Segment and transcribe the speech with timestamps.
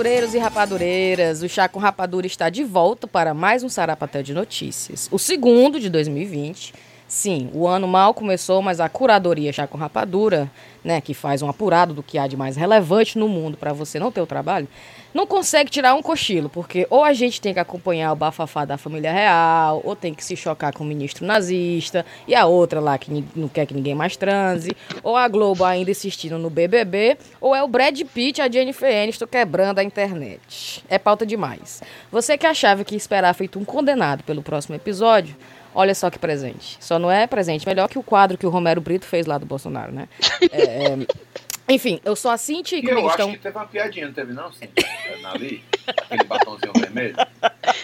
[0.00, 4.32] rapadureiros e rapadureiras, o Chá com Rapadura está de volta para mais um Sarapatel de
[4.32, 5.08] Notícias.
[5.12, 6.72] O segundo de 2020.
[7.10, 10.48] Sim, o ano mal começou, mas a curadoria Chá com Rapadura,
[10.84, 13.98] né, que faz um apurado do que há de mais relevante no mundo para você
[13.98, 14.68] não ter o trabalho,
[15.12, 18.78] não consegue tirar um cochilo, porque ou a gente tem que acompanhar o bafafá da
[18.78, 22.96] família real, ou tem que se chocar com o ministro nazista, e a outra lá
[22.96, 24.70] que não quer que ninguém mais transe,
[25.02, 29.02] ou a Globo ainda insistindo no BBB, ou é o Brad Pitt e a Jennifer
[29.02, 30.84] Aniston quebrando a internet.
[30.88, 31.82] É pauta demais.
[32.12, 35.34] Você que achava que esperar feito um condenado pelo próximo episódio,
[35.74, 36.76] Olha só que presente.
[36.80, 39.46] Só não é presente melhor que o quadro que o Romero Brito fez lá do
[39.46, 40.08] Bolsonaro, né?
[40.52, 43.28] É, é, enfim, eu sou a Cintia e, e eu estão...
[43.28, 44.84] acho que teve uma piadinha, não teve não, Cintia?
[45.24, 47.14] Ali, aquele batomzinho vermelho.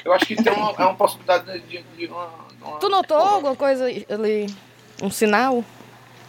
[0.05, 2.29] Eu acho que tem uma, é uma possibilidade de, de uma,
[2.61, 2.79] uma...
[2.79, 4.47] Tu notou alguma coisa ali?
[5.01, 5.65] Um sinal?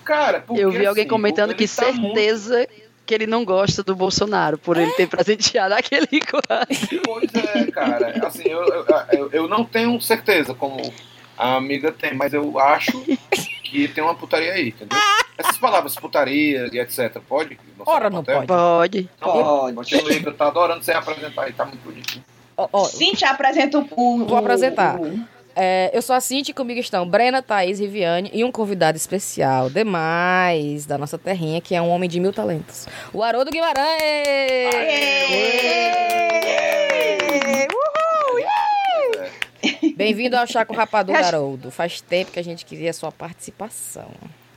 [0.06, 2.58] Cara, porque, Eu vi alguém assim, comentando que tá certeza...
[2.58, 7.02] Muito que ele não gosta do Bolsonaro, por ele ter presenteado aquele quadro.
[7.06, 8.28] Pois é, cara.
[8.28, 10.94] Assim, eu, eu, eu, não tenho certeza como
[11.38, 13.04] a amiga tem, mas eu acho
[13.64, 14.98] que tem uma putaria aí, entendeu?
[15.38, 17.20] Essas palavras putaria e etc.
[17.28, 17.60] Pode?
[17.86, 18.48] Ora, não pode.
[18.48, 19.10] Pode.
[19.22, 19.76] Não, pode.
[19.76, 22.24] Continue, eu tô adorando você apresentar aí, tá muito bonitinho.
[22.56, 22.86] Oh, oh.
[22.86, 24.26] Cintia, apresenta o.
[24.26, 25.00] Vou apresentar.
[25.56, 29.72] É, eu sou a Cintia e comigo estão Brena, Thaís, Riviane e um convidado especial
[29.72, 32.88] demais da nossa terrinha, que é um homem de mil talentos.
[33.12, 33.88] O Haroldo Guimarães!
[34.04, 34.70] Aê!
[36.46, 37.68] Aê!
[37.72, 38.67] Uhul!
[39.96, 41.72] Bem-vindo ao Chaco Rapador, Haroldo.
[41.72, 44.12] Faz tempo que a gente queria a sua participação.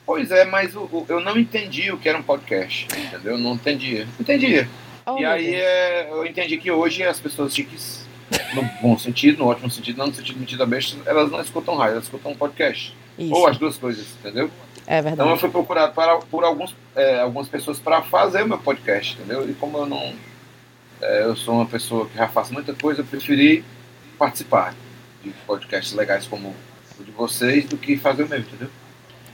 [0.05, 3.33] Pois é, mas o, o, eu não entendi o que era um podcast, entendeu?
[3.33, 4.07] Eu não entendia.
[4.19, 4.67] Entendia.
[5.05, 8.05] Oh, e aí é, eu entendi que hoje as pessoas chiques,
[8.53, 11.93] no bom sentido, no ótimo sentido, não no sentido mentira besta, elas não escutam rádio,
[11.93, 12.95] elas escutam podcast.
[13.17, 13.33] Isso.
[13.33, 14.49] Ou as duas coisas, entendeu?
[14.85, 15.13] É verdade.
[15.13, 19.15] Então eu fui procurado para, por alguns, é, algumas pessoas para fazer o meu podcast,
[19.15, 19.49] entendeu?
[19.49, 20.13] E como eu não.
[21.01, 23.63] É, eu sou uma pessoa que já faço muita coisa, eu preferi
[24.17, 24.75] participar
[25.23, 26.55] de podcasts legais como
[26.99, 28.69] o de vocês do que fazer o meu, entendeu?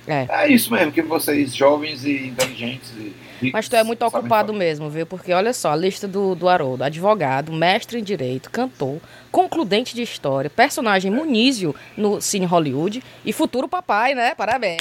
[0.07, 0.25] É.
[0.29, 4.53] é isso mesmo, que vocês, jovens e inteligentes e ricos, Mas tu é muito ocupado
[4.53, 4.57] falar.
[4.57, 5.05] mesmo, viu?
[5.05, 10.01] Porque olha só, a lista do, do Haroldo, advogado, mestre em direito, cantor, concludente de
[10.01, 11.13] história, personagem é.
[11.13, 14.33] Munísio no Cine Hollywood e futuro papai, né?
[14.33, 14.79] Parabéns!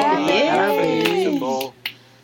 [0.00, 0.50] Parabéns!
[0.50, 1.24] Parabéns.
[1.24, 1.72] Eu tô,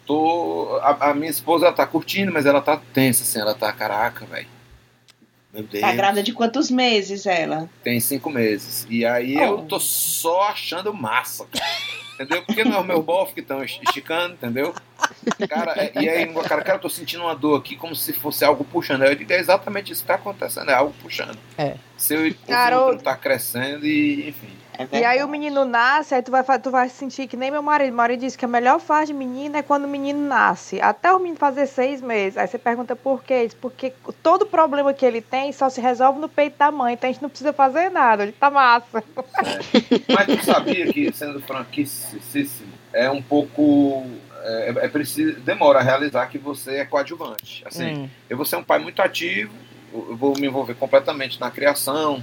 [0.07, 3.73] tô a, a, minha esposa ela tá curtindo, mas ela tá tensa, assim, ela tá,
[3.73, 4.58] caraca, velho
[5.53, 5.81] meu Deus.
[5.81, 7.69] Tá grávida de quantos meses ela?
[7.83, 8.87] Tem cinco meses.
[8.91, 9.43] E aí oh.
[9.43, 11.47] eu tô só achando massa.
[12.15, 12.43] entendeu?
[12.43, 14.75] Porque não é o meu bofe que estão esticando, entendeu?
[15.49, 18.45] Cara, é, e aí, cara, cara, eu tô sentindo uma dor aqui como se fosse
[18.45, 19.05] algo puxando.
[19.05, 21.39] Eu digo, é exatamente isso que tá acontecendo, é algo puxando.
[21.57, 21.77] É.
[21.97, 24.58] Seu útero tá crescendo e, enfim.
[24.79, 27.63] É e aí o menino nasce, aí tu vai, tu vai sentir que nem meu
[27.63, 27.89] marido.
[27.89, 30.81] Meu marido disse que a melhor fase de menino é quando o menino nasce.
[30.81, 32.39] Até o menino fazer seis meses.
[32.39, 33.51] Aí você pergunta por quê?
[33.61, 36.95] Porque todo problema que ele tem só se resolve no peito da mãe.
[36.95, 38.23] Então a gente não precisa fazer nada.
[38.23, 38.99] Ele tá massa.
[38.99, 40.13] É.
[40.15, 44.07] Mas tu sabia que, sendo franquíssimo, é um pouco
[44.43, 47.65] é, é, preciso demora a realizar que você é coadjuvante.
[47.67, 48.11] Assim, hum.
[48.31, 49.53] eu vou ser um pai muito ativo,
[49.93, 52.23] eu vou me envolver completamente na criação,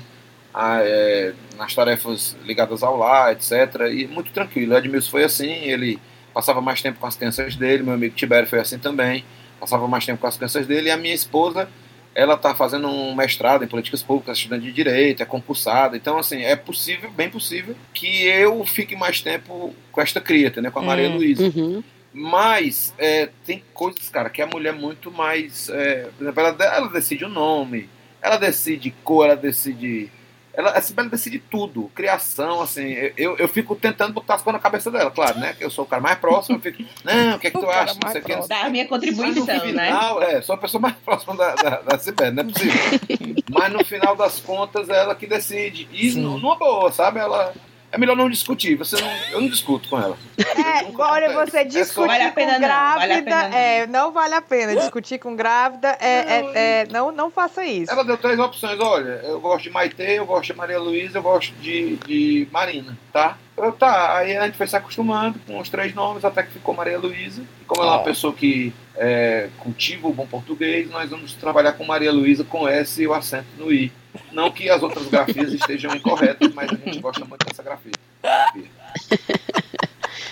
[0.55, 3.91] a, é, nas tarefas ligadas ao lar, etc.
[3.91, 4.73] E muito tranquilo.
[4.73, 5.99] O Edmilson foi assim, ele
[6.33, 9.25] passava mais tempo com as crianças dele, meu amigo Tibério foi assim também,
[9.59, 11.67] passava mais tempo com as crianças dele, e a minha esposa,
[12.13, 16.41] ela está fazendo um mestrado em políticas públicas, estudante de direito, é concursada, então assim,
[16.41, 20.83] é possível, bem possível, que eu fique mais tempo com esta cria, né, com a
[20.83, 21.43] Maria hum, Luísa.
[21.43, 21.83] Uhum.
[22.13, 25.67] Mas é, tem coisas, cara, que a mulher é muito mais.
[25.67, 27.89] É, por exemplo, ela, ela decide o nome,
[28.21, 30.09] ela decide cor, ela decide
[30.57, 34.63] ela, a Sibeli decide tudo, criação, assim, eu, eu fico tentando botar as coisas na
[34.63, 35.53] cabeça dela, claro, né?
[35.53, 37.69] Que eu sou o cara mais próximo, eu fico, não, o que é que tu
[37.69, 37.97] acha?
[38.01, 39.59] Não sei que, Dá a minha contribuição, né?
[39.59, 43.43] Final, é, sou a pessoa mais próxima da, da, da Sibeli, não é possível.
[43.49, 45.87] Mas no final das contas, é ela que decide.
[45.91, 47.19] E numa boa, sabe?
[47.19, 47.53] Ela
[47.95, 48.75] é melhor não discutir.
[48.75, 50.17] Você não, eu não discuto com ela.
[50.37, 53.57] É, olha, você é discutir vale com grávida, não, vale não.
[53.57, 54.75] É, não vale a pena.
[54.75, 57.89] Discutir com grávida, é, não, é, é, não, não faça isso.
[57.89, 58.77] Ela deu três opções.
[58.81, 62.97] Olha, eu gosto de Maite, eu gosto de Maria Luísa, eu gosto de, de Marina,
[63.13, 63.37] tá?
[63.57, 66.75] Eu, tá, aí a gente foi se acostumando com os três nomes até que ficou
[66.75, 67.41] Maria Luísa.
[67.61, 71.73] E como ela é uma pessoa que é, cultiva o bom português, nós vamos trabalhar
[71.73, 73.91] com Maria Luísa com S e o acento no I.
[74.31, 77.93] Não que as outras grafias estejam incorretas, mas a gente gosta muito dessa grafia.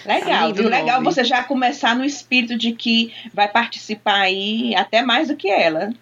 [0.05, 0.67] Legal, viu?
[0.67, 5.49] Legal você já começar no espírito de que vai participar aí até mais do que
[5.49, 5.93] ela.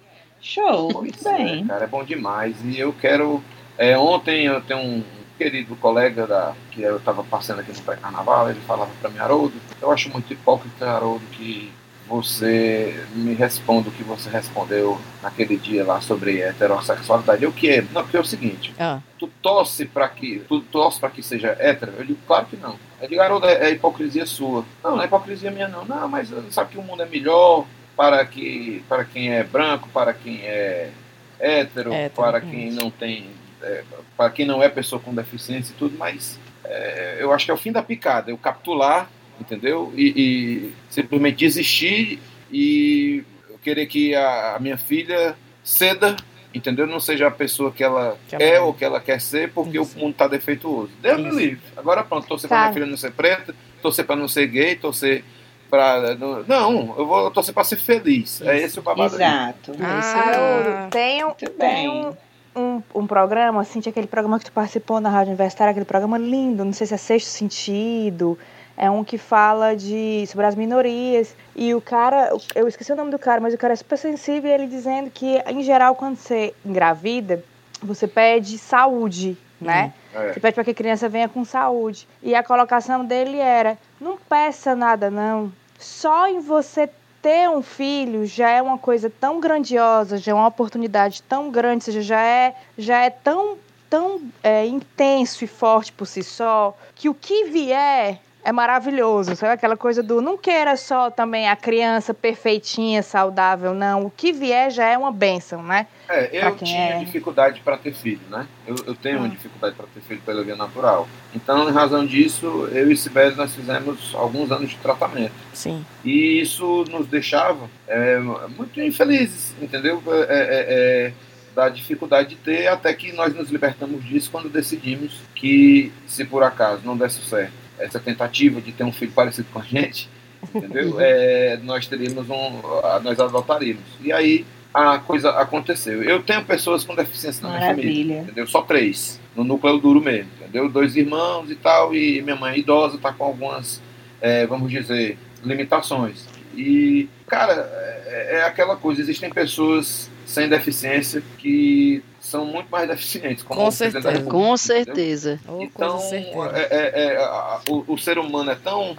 [0.41, 1.61] Show, pois bem.
[1.61, 2.55] É, cara, é bom demais.
[2.65, 3.43] E eu quero.
[3.77, 5.03] É, ontem eu tenho um
[5.41, 9.55] querido colega da, que eu estava passando aqui no pré-carnaval, ele falava para mim, Haroldo,
[9.81, 11.71] eu acho muito hipócrita, Haroldo, que
[12.07, 17.43] você me responda o que você respondeu naquele dia lá sobre heterossexualidade.
[17.47, 17.81] O que é?
[17.81, 21.55] Não, porque é o seguinte, Ah, tu torce para que tu torce para que seja
[21.57, 21.93] hétero?
[21.97, 22.75] Eu digo, claro que não.
[23.01, 24.63] Eu digo, garoto, é, é hipocrisia sua.
[24.83, 25.85] Não, não é hipocrisia minha não.
[25.85, 27.65] Não, mas sabe que o mundo é melhor
[27.95, 30.91] para que para quem é branco, para quem é
[31.39, 33.25] hétero, Hétero, para quem não tem
[33.63, 33.83] é,
[34.17, 37.53] para quem não é pessoa com deficiência e tudo, mas é, eu acho que é
[37.53, 39.09] o fim da picada, eu capitular,
[39.39, 39.91] entendeu?
[39.95, 42.19] E, e simplesmente desistir
[42.51, 46.15] e eu querer que a, a minha filha ceda,
[46.53, 46.85] entendeu?
[46.85, 48.59] Não seja a pessoa que ela Que é é.
[48.61, 49.97] ou que ela quer ser, porque Isso.
[49.97, 50.91] o mundo está defeituoso.
[51.01, 51.37] Deus me Isso.
[51.39, 51.61] livre.
[51.77, 52.63] Agora pronto, torcer para Tá.
[52.63, 55.23] minha filha não ser preta, torcer para não ser gay, torcer
[55.69, 58.41] para não, eu vou torcer para ser feliz.
[58.41, 59.15] É esse o babado.
[59.15, 59.71] Exato.
[59.81, 61.89] Haroldo, tem, um, Muito tem bem.
[61.89, 62.13] um,
[62.55, 66.17] um, um programa, assim, tinha aquele programa que tu participou na Rádio Universitária, aquele programa
[66.17, 68.37] lindo, não sei se é Sexto Sentido,
[68.77, 71.35] é um que fala de sobre as minorias.
[71.55, 74.49] E o cara, eu esqueci o nome do cara, mas o cara é super sensível
[74.49, 77.43] e ele dizendo que, em geral, quando você engravida,
[77.81, 79.93] você pede saúde, né?
[80.13, 80.33] É.
[80.33, 82.07] Você pede para que a criança venha com saúde.
[82.21, 85.51] E a colocação dele era: não peça nada, não.
[85.77, 86.89] Só em você
[87.21, 91.83] ter um filho já é uma coisa tão grandiosa, já é uma oportunidade tão grande,
[91.83, 93.57] seja, já é, já é tão,
[93.89, 99.35] tão é, intenso e forte por si só, que o que vier é maravilhoso.
[99.35, 104.05] Sabe aquela coisa do não queira só também a criança perfeitinha, saudável, não.
[104.05, 105.87] O que vier já é uma bênção, né?
[106.09, 106.99] É, eu quem tinha é.
[106.99, 108.47] dificuldade para ter filho, né?
[108.65, 109.29] Eu, eu tenho uma Ah.
[109.29, 111.07] dificuldade para ter filho pela via natural.
[111.33, 115.33] Então, em razão disso, eu e Sibeli nós fizemos alguns anos de tratamento.
[115.53, 115.85] sim.
[116.03, 120.01] E isso nos deixava é, muito infelizes, entendeu?
[120.07, 120.65] É, é,
[121.07, 121.13] é,
[121.55, 126.43] da dificuldade de ter, até que nós nos libertamos disso quando decidimos que, se por
[126.43, 130.09] acaso não desse certo essa tentativa de ter um filho parecido com a gente,
[130.53, 130.97] entendeu?
[131.01, 132.61] É, nós teríamos um,
[133.03, 133.83] nós adotaríamos.
[134.01, 136.01] E aí a coisa aconteceu.
[136.01, 138.19] Eu tenho pessoas com deficiência na minha família Maravilha.
[138.21, 138.47] entendeu?
[138.47, 140.69] Só três, no núcleo duro mesmo, entendeu?
[140.69, 143.81] Dois irmãos e tal, e minha mãe é idosa, tá com algumas,
[144.21, 146.25] é, vamos dizer, limitações.
[146.55, 147.69] E, cara,
[148.05, 153.43] é, é aquela coisa, existem pessoas sem deficiência que são muito mais deficientes.
[153.43, 154.17] Como Com o presidente da certeza.
[154.23, 155.39] República, Com certeza.
[155.47, 156.51] Oh, Então, certeza.
[156.57, 158.97] é, é, é, a- o, o ser humano é tão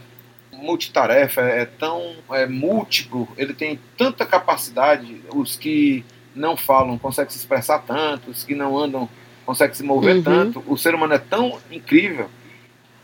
[0.52, 7.38] multitarefa, é tão é, múltiplo, ele tem tanta capacidade, os que não falam conseguem se
[7.38, 9.08] expressar tanto, os que não andam
[9.44, 10.22] conseguem se mover Uhum.
[10.22, 10.62] tanto.
[10.66, 12.30] O ser humano é tão incrível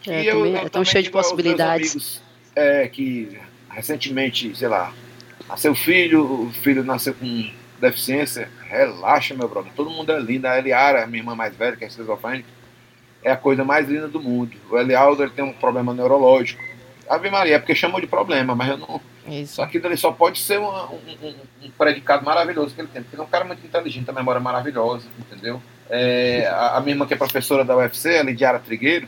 [0.02, 1.90] que É, eu, também- eu é tão cheio de possibilidades.
[1.90, 2.22] amigos,
[2.54, 3.36] é, que
[3.70, 4.92] recentemente, sei lá,
[5.48, 7.50] nasceu filho, o filho nasceu com
[7.80, 9.72] deficiência, relaxa, meu brother.
[9.74, 10.46] Todo mundo é lindo.
[10.46, 12.48] A Eliara, minha irmã mais velha, que é esquizofrênica,
[13.22, 14.56] é a coisa mais linda do mundo.
[14.70, 16.62] O Elialdo ele tem um problema neurológico.
[17.08, 19.00] Ave Maria, é porque chamou de problema, mas eu não.
[19.26, 19.56] Isso.
[19.56, 21.34] Só que ele só pode ser um, um-
[21.64, 24.38] um predicado maravilhoso que ele tem, porque ele é um cara muito inteligente, a memória
[24.38, 25.60] é maravilhosa, entendeu?
[25.90, 29.06] É, a, a minha irmã, que é professora da UFC, a Lidiara Trigueiro,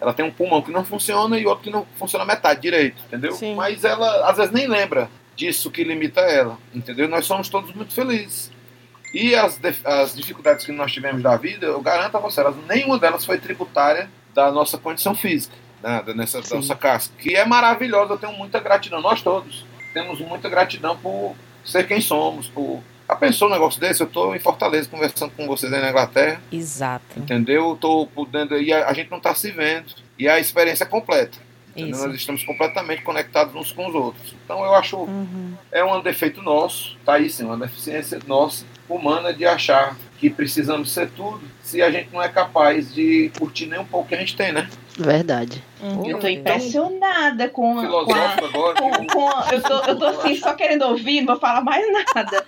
[0.00, 3.32] ela tem um pulmão que não funciona e outro que não funciona metade direito, entendeu?
[3.32, 3.54] Sim.
[3.54, 7.08] Mas ela, às vezes, nem lembra disso que limita ela, entendeu?
[7.08, 8.51] Nós somos todos muito felizes.
[9.12, 12.98] E as, as dificuldades que nós tivemos da vida, eu garanto a você, elas, nenhuma
[12.98, 16.56] delas foi tributária da nossa condição física, né, nessa, Sim.
[16.56, 21.34] nossa casca, que é maravilhosa, eu tenho muita gratidão, nós todos temos muita gratidão por
[21.64, 22.80] ser quem somos, por...
[23.08, 24.00] Já pensou um negócio desse?
[24.00, 27.04] Eu estou em Fortaleza conversando com vocês aí na Inglaterra, Exato.
[27.18, 27.74] entendeu?
[27.74, 28.56] Estou podendo...
[28.58, 29.92] E a, a gente não está se vendo.
[30.18, 31.36] E a experiência é completa.
[31.76, 34.34] Nós estamos completamente conectados uns com os outros.
[34.44, 35.54] Então eu acho Uhum.
[35.70, 40.90] é um defeito nosso, tá aí sim, uma deficiência nossa, humana, de achar que precisamos
[40.92, 44.18] ser tudo, se a gente não é capaz de curtir nem um pouco que a
[44.18, 44.68] gente tem, né?
[44.96, 45.62] Verdade.
[45.82, 46.06] Uhum.
[46.06, 48.04] Eu tô Então, impressionada com, a- com a.
[48.04, 48.74] Filosófico agora.
[48.80, 51.84] Com, com a- eu, tô, eu tô assim, só querendo ouvir, não vou falar mais
[52.14, 52.44] nada.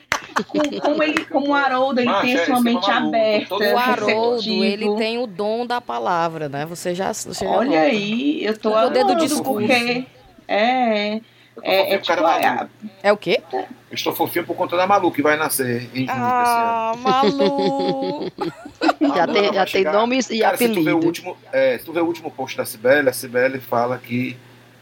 [0.48, 3.08] Com, como, ele, como o Haroldo ele Macho, tem é, a sua é mente maluco,
[3.08, 3.54] aberta.
[3.54, 6.66] O Haroldo, ele tem o dom da palavra, né?
[6.66, 7.80] Você já, você já Olha nota.
[7.82, 9.44] aí, eu tô O poder do discurso.
[9.68, 10.04] porque
[10.48, 11.22] é, tô
[11.62, 12.68] é, é tipo, Malu.
[13.02, 13.40] É o quê?
[13.52, 18.30] Eu estou fofinho por conta da Malu, que vai nascer em junho Ah, Malu!
[18.30, 18.54] desse ano.
[19.14, 21.06] Já Malu, tem, já tem nomes e Cara, se tu, vê o apelido.
[21.06, 24.36] último, é, se tu vê o último post da Cibele, a Cibele fala que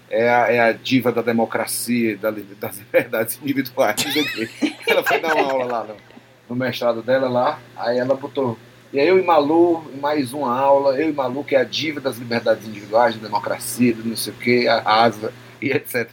[0.09, 3.97] é a, é a diva da democracia, da, das liberdades individuais.
[4.87, 5.95] ela foi dar uma aula lá no,
[6.51, 8.57] no mestrado dela lá, aí ela botou.
[8.93, 12.01] E aí eu e Malu, mais uma aula, eu e Malu, que é a diva
[12.01, 16.09] das liberdades individuais, da democracia, do não sei o quê, a asa e etc.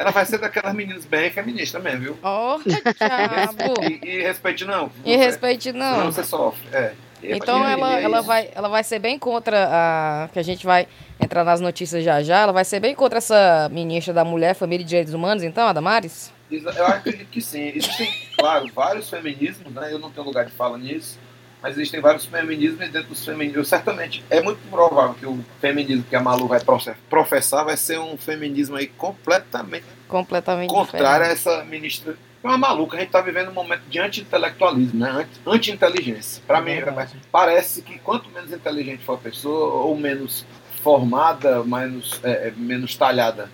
[0.00, 2.18] Ela vai ser daquelas meninas bem feministas mesmo, viu?
[2.22, 3.82] Ó, diabo!
[3.82, 4.90] E, e respeite não.
[5.04, 6.06] E respeite Senão não.
[6.10, 6.66] você sofre.
[6.72, 6.94] É.
[7.22, 10.28] Então ela, é ela, vai, ela vai ser bem contra a.
[10.32, 10.88] Que a gente vai
[11.20, 12.38] entrar nas notícias já já.
[12.38, 15.72] Ela vai ser bem contra essa ministra da Mulher, Família e Direitos Humanos, então, a
[15.74, 16.32] Damares?
[16.50, 17.70] Eu acredito que sim.
[17.74, 19.92] Existem, claro, vários feminismos, né?
[19.92, 21.18] Eu não tenho lugar de fala nisso,
[21.62, 26.04] mas existem vários feminismos e dentro dos feminismos, certamente, é muito provável que o feminismo
[26.08, 26.60] que a Malu vai
[27.08, 31.48] professar vai ser um feminismo aí completamente, completamente contrário diferente.
[31.48, 32.16] a essa ministra.
[32.42, 35.28] É uma maluca, a gente está vivendo um momento de anti-intelectualismo, né?
[35.46, 36.42] anti-inteligência.
[36.46, 40.46] Para é mim, parece que quanto menos inteligente for a pessoa, ou menos
[40.82, 43.50] formada, menos, é, é menos talhada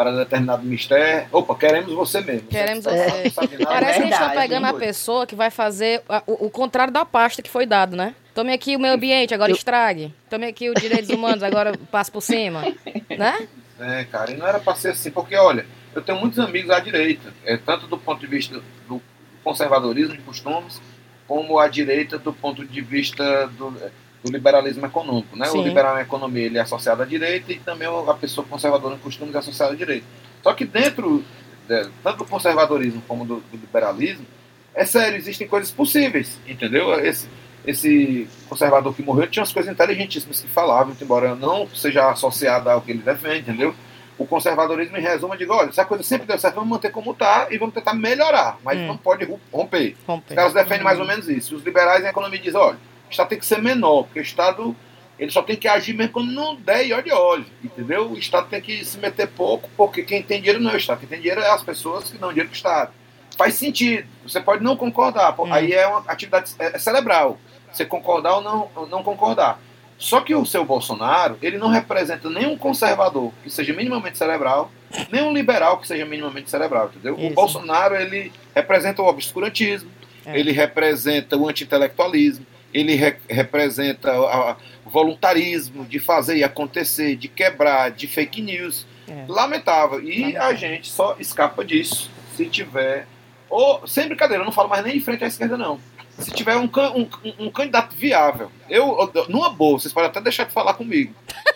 [0.00, 1.28] para determinado mistério.
[1.30, 2.48] Opa, queremos você mesmo.
[2.48, 2.96] Queremos você.
[2.96, 3.30] É.
[3.66, 7.04] Parece que a gente está pegando a pessoa que vai fazer o, o, contrário da
[7.04, 8.14] pasta que foi dado, né?
[8.34, 10.14] Tome aqui o meio ambiente, agora estrague.
[10.30, 12.62] Tome aqui os direitos humanos, agora passe por cima.
[13.10, 13.46] Né?
[13.78, 16.80] É, cara, e não era para ser assim, porque olha, eu tenho muitos amigos à
[16.80, 19.02] direita, é, tanto do ponto de vista do
[19.44, 20.80] conservadorismo de costumes,
[21.26, 23.76] como à direita do ponto de vista do
[24.22, 25.36] do liberalismo econômico.
[25.36, 25.48] Né?
[25.50, 29.34] O liberalismo economia ele é associado à direita e também a pessoa conservadora em costumes
[29.34, 30.06] é associada à direita.
[30.42, 31.24] Só que dentro
[31.66, 34.26] de, tanto do conservadorismo como do, do, liberalismo,
[34.74, 36.92] é sério, existem coisas possíveis, entendeu?
[37.00, 37.28] Esse,
[37.66, 42.80] esse conservador que morreu tinha umas coisas inteligentíssimas que falavam, embora não seja associada ao
[42.80, 43.74] que ele defende, entendeu?
[44.18, 47.12] O conservadorismo, em resumo, digo, olha, se a coisa sempre deu certo, vamos manter como
[47.12, 48.86] está e vamos tentar melhorar, mas hum.
[48.86, 49.96] não pode romper.
[50.06, 50.34] romper.
[50.34, 51.56] Os caras defendem mais ou menos isso.
[51.56, 52.76] Os liberais em economia dizem, olha,
[53.10, 54.76] o Estado tem que ser menor, porque o Estado
[55.18, 58.10] ele só tem que agir mesmo quando não der e olha olho, entendeu?
[58.10, 61.00] O Estado tem que se meter pouco, porque quem tem dinheiro não é o Estado,
[61.00, 62.92] quem tem dinheiro é as pessoas que dão dinheiro para o Estado.
[63.36, 65.52] Faz sentido, você pode não concordar, hum.
[65.52, 67.38] aí é uma atividade é, é cerebral,
[67.70, 69.60] você concordar ou não, ou não concordar.
[69.98, 74.72] Só que o seu Bolsonaro, ele não representa nenhum conservador que seja minimamente cerebral,
[75.12, 77.16] nem um liberal que seja minimamente cerebral, entendeu?
[77.18, 77.26] Isso.
[77.26, 79.90] O Bolsonaro, ele representa o obscurantismo,
[80.24, 80.38] é.
[80.38, 84.56] ele representa o anti-intelectualismo, ele re representa o
[84.90, 88.86] voluntarismo de fazer e acontecer, de quebrar, de fake news.
[89.08, 89.24] É.
[89.28, 90.00] Lamentável.
[90.02, 90.48] E Lamentável.
[90.48, 93.06] a gente só escapa disso se tiver.
[93.48, 95.80] Ou, sem brincadeira, eu não falo mais nem de frente à esquerda, não.
[96.18, 100.52] Se tiver um, um, um candidato viável, eu, numa boa, vocês podem até deixar de
[100.52, 101.14] falar comigo,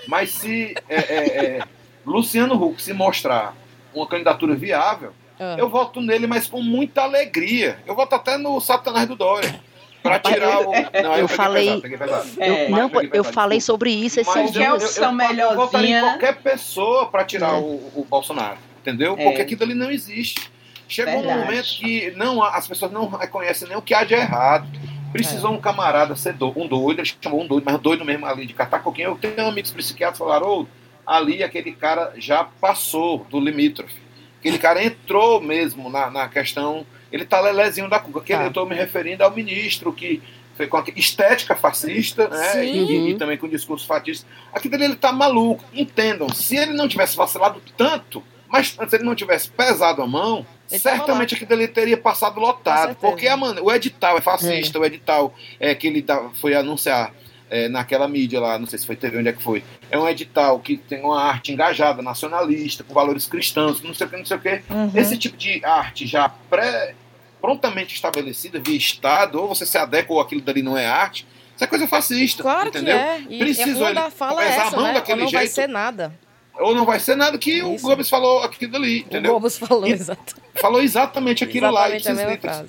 [0.09, 1.63] mas se é, é, é
[2.05, 3.55] Luciano Huck se mostrar
[3.93, 5.57] uma candidatura viável, ah.
[5.59, 7.79] eu voto nele, mas com muita alegria.
[7.87, 9.61] Eu voto até no Satanás do Dória
[10.05, 10.73] para tirar o.
[11.03, 11.81] Não, eu, eu falei.
[11.81, 12.29] Pesado.
[12.39, 12.67] É.
[12.67, 14.67] Eu, não, eu falei sobre isso esse Mas dia.
[14.67, 17.59] Eu, eu, eu votaria em qualquer pessoa para tirar é.
[17.59, 19.17] o, o, Bolsonaro, entendeu?
[19.19, 19.25] É.
[19.25, 20.53] Porque aquilo ali não existe.
[20.87, 21.39] Chegou Verdade.
[21.39, 24.69] um momento que não, as pessoas não reconhecem nem o que há de errado.
[25.11, 25.55] Precisou é.
[25.55, 28.53] um camarada ser do, um doido, ele chamou um doido, mas doido mesmo ali de
[28.53, 29.09] catar coquinho.
[29.09, 30.67] Eu tenho amigos psiquiatras que falaram, oh,
[31.07, 34.05] ali aquele cara já passou do limítrofe.
[34.39, 36.85] Aquele cara entrou mesmo na, na questão
[37.15, 38.21] ele tá lelezinho da cuca.
[38.21, 38.43] Que tá.
[38.43, 40.21] eu estou me referindo ao ministro que
[40.57, 42.67] foi com a estética fascista, né?
[42.67, 43.19] E, e, uhum.
[43.19, 44.27] também com discurso fascista.
[44.53, 45.65] Aqui dele ele tá maluco.
[45.73, 50.45] Entendam, se ele não tivesse vacilado tanto, mas se ele não tivesse pesado a mão,
[50.69, 52.97] ele certamente aqui dele teria passado lotado.
[52.97, 54.81] Porque a, mano, o edital é fascista, é.
[54.81, 56.05] o edital é que ele
[56.41, 57.13] foi anunciar
[57.49, 59.63] é, naquela mídia lá, não sei se foi TV, onde é que foi.
[59.89, 64.11] É um edital que tem uma arte engajada, nacionalista, com valores cristãos, não sei o
[64.11, 64.63] que, não sei o que.
[64.69, 64.91] Uhum.
[64.97, 66.97] Esse tipo de arte já pré
[67.45, 71.63] prontamente estabelecida via Estado, ou você se adequa ou aquilo dali não é arte, isso
[71.63, 72.43] é coisa fascista.
[72.43, 72.97] Claro entendeu?
[72.97, 73.23] que é.
[73.29, 74.95] E Precisou ele fala pesar essa, a mão né?
[74.95, 75.43] daquele ou não jeito.
[75.43, 76.19] vai ser nada.
[76.59, 77.67] Ou não vai ser nada que isso.
[77.67, 79.33] o Gomes falou aquilo dali, entendeu?
[79.33, 80.37] O Gomes falou, exato.
[80.55, 82.53] Falou exatamente aquilo exatamente lá.
[82.53, 82.65] E a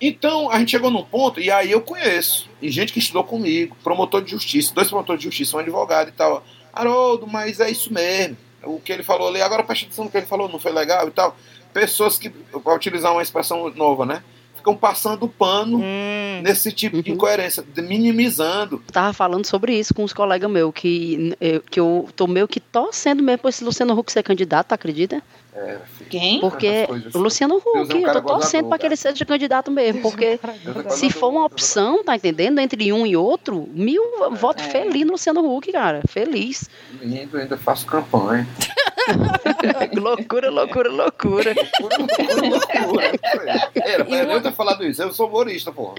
[0.00, 3.76] Então, a gente chegou num ponto, e aí eu conheço, e gente que estudou comigo,
[3.84, 6.42] promotor de justiça, dois promotores de justiça, um advogado e tal.
[6.72, 8.38] Haroldo, mas é isso mesmo.
[8.62, 11.06] O que ele falou ali, agora presta atenção no que ele falou, não foi legal
[11.06, 11.36] e tal
[11.76, 14.22] pessoas que, para utilizar uma expressão nova, né?
[14.56, 16.40] Ficam passando pano hum.
[16.42, 17.16] nesse tipo de uhum.
[17.16, 18.76] incoerência, minimizando.
[18.86, 22.48] Eu tava falando sobre isso com uns colegas meus, que, eu, que eu tô meio
[22.48, 25.22] que torcendo mesmo pra esse Luciano Huck ser candidato, acredita?
[25.54, 25.78] É,
[26.08, 26.40] Quem?
[26.40, 30.00] Porque o Luciano Huck, é um eu tô torcendo para que ele seja candidato mesmo,
[30.00, 34.02] porque é se for uma opção, tá entendendo, entre um e outro, mil
[34.32, 34.70] votos é.
[34.70, 36.70] feliz no Luciano Huck, cara, feliz.
[37.02, 38.48] Lindo, ainda faço campanha.
[39.94, 41.54] loucura, loucura, loucura.
[41.80, 41.96] loucura,
[42.42, 43.70] loucura.
[43.74, 45.94] Era, pra eu ter falado isso, eu sou humorista, porra.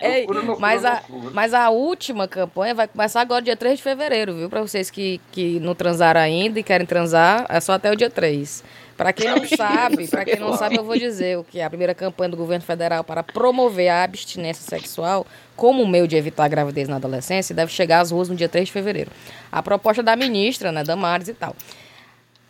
[0.00, 0.26] Ei,
[0.58, 4.50] mas, a, mas a última campanha vai começar agora dia 3 de fevereiro, viu?
[4.50, 8.10] Para vocês que, que não transaram ainda e querem transar, é só até o dia
[8.10, 8.64] 3.
[8.96, 11.68] Para quem não sabe, para quem não sabe, eu vou dizer o que é a
[11.68, 15.26] primeira campanha do governo federal para promover a abstinência sexual
[15.62, 18.66] como meio de evitar a gravidez na adolescência deve chegar às ruas no dia 3
[18.66, 19.12] de fevereiro.
[19.52, 21.54] A proposta da ministra, né, Damares e tal.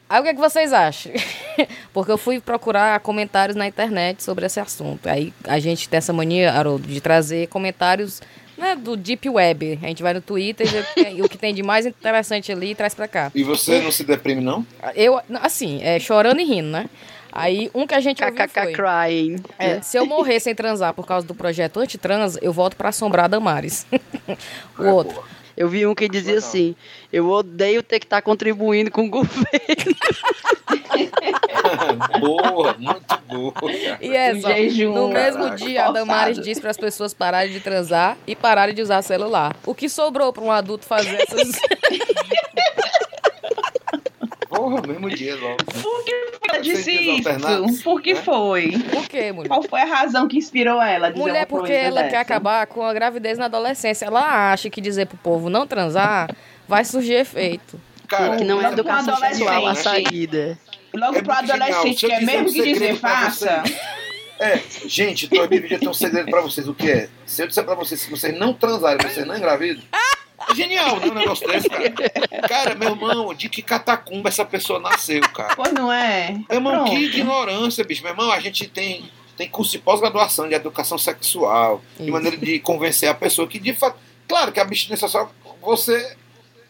[0.08, 1.12] Aí o que, é que vocês acham?
[1.92, 5.06] Porque eu fui procurar comentários na internet sobre esse assunto.
[5.10, 8.22] Aí a gente tem essa mania, Haroldo, de trazer comentários
[8.56, 9.80] né, do Deep Web.
[9.82, 12.94] A gente vai no Twitter e o que tem, o de mais interessante ali traz
[12.94, 13.30] pra cá.
[13.34, 14.66] E você não se deprime, não?
[14.94, 16.88] Eu, assim, é, chorando e rindo, né?
[17.32, 18.72] Aí, um que a gente ouviu foi...
[18.72, 19.36] crying.
[19.58, 23.28] É, se eu morrer sem transar por causa do projeto antitrans, eu volto pra assombrar
[23.28, 23.86] Damares.
[24.78, 25.22] o é, outro.
[25.56, 26.74] Eu vi um que dizia assim:
[27.12, 29.96] eu odeio ter que estar tá contribuindo com o governo.
[32.20, 33.54] boa, muito boa.
[34.00, 37.60] E é só, jejum, no mesmo dia, a Damares disse para as pessoas pararem de
[37.60, 39.54] transar e pararem de usar celular.
[39.64, 41.52] O que sobrou para um adulto fazer essas.
[44.62, 45.56] Porra, mesmo dia logo.
[45.64, 46.12] Por que
[46.48, 47.82] ela disse isso?
[47.82, 48.22] Por que né?
[48.22, 48.70] foi?
[48.92, 49.48] Por que, mulher?
[49.48, 51.08] Qual foi a razão que inspirou ela?
[51.08, 52.10] A mulher, porque ela dessa?
[52.10, 54.06] quer acabar com a gravidez na adolescência.
[54.06, 56.30] Ela acha que dizer pro povo não transar
[56.68, 57.80] vai surgir efeito.
[58.06, 60.56] Cara, que não é educação sexual a saída.
[60.94, 63.64] Logo é pro adolescente, que é mesmo que dizer faça.
[64.38, 66.68] É, gente, 2020 tem um segredo pra vocês.
[66.68, 67.08] O que é?
[67.26, 69.82] Se eu disser pra vocês que vocês não transarem, vocês não engravidam.
[70.50, 71.06] É genial, né?
[71.06, 71.90] Um negócio desse, cara.
[72.48, 75.54] Cara, meu irmão, de que catacumba essa pessoa nasceu, cara?
[75.56, 76.32] Pois não é?
[76.32, 76.90] Meu irmão, Pronto.
[76.90, 78.02] que ignorância, bicho.
[78.02, 82.04] Meu irmão, a gente tem, tem curso de pós-graduação de educação sexual, Isso.
[82.04, 83.96] de maneira de convencer a pessoa que, de fato.
[84.28, 85.30] Claro que a abstinência só
[85.60, 86.16] você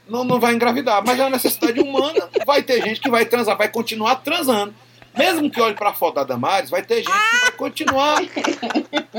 [0.09, 2.29] não, não vai engravidar, mas é uma necessidade humana.
[2.47, 4.75] Vai ter gente que vai transar, vai continuar transando.
[5.17, 8.23] Mesmo que olhe para a foto da Damares, vai ter gente que vai continuar.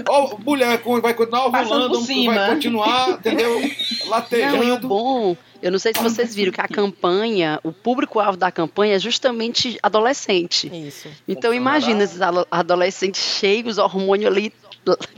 [0.08, 3.62] Ó, mulher vai continuar ovulando, vai continuar, entendeu?
[4.08, 4.58] Latejando.
[4.58, 8.38] Não, e o bom, eu não sei se vocês viram que a campanha, o público-alvo
[8.38, 10.68] da campanha é justamente adolescente.
[10.68, 11.08] Isso.
[11.28, 12.20] Então imagina esses
[12.52, 14.52] adolescentes cheios, hormônio ali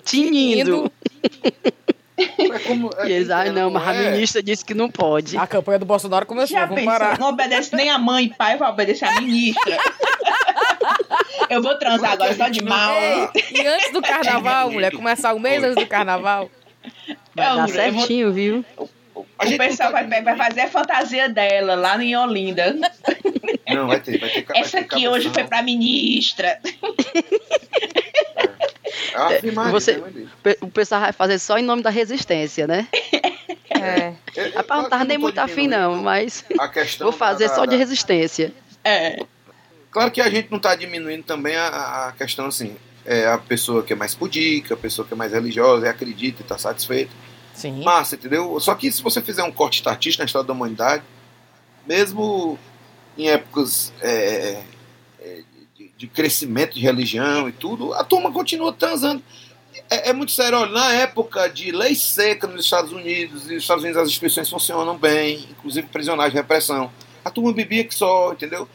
[0.03, 0.91] tinindo.
[2.17, 4.07] É como, é, eles, ah, não, mas é.
[4.07, 5.37] a ministra disse que não pode.
[5.37, 7.19] A campanha do Bolsonaro começou, Já vamos pensou, parar.
[7.19, 9.77] Não obedece nem a mãe e pai, vai obedecer a ministra.
[11.49, 12.93] Eu vou transar agora só de mal.
[13.51, 16.49] e antes do carnaval, mulher, começar o mês antes do carnaval.
[17.33, 18.35] Vai dar certinho, vou...
[18.35, 18.65] viu?
[19.15, 22.75] O pessoal vai, vai fazer a fantasia dela lá em Olinda.
[23.67, 26.59] Não, vai ter, vai ter Essa vai aqui hoje foi pra ministra.
[29.17, 29.41] É.
[29.55, 30.01] Ah, Você,
[30.61, 32.87] o pessoal vai fazer só em nome da resistência, né?
[33.69, 34.13] É.
[34.35, 36.45] Eu, eu, não tava nem muito afim, não, mas
[36.99, 38.53] vou fazer da, só de resistência.
[38.83, 39.19] É.
[39.95, 42.75] Claro que a gente não está diminuindo também a, a, questão assim.
[43.05, 46.43] É a pessoa que é mais pudica, a pessoa que é mais religiosa, acredita e
[46.43, 47.13] está satisfeita.
[47.53, 47.81] Sim.
[47.81, 48.59] Massa, entendeu?
[48.59, 51.01] Só que se você fizer um corte estatístico na história da humanidade,
[51.87, 52.59] mesmo
[53.17, 54.63] em épocas é,
[55.21, 55.43] é,
[55.77, 59.23] de, de, crescimento de religião e tudo, a turma continua transando.
[59.89, 63.63] É, é, muito sério, olha, na época de lei seca nos Estados Unidos, e nos
[63.63, 66.91] Estados Unidos as instituições funcionam bem, inclusive prisionais de repressão.
[67.23, 68.67] A turma bebia que só, entendeu?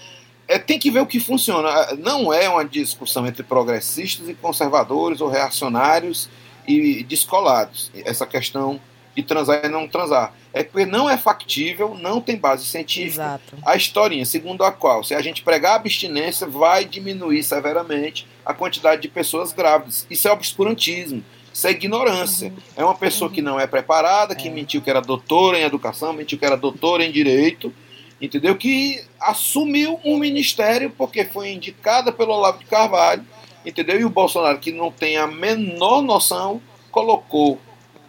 [0.51, 1.95] É, tem que ver o que funciona.
[1.99, 6.29] Não é uma discussão entre progressistas e conservadores ou reacionários
[6.67, 7.89] e descolados.
[8.05, 8.81] Essa questão
[9.15, 10.35] de transar e não transar.
[10.53, 13.23] É porque não é factível, não tem base científica.
[13.23, 13.57] Exato.
[13.65, 18.53] A historinha, segundo a qual, se a gente pregar a abstinência, vai diminuir severamente a
[18.53, 20.05] quantidade de pessoas grávidas.
[20.11, 21.23] Isso é obscurantismo.
[21.55, 22.49] Isso é ignorância.
[22.49, 22.57] Uhum.
[22.77, 23.35] É uma pessoa uhum.
[23.37, 24.51] que não é preparada, que é.
[24.51, 27.73] mentiu que era doutora em educação, mentiu que era doutora em direito,
[28.21, 28.57] entendeu?
[28.57, 33.25] Que assumiu um ministério porque foi indicada pelo Olavo de Carvalho
[33.65, 34.01] entendeu?
[34.01, 37.59] E o Bolsonaro, que não tem a menor noção, colocou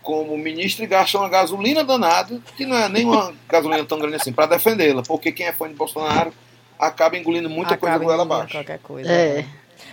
[0.02, 4.16] como ministro e gastou uma gasolina danada, que não é nem uma gasolina tão grande
[4.16, 6.34] assim, para defendê-la, porque quem é fã de Bolsonaro
[6.80, 8.54] acaba engolindo muita acaba coisa ela abaixo.
[8.54, 9.12] Qualquer coisa.
[9.12, 9.46] É.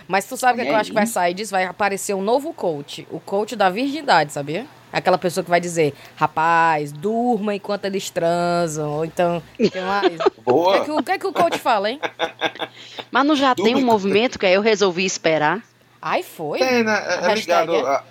[0.09, 1.51] Mas tu sabe o que, é, eu acho que vai sair disso?
[1.51, 4.65] Vai aparecer um novo coach, o coach da virgindade, sabia?
[4.91, 10.17] Aquela pessoa que vai dizer, rapaz, durma enquanto eles transam, ou então, que mais?
[10.43, 10.69] Boa.
[10.69, 12.01] O que, é que, o, que, é que o coach fala, hein?
[13.11, 15.61] Mas não já tem um movimento que aí eu resolvi esperar?
[16.01, 16.57] Ai, foi?
[16.57, 17.03] Tem, né?
[17.07, 18.03] É, é ligado a,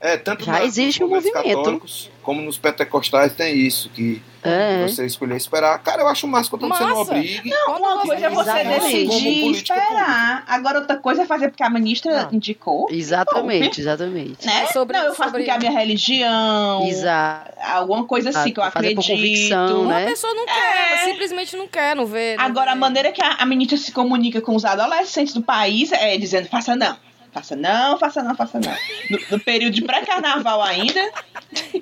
[0.00, 1.80] é, tanto Já existe um movimento.
[2.22, 4.86] Como nos pentecostais tem isso, que é.
[4.86, 5.78] você escolher esperar.
[5.78, 7.48] Cara, eu acho massa quando você não obrigue.
[7.48, 10.44] Não, uma coisa é você decidir esperar.
[10.48, 12.32] Agora, outra coisa é fazer porque a ministra não.
[12.32, 12.88] indicou.
[12.90, 14.44] Exatamente, exatamente.
[14.44, 14.66] Né?
[14.66, 15.44] Sobre, não, eu faço sobre...
[15.44, 16.84] porque é a minha religião.
[16.88, 17.52] Exato.
[17.62, 18.96] Alguma coisa assim que eu acredito.
[18.96, 20.02] Por convicção, né?
[20.02, 22.36] A pessoa não quer, ela simplesmente não quer, não vê.
[22.36, 22.72] Não Agora, vê.
[22.72, 26.48] a maneira que a, a ministra se comunica com os adolescentes do país é dizendo,
[26.48, 27.05] faça não
[27.36, 28.72] Faça não, faça não, faça não.
[29.10, 31.12] No, no período de pré-carnaval ainda.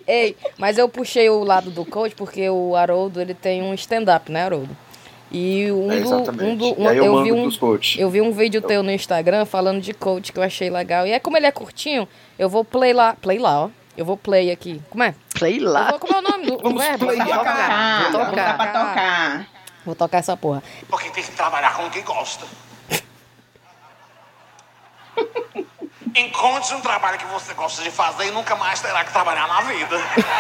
[0.05, 4.33] Ei, mas eu puxei o lado do coach porque o Haroldo, ele tem um stand-up,
[4.33, 4.77] né, Haroldo?
[5.31, 7.51] E um é, do, um do um, eu, eu vi um,
[7.97, 11.07] eu vi um vídeo teu no Instagram falando de coach que eu achei legal.
[11.07, 13.71] E é como ele é curtinho, eu vou play lá, play lá, ó.
[13.97, 14.83] Eu vou play aqui.
[14.91, 15.15] Como é?
[15.35, 15.91] Play lá.
[15.91, 17.07] Vou, como é o nome do, Vamos verbo?
[17.07, 17.37] Play tocar.
[17.37, 18.03] Tocar.
[18.03, 18.57] Vou tocar.
[18.57, 19.49] Pra tocar.
[19.87, 20.65] Vou tocar essa porra.
[20.89, 22.45] Porque tem que trabalhar com quem gosta.
[26.15, 29.61] Encontre um trabalho que você gosta de fazer e nunca mais terá que trabalhar na
[29.63, 29.97] vida.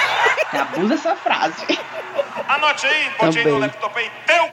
[0.60, 1.66] Abusa essa frase.
[2.48, 4.50] Anote aí, bote aí no laptop aí, teu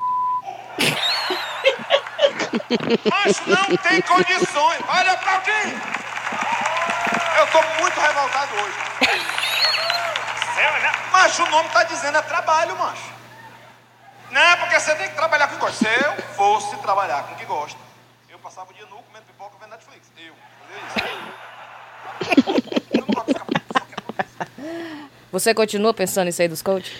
[3.09, 4.79] Mas não tem condições.
[4.87, 5.51] Olha pra aqui.
[7.37, 8.77] Eu tô muito revoltado hoje.
[10.55, 10.91] Sério, né?
[11.11, 13.11] Mas o nome tá dizendo é trabalho, macho.
[14.31, 15.85] Não, porque você tem que trabalhar com o que gosta.
[15.85, 17.79] Se eu fosse trabalhar com o que gosta,
[18.29, 20.10] eu passava o dia nu comendo pipoca vendo Netflix.
[25.31, 26.93] Você continua pensando em sair dos coaches?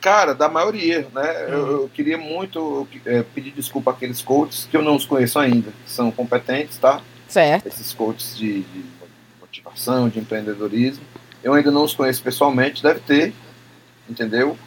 [0.00, 1.44] Cara, da maioria, né?
[1.48, 5.70] Eu, eu queria muito é, pedir desculpa àqueles coaches que eu não os conheço ainda,
[5.84, 7.00] que são competentes, tá?
[7.28, 7.68] Certo.
[7.68, 8.84] Esses coaches de, de
[9.40, 11.04] motivação, de empreendedorismo.
[11.42, 13.32] Eu ainda não os conheço pessoalmente, deve ter,
[14.10, 14.58] entendeu?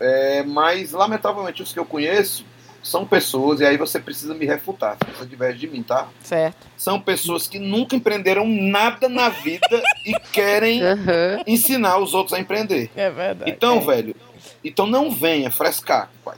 [0.00, 2.44] É, mas, lamentavelmente, os que eu conheço
[2.82, 6.08] são pessoas, e aí você precisa me refutar, se você tiver de mim, tá?
[6.22, 6.66] Certo.
[6.76, 11.42] São pessoas que nunca empreenderam nada na vida e querem uhum.
[11.46, 12.90] ensinar os outros a empreender.
[12.96, 13.50] É verdade.
[13.50, 13.80] Então, é.
[13.80, 14.16] velho,
[14.64, 16.36] então não venha frescar, pai.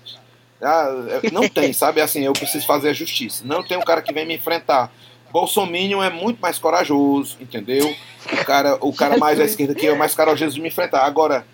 [0.60, 0.88] Ah,
[1.32, 2.00] não tem, sabe?
[2.00, 3.42] Assim, eu preciso fazer a justiça.
[3.44, 4.92] Não tem um cara que vem me enfrentar.
[5.32, 7.92] Bolsominion é muito mais corajoso, entendeu?
[8.32, 11.04] O cara, o cara mais à esquerda que eu, mais corajoso de me enfrentar.
[11.04, 11.44] Agora,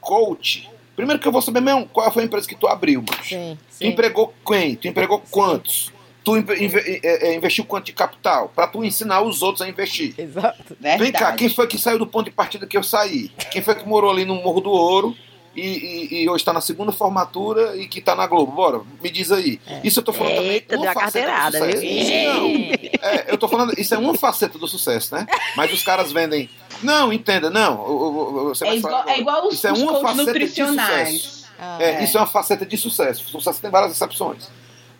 [0.00, 3.24] coach, Primeiro que eu vou saber mesmo qual foi a empresa que tu abriu, mano.
[3.24, 3.78] Sim, sim.
[3.78, 4.76] Tu empregou quem?
[4.76, 5.30] Tu empregou sim.
[5.30, 5.92] quantos?
[6.24, 6.40] Tu é,
[7.02, 8.52] é, investiu quanto de capital?
[8.54, 10.14] Para tu ensinar os outros a investir.
[10.16, 10.76] Exato.
[10.80, 11.02] Verdade.
[11.02, 13.30] Vem cá, quem foi que saiu do ponto de partida que eu saí?
[13.50, 15.16] Quem foi que morou ali no Morro do Ouro
[15.54, 18.52] e, e, e hoje está na segunda formatura e que está na Globo?
[18.52, 19.60] Bora, me diz aí.
[19.66, 19.80] É.
[19.84, 20.90] Isso eu tô falando Eita, também.
[20.90, 21.84] Uma faceta do sucesso.
[21.84, 25.26] Isso, não, é, eu tô falando, isso é uma faceta do sucesso, né?
[25.56, 26.48] Mas os caras vendem
[26.82, 27.76] não, entenda, não.
[28.44, 31.44] Você é, igual, é igual os, isso é uma faceta nutricionais.
[31.58, 32.04] Ah, é, é.
[32.04, 33.24] Isso é uma faceta de sucesso.
[33.24, 34.50] O sucesso tem várias exceções.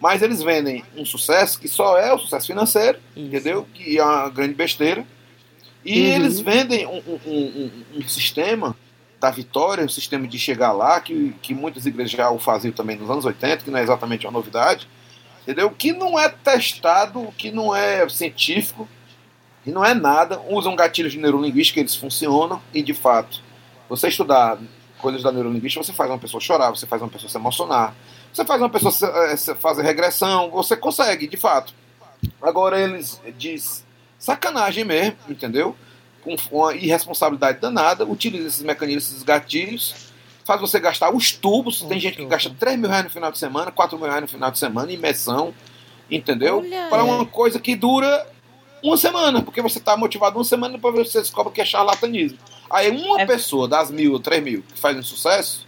[0.01, 3.27] Mas eles vendem um sucesso que só é o sucesso financeiro, isso.
[3.27, 3.67] entendeu?
[3.73, 5.07] Que é uma grande besteira.
[5.85, 6.15] E uhum.
[6.15, 8.77] eles vendem um, um, um, um, sistema
[9.22, 12.96] da vitória, um sistema de chegar lá, que, que muitas igrejas já o faziam também
[12.96, 14.88] nos anos 80, que não é exatamente uma novidade,
[15.42, 15.70] entendeu?
[15.70, 18.88] Que não é testado, que não é científico,
[19.64, 23.40] e não é nada, usam gatilhos de neurolinguística, eles funcionam, e de fato,
[23.88, 24.58] você estudar
[24.98, 27.94] coisas da neurolinguística, você faz uma pessoa chorar, você faz uma pessoa se emocionar,
[28.32, 28.92] você faz uma pessoa
[29.30, 31.72] eh, fazer regressão, você consegue, de fato.
[32.42, 33.85] Agora eles diz
[34.18, 35.76] sacanagem mesmo, entendeu?
[36.22, 40.12] Com uma irresponsabilidade danada, utiliza esses mecanismos, esses gatilhos,
[40.44, 41.82] faz você gastar os tubos.
[41.82, 44.28] Tem gente que gasta 3 mil reais no final de semana, 4 mil reais no
[44.28, 45.52] final de semana, imersão,
[46.11, 46.64] entendeu?
[46.88, 48.26] Para uma coisa que dura
[48.82, 51.64] uma semana, porque você está motivado uma semana para ver se você descobre que é
[51.64, 52.38] charlatanismo.
[52.68, 53.26] Aí uma é.
[53.26, 55.66] pessoa das mil, três mil que fazem sucesso,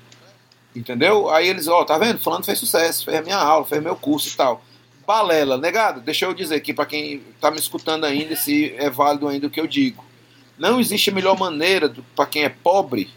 [0.74, 1.30] entendeu?
[1.30, 2.18] Aí eles, ó, oh, tá vendo?
[2.18, 4.62] Falando fez sucesso, fez minha aula, fez meu curso e tal.
[5.06, 9.28] Balela, negado, deixa eu dizer aqui para quem está me escutando ainda, se é válido
[9.28, 10.03] ainda o que eu digo.
[10.58, 13.10] Não existe a melhor maneira para quem é pobre,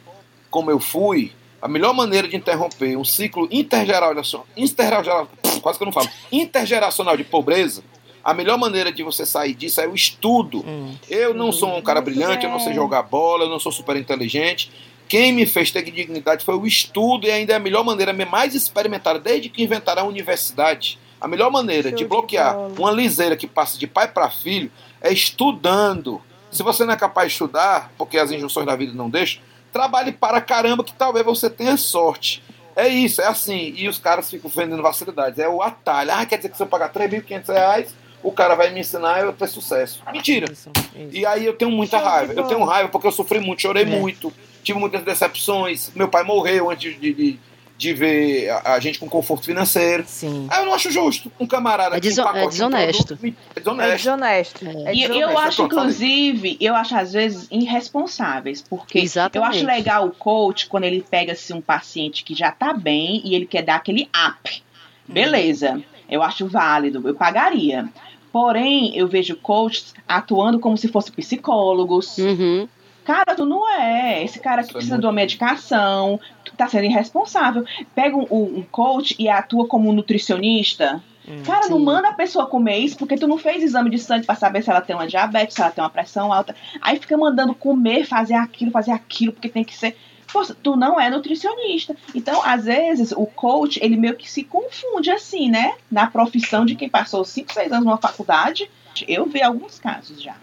[0.49, 5.29] como eu fui, a melhor maneira de interromper um ciclo intergeracional, intergeracional
[5.61, 7.83] quase que eu não falo, intergeracional de pobreza
[8.27, 10.59] a melhor maneira de você sair disso é o estudo.
[10.67, 10.93] Hum.
[11.09, 13.95] Eu não sou um cara brilhante, eu não sei jogar bola, eu não sou super
[13.95, 14.69] inteligente.
[15.07, 18.53] Quem me fez ter dignidade foi o estudo e ainda é a melhor maneira, mais
[18.53, 20.99] experimentada desde que inventaram a universidade.
[21.21, 24.69] A melhor maneira de bloquear uma liseira que passa de pai para filho
[24.99, 26.21] é estudando.
[26.51, 30.11] Se você não é capaz de estudar, porque as injunções da vida não deixam, trabalhe
[30.11, 32.43] para caramba que talvez você tenha sorte.
[32.75, 33.73] É isso, é assim.
[33.75, 35.39] E os caras ficam vendendo facilidades.
[35.39, 36.11] É o atalho.
[36.13, 39.33] Ah, quer dizer que se eu pagar 3.500 reais, o cara vai me ensinar eu
[39.33, 40.03] ter sucesso.
[40.11, 40.51] Mentira.
[40.51, 41.09] Isso, isso.
[41.11, 42.33] E aí eu tenho muita raiva.
[42.33, 43.85] Eu tenho raiva porque eu sofri muito, chorei é.
[43.85, 44.31] muito,
[44.63, 45.91] tive muitas decepções.
[45.95, 47.39] Meu pai morreu antes de, de,
[47.77, 50.03] de ver a, a, gente com conforto financeiro.
[50.07, 50.47] Sim.
[50.49, 51.31] Aí eu não acho justo.
[51.39, 53.13] Um camarada é, deso é desonesto.
[53.21, 53.83] Um é desonesto.
[53.85, 54.65] É desonesto.
[54.65, 54.93] É.
[54.93, 59.37] E eu acho, inclusive, eu acho às vezes irresponsáveis, porque Exatamente.
[59.37, 63.21] eu acho legal o coach quando ele pega assim, um paciente que já tá bem
[63.23, 64.63] e ele quer dar aquele up.
[65.07, 65.13] Hum.
[65.13, 65.81] Beleza.
[66.09, 67.87] Eu acho válido, eu pagaria.
[68.31, 72.17] Porém, eu vejo coaches atuando como se fossem psicólogos.
[72.17, 72.67] Uhum.
[73.07, 74.21] Cara, tu não é.
[74.21, 76.19] Esse cara que precisa de uma medicação,
[76.57, 77.65] tá sendo irresponsável.
[77.93, 81.01] Pega um, um coach e atua como um nutricionista.
[81.27, 81.69] Hum, cara, sim.
[81.69, 84.63] não manda a pessoa comer isso porque tu não fez exame de sangue para saber
[84.63, 86.55] se ela tem uma diabetes, se ela tem uma pressão alta.
[86.81, 89.95] Aí fica mandando comer, fazer aquilo, fazer aquilo, porque tem que ser.
[90.31, 91.95] Poxa, tu não é nutricionista.
[92.13, 95.75] Então, às vezes, o coach, ele meio que se confunde assim, né?
[95.89, 98.69] Na profissão de quem passou 5, 6 anos numa faculdade
[99.07, 100.35] Eu vi alguns casos já.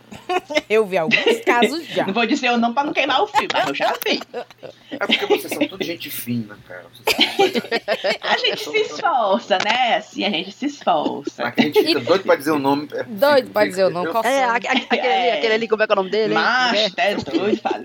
[0.68, 2.06] eu vi alguns casos já.
[2.06, 4.20] Não vou dizer o nome pra não queimar o filme, mas eu já vi.
[4.90, 6.84] É porque vocês são tudo gente fina, cara.
[8.20, 9.96] a gente se esforça, né?
[9.96, 11.44] Assim, a gente se esforça.
[11.44, 12.88] Aqui a gente fica doido pra dizer o nome.
[12.92, 14.10] É, doido pra dizer o nome.
[14.24, 15.32] É, aquele, é.
[15.38, 16.34] aquele ali, como é que é o nome dele?
[16.34, 17.82] Mas, é doido, fala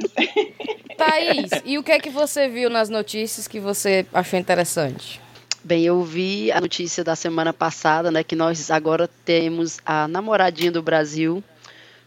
[0.98, 5.22] Thaís, e o que é que você viu nas notícias que você achou interessante?
[5.70, 10.72] Bem, eu vi a notícia da semana passada, né, que nós agora temos a namoradinha
[10.72, 11.44] do Brasil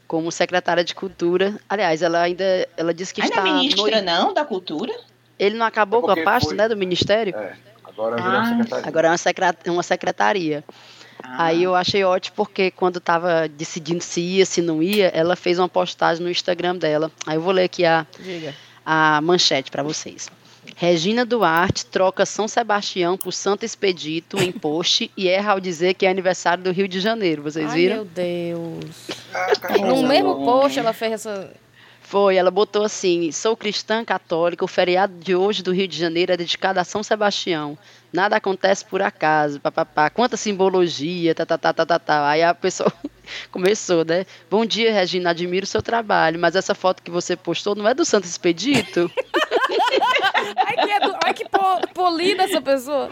[0.09, 1.55] como secretária de cultura.
[1.69, 2.45] Aliás, ela ainda,
[2.77, 4.05] ela disse que ainda está é ministra no...
[4.05, 4.93] não da cultura?
[5.39, 6.57] Ele não acabou é com a pasta, foi...
[6.57, 7.37] né, do ministério?
[7.37, 8.27] É, agora ah.
[8.27, 8.89] uma secretaria.
[8.89, 9.57] Agora é uma, secret...
[9.69, 10.65] uma secretaria.
[11.23, 11.45] Ah.
[11.45, 15.61] Aí eu achei ótimo porque quando estava decidindo se ia, se não ia, ela fez
[15.61, 17.13] uma postagem no Instagram dela.
[17.25, 18.05] Aí eu vou ler aqui a,
[18.85, 20.29] a manchete para vocês.
[20.77, 26.07] Regina Duarte troca São Sebastião por Santo Expedito em post e erra ao dizer que
[26.07, 27.43] é aniversário do Rio de Janeiro.
[27.43, 27.97] Vocês Ai, viram?
[27.97, 29.09] Meu Deus.
[29.81, 31.53] No mesmo post ela fez essa.
[32.01, 36.33] Foi, ela botou assim: sou cristã católica, o feriado de hoje do Rio de Janeiro
[36.33, 37.77] é dedicado a São Sebastião.
[38.13, 40.11] Nada acontece por acaso, papapá.
[40.11, 42.29] Quanta simbologia, tá, tá, tá, tá, tá, tá.
[42.29, 42.93] Aí a pessoa
[43.51, 44.27] começou, né?
[44.51, 47.95] Bom dia, Regina, admiro o seu trabalho, mas essa foto que você postou não é
[47.95, 49.11] do Santo Expedito?
[50.57, 51.47] ai, que, é do, ai, que
[51.95, 53.11] polida essa pessoa.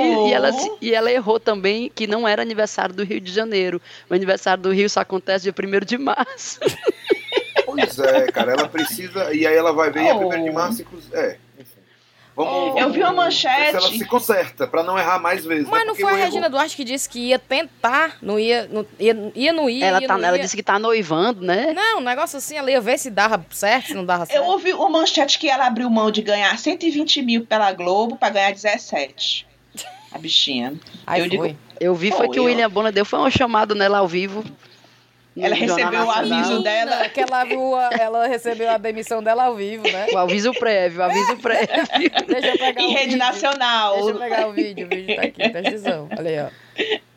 [0.00, 3.80] E, e, ela, e ela errou também que não era aniversário do Rio de Janeiro.
[4.08, 6.60] O aniversário do Rio só acontece dia 1 de março.
[7.66, 9.32] Pois é, cara, ela precisa.
[9.34, 10.32] E aí ela vai ver oh.
[10.32, 11.36] e 1 de março, é.
[12.34, 13.76] Vamos, eu vi uma manchete.
[13.76, 15.68] ela se conserta, para não errar mais vezes.
[15.68, 15.84] Mas né?
[15.86, 19.52] não foi a Regina Duarte que disse que ia tentar, não ia, não ia, ia
[19.52, 19.84] não ia.
[19.84, 20.42] Ela, ia, tá, não ela ia.
[20.42, 21.72] disse que tá noivando, né?
[21.74, 24.38] Não, um negócio assim, ela ia ver se dava certo, se não dava certo.
[24.38, 28.30] Eu ouvi uma manchete que ela abriu mão de ganhar 120 mil pela Globo para
[28.30, 29.46] ganhar 17.
[30.10, 30.74] A bichinha.
[31.06, 31.48] Aí eu, foi.
[31.48, 34.42] Digo, eu vi foi que o William Bonner deu foi um chamado nela ao vivo
[35.36, 37.08] ela recebeu o aviso dela.
[37.08, 40.06] Que ela, viu a, ela recebeu a demissão dela ao vivo, né?
[40.12, 41.68] O aviso prévio, o aviso prévio.
[42.28, 43.18] Deixa eu pegar em o rede vídeo.
[43.18, 43.94] nacional.
[43.94, 46.08] Deixa eu pegar o vídeo, o vídeo tá aqui, presta atenção.
[46.18, 47.12] Olha aí, ó.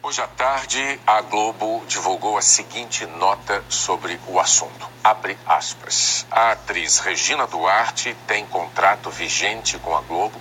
[0.00, 4.88] Hoje à tarde, a Globo divulgou a seguinte nota sobre o assunto.
[5.02, 6.24] Abre aspas.
[6.30, 10.40] A atriz Regina Duarte tem contrato vigente com a Globo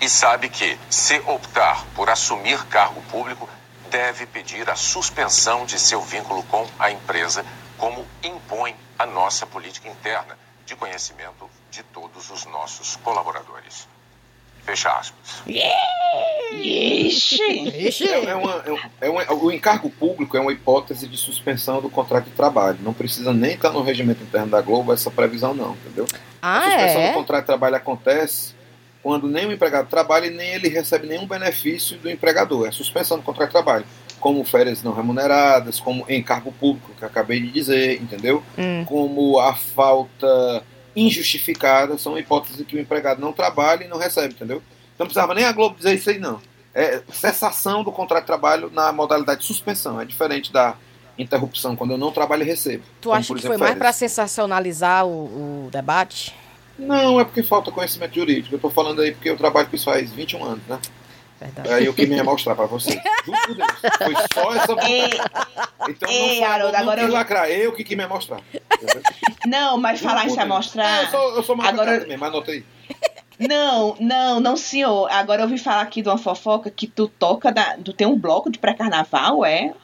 [0.00, 3.48] e sabe que, se optar por assumir cargo público,
[3.94, 7.46] deve pedir a suspensão de seu vínculo com a empresa,
[7.78, 13.86] como impõe a nossa política interna de conhecimento de todos os nossos colaboradores.
[14.64, 15.44] Fecha aspas.
[16.50, 17.86] Ixi.
[17.86, 18.08] Ixi.
[18.08, 18.64] É, é, uma,
[19.00, 22.78] é, uma, o encargo público é uma hipótese de suspensão do contrato de trabalho.
[22.80, 26.06] Não precisa nem estar no regimento interno da Globo essa previsão, não, entendeu?
[26.42, 27.08] Ah, a suspensão é?
[27.10, 28.54] do contrato de trabalho acontece
[29.04, 32.66] quando nem o empregado trabalha e nem ele recebe nenhum benefício do empregador.
[32.66, 33.84] É suspensão do contrato de trabalho.
[34.18, 38.42] Como férias não remuneradas, como encargo público, que acabei de dizer, entendeu?
[38.56, 38.82] Hum.
[38.86, 40.64] Como a falta
[40.96, 44.62] injustificada, são hipóteses que o empregado não trabalha e não recebe, entendeu?
[44.98, 46.40] Não precisava nem a Globo dizer isso aí, não.
[46.74, 50.00] É cessação do contrato de trabalho na modalidade de suspensão.
[50.00, 50.76] É diferente da
[51.18, 52.84] interrupção, quando eu não trabalho e recebo.
[53.02, 56.34] Tu como, acha que foi mais para sensacionalizar o, o debate?
[56.78, 58.54] Não, é porque falta conhecimento jurídico.
[58.54, 60.78] Eu tô falando aí porque eu trabalho com isso faz 21 anos, né?
[61.40, 61.72] Verdade.
[61.72, 62.98] Aí eu queria mostrar pra vocês.
[63.24, 63.70] Juro Deus.
[63.98, 64.72] Foi só essa
[65.88, 67.12] Então Ei, não Haroldo, agora eu...
[67.12, 67.50] lacrar.
[67.50, 68.40] Eu que quis me mostrar.
[69.46, 71.04] Não, mas falar isso é mostrar.
[71.04, 72.00] eu sou, eu sou agora...
[72.00, 72.64] também, mas anotei.
[73.38, 75.10] Não, não, não, senhor.
[75.10, 78.18] Agora eu ouvi falar aqui de uma fofoca que tu toca, da, tu tem um
[78.18, 79.74] bloco de pré-carnaval, é?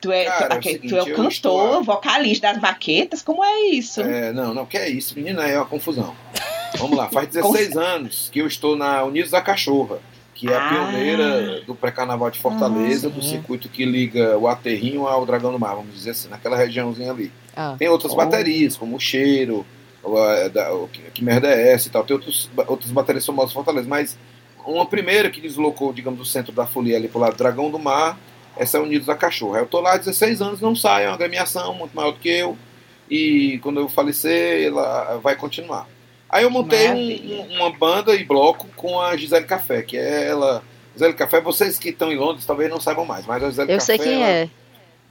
[0.00, 1.82] Tu é, Cara, tu, é, seguinte, tu é o cantor, estou...
[1.82, 4.00] vocalista das baquetas, como é isso?
[4.02, 6.14] É, não, não, que é isso, menina, é uma confusão.
[6.78, 9.98] Vamos lá, faz 16 anos que eu estou na Unidos da Cachorra,
[10.32, 10.68] que é a ah.
[10.68, 15.58] pioneira do pré-carnaval de Fortaleza, ah, do circuito que liga o Aterrinho ao Dragão do
[15.58, 17.32] Mar, vamos dizer assim, naquela regiãozinha ali.
[17.56, 17.74] Ah.
[17.76, 18.16] Tem outras oh.
[18.16, 19.66] baterias, como o Cheiro,
[20.04, 23.50] o, a, da, o que, merda é essa e tal, tem outros, outras baterias famosas
[23.50, 24.16] de Fortaleza, mas
[24.64, 27.78] uma primeira que deslocou, digamos, do centro da folia ali pro lado do Dragão do
[27.78, 28.18] Mar,
[28.56, 29.58] essa é Unidos da Cachorra.
[29.58, 32.28] Eu tô lá há 16 anos, não sai, é uma agremiação muito maior do que
[32.28, 32.56] eu.
[33.10, 35.86] E quando eu falecer, ela vai continuar.
[36.28, 40.62] Aí eu montei um, uma banda e bloco com a Gisele Café, que é ela.
[40.94, 43.78] Gisele Café, vocês que estão em Londres talvez não saibam mais, mas a Gisele eu
[43.78, 43.92] Café.
[43.94, 44.48] Eu sei quem é.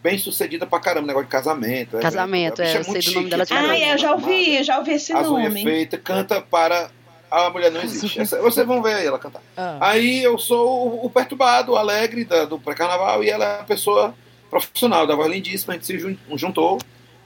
[0.02, 1.98] Bem sucedida pra caramba, negócio de casamento.
[1.98, 3.46] Casamento, é, é, eu sei do nome dela.
[3.50, 5.48] Ah, é, eu já ouvi, eu já ouvi esse As nome.
[5.48, 6.92] As feita, canta para
[7.34, 8.20] a mulher não existe.
[8.20, 9.42] Essa, vocês vão ver ela cantar.
[9.58, 9.78] Ah.
[9.80, 13.64] Aí eu sou o, o perturbado, o alegre da, do pré-carnaval e ela é a
[13.64, 14.14] pessoa
[14.50, 15.74] profissional, da voz lindíssima.
[15.74, 16.80] A gente se juntou,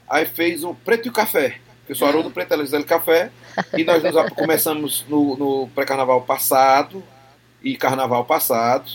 [0.08, 1.58] aí fez o Preto e o Café.
[1.86, 3.30] Eu sou Haroldo Preto, ela Gisele Café.
[3.76, 4.02] E nós
[4.34, 7.02] começamos no, no pré-carnaval passado
[7.62, 8.90] e carnaval passado.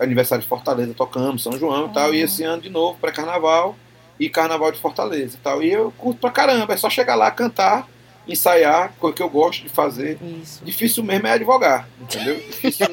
[0.00, 3.76] aniversário de Fortaleza, tocamos, São João e tal, e esse ano de novo, pré-carnaval
[4.18, 5.62] e carnaval de Fortaleza e tal.
[5.62, 7.88] E eu curto pra caramba, é só chegar lá, cantar,
[8.26, 10.18] ensaiar, coisa que eu gosto de fazer.
[10.42, 10.64] Isso.
[10.64, 12.36] Difícil mesmo é advogar, entendeu?
[12.36, 12.86] Difícil,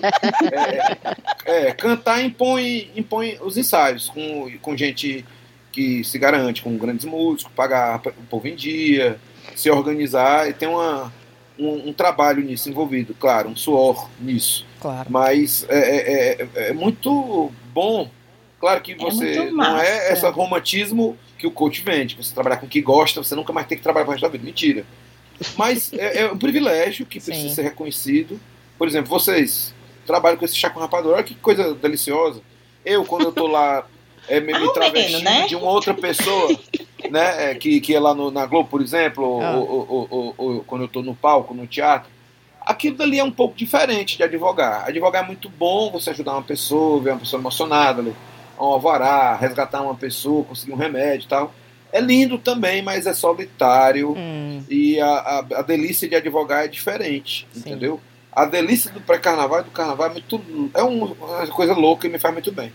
[1.46, 5.26] é, é, cantar impõe, impõe os ensaios com, com gente
[5.72, 9.18] que se garante, com grandes músicos, pagar o povo em dia,
[9.56, 11.12] se organizar e tem uma,
[11.58, 14.66] um, um, trabalho nisso envolvido, claro, um suor nisso.
[14.82, 15.10] Claro.
[15.10, 18.10] Mas é, é, é, é muito bom.
[18.60, 22.16] Claro que é você não é esse romantismo que o coach vende.
[22.16, 24.24] Você trabalhar com o que gosta, você nunca mais tem que trabalhar com o resto
[24.24, 24.44] da vida.
[24.44, 24.86] Mentira.
[25.58, 27.56] Mas é, é um privilégio que precisa Sim.
[27.56, 28.40] ser reconhecido.
[28.78, 29.74] Por exemplo, vocês
[30.06, 32.42] trabalham com esse chá com rapadura, olha que coisa deliciosa.
[32.84, 33.86] Eu, quando eu tô lá
[34.28, 35.48] é, me, me travestindo né?
[35.48, 36.50] de uma outra pessoa,
[37.10, 37.52] né?
[37.52, 39.56] É, que, que é lá no, na Globo, por exemplo, ah.
[39.56, 42.10] ou, ou, ou, quando eu tô no palco, no teatro.
[42.62, 44.88] Aquilo dali é um pouco diferente de advogar.
[44.88, 49.82] Advogar é muito bom você ajudar uma pessoa, ver uma pessoa emocionada, um alvará, resgatar
[49.82, 51.54] uma pessoa, conseguir um remédio e tal.
[51.92, 54.14] É lindo também, mas é solitário.
[54.18, 54.64] Hum.
[54.70, 57.60] E a, a, a, delícia de advogar é diferente, Sim.
[57.60, 58.00] entendeu?
[58.32, 60.72] A delícia do pré-carnaval e do carnaval é muito.
[60.74, 62.72] É uma coisa louca e me faz muito bem.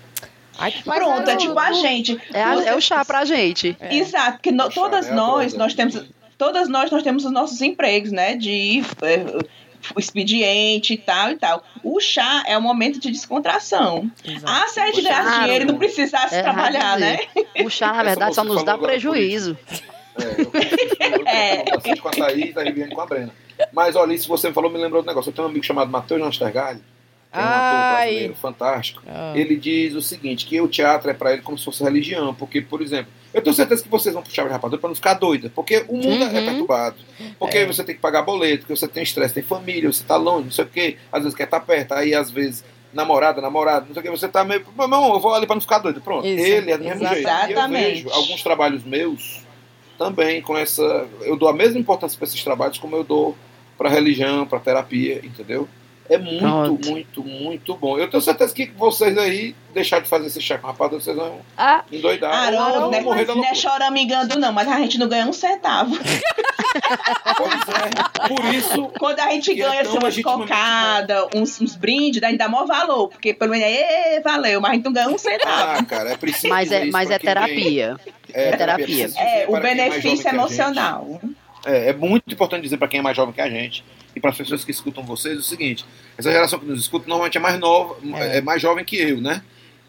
[0.59, 2.21] Ai, Pronto, é, é tipo a gente.
[2.33, 3.77] É, a, é o chá pra gente.
[3.81, 3.97] É.
[3.97, 6.05] Exato, porque no, todas nós, nós temos.
[6.39, 8.37] Todas nós, nós temos os nossos empregos, né?
[8.37, 8.83] De
[9.97, 11.65] é, expediente e tal e tal.
[11.83, 14.11] O chá é um momento de descontração.
[14.25, 14.45] Exato.
[14.47, 17.19] Ah, se a gente ganhar dinheiro e não precisasse é trabalhar, né?
[17.65, 19.57] O chá, na verdade, só nos dá prejuízo.
[21.27, 23.33] É, eu, eu, eu, com a Thaís, a Riviane com a Brena.
[23.73, 25.31] Mas olha, isso você falou, me lembrou do negócio.
[25.31, 26.81] Eu tenho um amigo chamado Matheus Nastergalli,
[27.33, 29.03] que é um ator brasileiro fantástico.
[29.07, 29.33] Ah.
[29.35, 32.61] Ele diz o seguinte, que o teatro é para ele como se fosse religião, porque,
[32.61, 35.53] por exemplo, eu tenho certeza que vocês vão puxar o rapadura para não ficar doida,
[35.55, 36.37] porque o mundo é uhum.
[36.39, 36.97] é perturbado.
[37.39, 37.67] Porque é.
[37.67, 40.53] você tem que pagar boleto, porque você tem estresse, tem família, você tá longe, não
[40.53, 43.93] sei o quê, às vezes quer estar tá perto, aí às vezes namorada, namorado, não
[43.93, 44.65] sei o que, você tá meio.
[44.75, 46.01] Não, eu vou ali para não ficar doido.
[46.01, 46.27] Pronto.
[46.27, 46.47] Isso.
[46.47, 47.29] Ele é do mesmo jeito.
[47.29, 49.43] E eu vejo alguns trabalhos meus
[49.99, 51.07] também com essa.
[51.21, 53.37] Eu dou a mesma importância para esses trabalhos como eu dou
[53.77, 55.69] para religião, para terapia, entendeu?
[56.09, 56.91] É muito, Pronto.
[56.91, 57.99] muito, muito bom.
[57.99, 61.41] Eu tenho certeza que vocês aí deixar de fazer esse chá com rapadura, vocês vão
[61.57, 62.33] ah, endoidar.
[62.33, 65.97] Arão, não, não, não é choramingando, não, mas a gente não ganha um centavo.
[67.37, 68.91] pois é, por isso.
[68.99, 72.67] Quando a gente ganha é assim, uma cocada, uns, uns brindes, a gente dá maior
[72.67, 75.79] valor, porque pelo menos é, valeu, mas a gente não ganha um centavo.
[75.79, 76.49] Ah, cara, é preciso.
[76.49, 77.97] Mas é, mas é terapia.
[78.33, 79.11] É, é terapia.
[79.17, 81.21] É, o benefício é emocional.
[81.65, 83.85] É, é muito importante dizer para quem é mais jovem que a gente
[84.17, 85.85] e para as pessoas que escutam vocês o seguinte:
[86.17, 89.21] essa geração que nos escuta normalmente é mais nova, é, é mais jovem que eu,
[89.21, 89.43] né?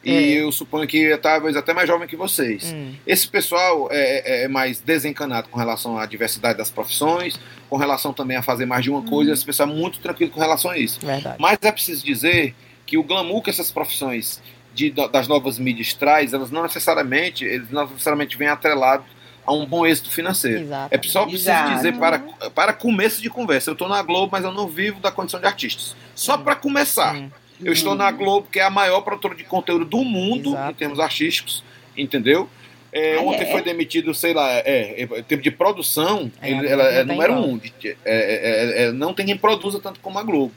[0.03, 0.43] E é.
[0.43, 2.71] eu suponho que é talvez até mais jovem que vocês.
[2.73, 2.93] Hum.
[3.05, 8.13] Esse pessoal é, é, é, mais desencanado com relação à diversidade das profissões, com relação
[8.13, 9.05] também a fazer mais de uma hum.
[9.05, 9.31] coisa.
[9.31, 10.99] Esse pessoal é muito tranquilo com relação a isso.
[11.03, 11.37] Verdade.
[11.39, 12.53] Mas é preciso dizer
[12.85, 14.41] que o glamour que essas profissões
[14.73, 19.16] de, das novas mídias traz, elas não necessariamente, eles não necessariamente vêm atrelados
[19.47, 20.63] a um bom êxito financeiro.
[20.63, 20.93] Exato.
[20.93, 21.75] É só preciso Exato.
[21.75, 22.19] dizer para,
[22.53, 23.69] para começo de conversa.
[23.69, 25.95] Eu estou na Globo, mas eu não vivo da condição de artistas.
[26.13, 27.15] Só para começar.
[27.63, 30.71] Eu estou na Globo, que é a maior produtora de conteúdo do mundo Exato.
[30.71, 31.63] em termos artísticos,
[31.95, 32.49] entendeu?
[32.91, 33.51] É, ontem é.
[33.51, 37.57] foi demitido, sei lá, é, é, tempo de produção, é, ele, ela é número um.
[37.57, 40.53] De, é, é, é, não tem quem produza tanto como a Globo.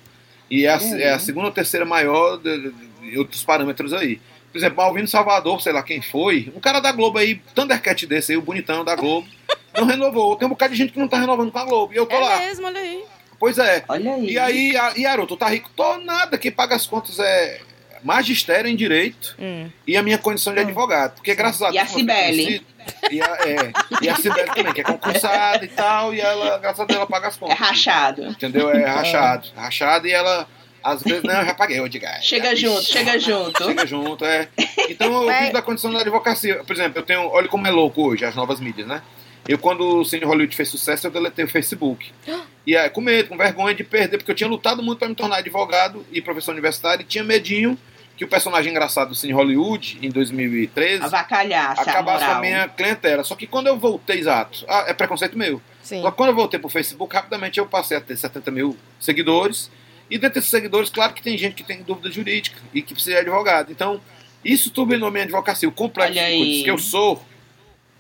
[0.51, 0.97] E é a, uhum.
[0.97, 2.73] é a segunda ou terceira maior de, de,
[3.03, 4.21] de outros parâmetros aí
[4.51, 8.33] por exemplo, Malvino Salvador, sei lá quem foi, um cara da Globo aí, Thundercat desse
[8.33, 9.29] aí, o bonitão da Globo,
[9.77, 10.37] não renovou.
[10.37, 11.93] Tem um bocado de gente que não tá renovando com a Globo.
[11.93, 12.39] E eu tô é lá.
[12.39, 13.05] mesmo, olha aí.
[13.39, 13.85] Pois é.
[13.89, 14.31] Olha aí.
[14.31, 15.71] E aí, a, e tá rico?
[15.75, 16.37] Tô nada.
[16.37, 17.61] Quem paga as contas é
[18.03, 19.71] magistério em direito hum.
[19.87, 20.65] e a minha condição de hum.
[20.65, 21.15] advogado.
[21.15, 21.77] Porque graças a Deus.
[21.77, 22.67] E a Cibele.
[23.11, 26.81] E a, é, e a Cibele também, que é concursada e tal, e ela, graças
[26.81, 27.57] a Deus, ela paga as contas.
[27.57, 28.27] É rachado.
[28.27, 28.71] Entendeu?
[28.71, 29.49] É rachado.
[29.55, 30.49] Rachado e ela
[30.83, 32.25] às vezes, não, eu já paguei o de gás.
[32.25, 33.65] Chega junto, chega junto.
[33.65, 34.49] Chega junto, é.
[34.89, 36.65] Então eu fiz da condição da advocacia.
[36.65, 37.29] Por exemplo, eu tenho.
[37.29, 39.03] Olha como é louco hoje as novas mídias, né?
[39.49, 42.13] Eu, quando o Cine Hollywood fez sucesso, eu deletei o Facebook.
[42.67, 45.15] E aí, com medo, com vergonha de perder, porque eu tinha lutado muito para me
[45.15, 47.77] tornar advogado e professor universitário e tinha medinho
[48.17, 53.25] que o personagem engraçado do Cine Hollywood, em 2013, Avacalhasse acabasse com a minha clientela.
[53.25, 55.61] Só que quando eu voltei, exato, ah, é preconceito meu.
[55.83, 56.03] Sim.
[56.03, 59.71] Só que quando eu voltei pro Facebook, rapidamente eu passei a ter 70 mil seguidores
[60.11, 63.17] e dentre esses seguidores, claro que tem gente que tem dúvida jurídica e que precisa
[63.17, 63.71] de advogado.
[63.71, 64.01] Então,
[64.45, 65.69] isso turbinou minha advocacia.
[65.69, 67.23] O complexo que eu sou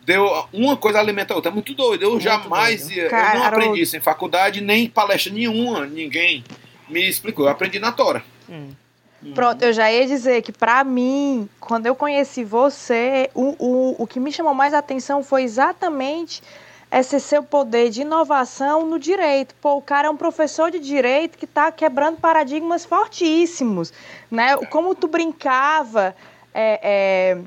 [0.04, 1.50] deu uma coisa alimenta a outra.
[1.50, 2.02] É muito doido.
[2.02, 2.96] Eu muito jamais doido.
[2.96, 6.42] Ia, eu não aprendi isso em faculdade, nem em palestra nenhuma, ninguém
[6.88, 7.44] me explicou.
[7.44, 8.24] Eu aprendi na Tora.
[8.48, 8.70] Hum.
[9.34, 14.06] Pronto, eu já ia dizer que para mim, quando eu conheci você, o, o, o
[14.06, 16.42] que me chamou mais atenção foi exatamente
[16.93, 19.55] esse seu poder de inovação no direito.
[19.61, 23.93] Pô, o cara é um professor de direito que está quebrando paradigmas fortíssimos,
[24.30, 24.57] né?
[24.66, 26.14] Como tu brincava
[26.53, 27.38] é, é,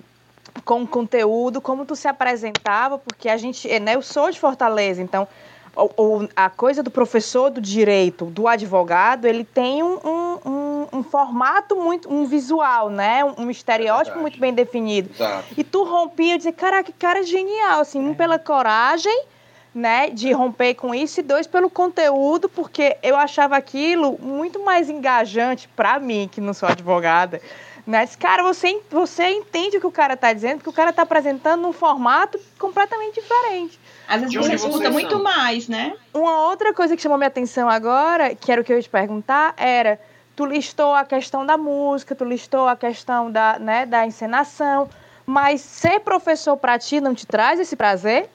[0.63, 3.95] com o conteúdo, como tu se apresentava, porque a gente, né?
[3.95, 5.27] Eu sou de Fortaleza, então
[5.75, 11.03] o, a coisa do professor do direito, do advogado, ele tem um, um, um, um
[11.03, 13.23] formato muito, um visual, né?
[13.25, 15.09] Um, estereótipo é muito bem definido.
[15.13, 15.45] Exato.
[15.57, 19.25] E tu rompia e dizia, caraca, que cara genial, assim, um pela coragem,
[19.73, 24.89] né, de romper com isso e dois pelo conteúdo, porque eu achava aquilo muito mais
[24.89, 27.41] engajante para mim, que não sou advogada.
[27.85, 28.07] Né?
[28.19, 31.67] Cara, você, você entende o que o cara está dizendo, porque o cara está apresentando
[31.67, 33.79] um formato completamente diferente.
[34.07, 35.93] Às vezes você escuta muito mais, né?
[36.13, 38.89] Uma outra coisa que chamou minha atenção agora, que era o que eu ia te
[38.89, 39.99] perguntar, era
[40.35, 44.89] tu listou a questão da música, tu listou a questão da, né, da encenação,
[45.25, 48.29] mas ser professor para ti não te traz esse prazer?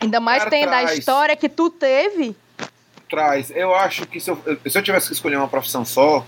[0.00, 0.90] Ainda mais Cara, tendo traz.
[0.90, 2.34] a história que tu teve?
[3.08, 3.50] Traz.
[3.50, 6.24] Eu acho que se eu, se eu tivesse que escolher uma profissão só,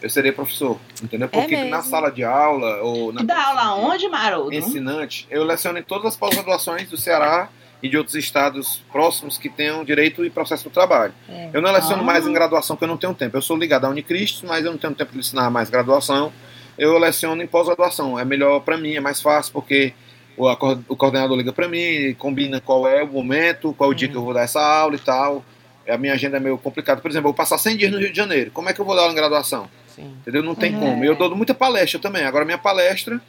[0.00, 1.28] eu seria professor, entendeu?
[1.28, 4.52] Porque é na sala de aula ou na dá aula onde, Maroto?
[4.52, 7.48] Ensinante, eu leciono em todas as pós-graduações do Ceará
[7.82, 11.14] e de outros estados próximos que tenham direito e processo do trabalho.
[11.28, 11.50] É.
[11.52, 12.04] Eu não leciono ah.
[12.04, 13.36] mais em graduação, porque eu não tenho tempo.
[13.36, 16.32] Eu sou ligado à Unicristo, mas eu não tenho tempo de ensinar mais graduação.
[16.78, 18.18] Eu leciono em pós-graduação.
[18.18, 19.94] É melhor para mim, é mais fácil, porque
[20.36, 20.50] o,
[20.88, 24.16] o coordenador liga para mim, combina qual é o momento, qual é o dia que
[24.16, 25.44] eu vou dar essa aula e tal.
[25.88, 27.00] A minha agenda é meio complicada.
[27.00, 28.50] Por exemplo, eu vou passar 100 dias no Rio de Janeiro.
[28.50, 29.68] Como é que eu vou dar aula em graduação?
[29.86, 30.16] Sim.
[30.20, 30.42] Entendeu?
[30.42, 30.80] Não tem uhum.
[30.80, 31.04] como.
[31.04, 32.24] Eu dou muita palestra também.
[32.24, 33.20] Agora, minha palestra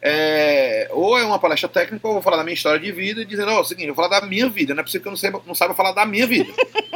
[0.00, 3.22] é, ou é uma palestra técnica, ou eu vou falar da minha história de vida
[3.22, 4.84] e dizendo, ó, oh, é o seguinte, eu vou falar da minha vida, não é
[4.84, 6.52] possível que eu não saiba, não saiba falar da minha vida.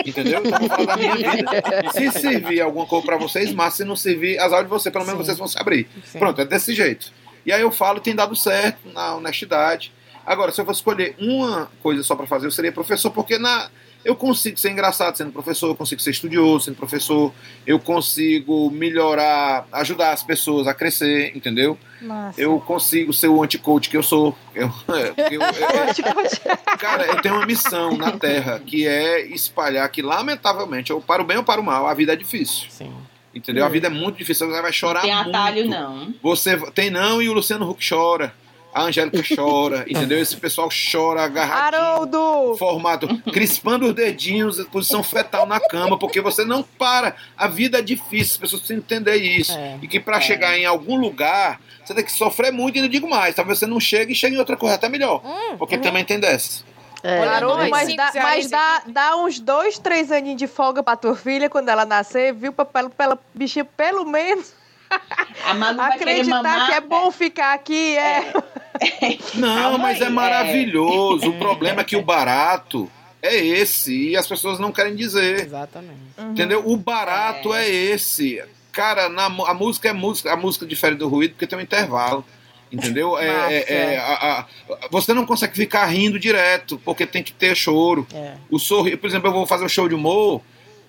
[0.06, 0.40] Entendeu?
[0.44, 1.50] Então eu vou falar da minha vida.
[1.92, 5.20] Se servir alguma coisa para vocês, mas se não servir, azar de você, pelo menos
[5.20, 5.26] Sim.
[5.26, 5.88] vocês vão se abrir.
[6.04, 6.18] Sim.
[6.18, 7.12] Pronto, é desse jeito.
[7.44, 9.92] E aí eu falo, tem dado certo na honestidade.
[10.24, 13.68] Agora, se eu fosse escolher uma coisa só para fazer, eu seria professor, porque na
[14.04, 17.32] eu consigo ser engraçado sendo professor, eu consigo ser estudioso sendo professor,
[17.66, 21.78] eu consigo melhorar, ajudar as pessoas a crescer, entendeu?
[22.00, 22.40] Nossa.
[22.40, 24.36] Eu consigo ser o anti-coach que eu sou.
[24.54, 25.40] Eu, eu, eu,
[26.78, 31.24] cara, eu tenho uma missão na Terra que é espalhar que, lamentavelmente, ou para o
[31.24, 32.68] bem ou para o mal, a vida é difícil.
[32.70, 32.92] Sim.
[33.34, 33.64] Entendeu?
[33.64, 35.24] A vida é muito difícil, você vai chorar muito.
[35.24, 36.14] Tem atalho, não.
[36.22, 38.34] Você tem não e o Luciano Huck chora
[38.72, 40.18] a Angélica chora, entendeu?
[40.18, 42.56] Esse pessoal chora agarradinho, Haroldo!
[42.56, 47.14] formado, crispando os dedinhos, posição fetal na cama, porque você não para.
[47.36, 49.52] A vida é difícil, as pessoas precisam entender isso.
[49.52, 50.20] É, e que para é.
[50.20, 53.34] chegar em algum lugar, você tem que sofrer muito, e não digo mais.
[53.34, 55.22] Talvez você não chegue e chegue em outra coisa até melhor.
[55.24, 55.80] Hum, porque hum.
[55.80, 56.64] também tem dessa.
[57.02, 57.18] É.
[57.26, 61.50] Haroldo, mas, dá, mas dá, dá, uns dois, três aninhos de folga pra tua filha
[61.50, 62.52] quando ela nascer, viu?
[62.52, 64.54] Pra, pra, pra ela, bichinha, pelo menos
[65.78, 68.32] Acreditar que é bom ficar aqui é.
[68.80, 69.18] é.
[69.34, 71.30] Não, mas é maravilhoso.
[71.30, 72.90] O problema é que o barato
[73.20, 75.46] é esse e as pessoas não querem dizer.
[75.46, 76.00] Exatamente.
[76.18, 76.32] Uhum.
[76.32, 76.62] Entendeu?
[76.66, 78.42] O barato é, é esse.
[78.72, 82.24] Cara, na, a música é música, a música difere do ruído porque tem um intervalo.
[82.72, 83.18] Entendeu?
[83.18, 84.46] É, é, é a, a,
[84.90, 88.06] você não consegue ficar rindo direto, porque tem que ter choro.
[88.14, 88.34] É.
[88.50, 90.40] O sorriso, por exemplo, eu vou fazer um show de humor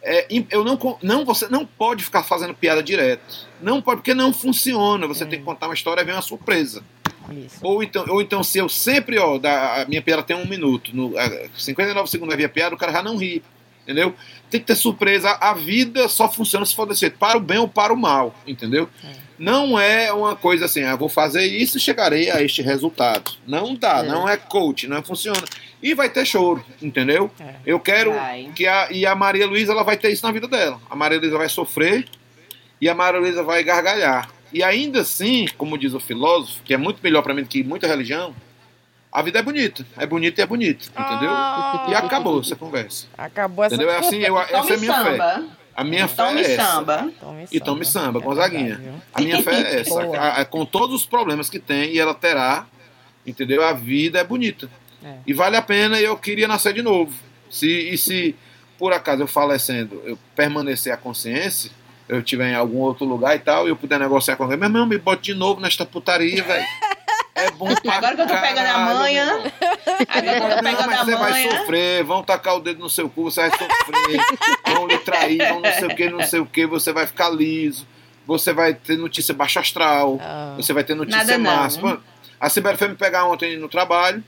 [0.05, 3.47] é, eu não, não, você não pode ficar fazendo piada direto.
[3.61, 5.07] Não pode, porque não funciona.
[5.07, 5.27] Você é.
[5.27, 6.83] tem que contar uma história e vem uma surpresa.
[7.31, 7.57] Isso.
[7.61, 10.93] Ou então, ou então, se eu sempre, ó, da, a minha piada tem um minuto,
[10.93, 11.13] no,
[11.57, 13.41] 59 segundos havia piada, o cara já não ri.
[13.83, 14.13] Entendeu?
[14.49, 15.31] Tem que ter surpresa.
[15.39, 18.35] A vida só funciona se for desse jeito, para o bem ou para o mal.
[18.45, 18.89] Entendeu?
[19.05, 19.07] É.
[19.43, 23.33] Não é uma coisa assim, ah, vou fazer isso e chegarei a este resultado.
[23.45, 24.03] Não dá, é.
[24.03, 25.43] não é coach, não funciona.
[25.81, 27.29] E vai ter choro, entendeu?
[27.37, 27.55] É.
[27.65, 28.49] Eu quero vai.
[28.55, 28.89] que a.
[28.89, 30.79] E a Maria Luísa ela vai ter isso na vida dela.
[30.89, 32.07] A Maria Luísa vai sofrer
[32.79, 34.29] e a Maria Luísa vai gargalhar.
[34.53, 37.65] E ainda assim, como diz o filósofo, que é muito melhor para mim do que
[37.65, 38.33] muita religião,
[39.11, 39.85] a vida é bonita.
[39.97, 41.31] É bonita e é bonita, entendeu?
[41.31, 41.87] Ah.
[41.89, 43.07] E acabou essa conversa.
[43.17, 43.93] Acabou essa Entendeu?
[43.93, 45.33] É assim, eu, essa é a minha samba.
[45.35, 45.62] fé.
[45.75, 47.11] A minha tome fé é samba.
[47.21, 47.55] essa.
[47.55, 48.75] E tome samba, é Gonzaguinha.
[48.75, 50.01] Verdade, a minha fé é essa.
[50.17, 52.65] A, a, com todos os problemas que tem, e ela terá,
[53.25, 53.63] entendeu?
[53.63, 54.69] A vida é bonita.
[55.03, 55.15] É.
[55.25, 57.13] E vale a pena e eu queria nascer de novo.
[57.49, 58.35] Se, e se
[58.77, 61.71] por acaso eu falecendo, eu permanecer a consciência,
[62.07, 64.67] eu estiver em algum outro lugar e tal, e eu puder negociar com alguém, meu
[64.67, 66.65] irmão, me bote de novo nesta putaria, velho.
[67.35, 69.25] É bom Agora que eu tô pegando a manha.
[70.07, 71.05] Agora que eu tô pegando a manha.
[71.05, 74.21] Você vai sofrer, vão tacar o dedo no seu cu, você vai sofrer.
[74.67, 77.29] vão lhe trair, vão não sei o que, não sei o que, você vai ficar
[77.29, 77.87] liso.
[78.25, 80.19] Você vai ter notícia baixa astral.
[80.21, 80.55] Oh.
[80.57, 82.01] Você vai ter notícia máxima.
[82.39, 84.23] A Sibeli foi me pegar ontem no trabalho.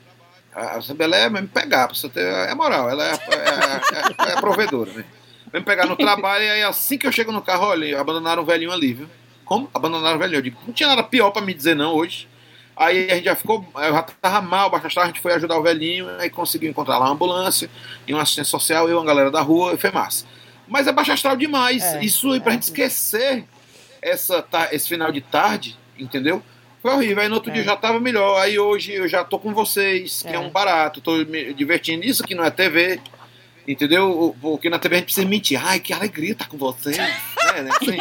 [0.54, 2.26] A Sibeli é me pegar, pra você ter.
[2.26, 5.06] É moral, ela é, é, é, é provedora, né?
[5.52, 8.42] Vem me pegar no trabalho e aí assim que eu chego no carro, olha, abandonaram
[8.42, 9.10] o velhinho ali, viu?
[9.46, 9.70] Como?
[9.74, 10.40] Abandonaram o velhinho.
[10.40, 12.28] Eu digo, não tinha nada pior pra me dizer não hoje.
[12.76, 15.64] Aí a gente já ficou, eu já tava mal, bastante a gente foi ajudar o
[15.64, 17.70] velhinho, aí conseguiu encontrar lá uma ambulância
[18.06, 20.26] e uma assistência social, eu, uma galera da rua, e foi massa.
[20.68, 21.84] Mas é baixo astral demais.
[21.84, 22.54] É, Isso aí pra é.
[22.56, 23.46] gente esquecer
[24.02, 26.44] essa, esse final de tarde, entendeu?
[26.82, 27.24] Foi horrível.
[27.24, 27.54] Aí no outro é.
[27.54, 28.40] dia eu já tava melhor.
[28.40, 31.02] Aí hoje eu já tô com vocês, que é, é um barato.
[31.02, 32.06] Tô me divertindo.
[32.06, 33.00] Isso que não é TV.
[33.68, 34.36] Entendeu?
[34.40, 35.60] Porque na TV a gente precisa mentir.
[35.64, 36.98] Ai, que alegria estar com vocês.
[36.98, 37.16] né?
[37.82, 37.98] assim,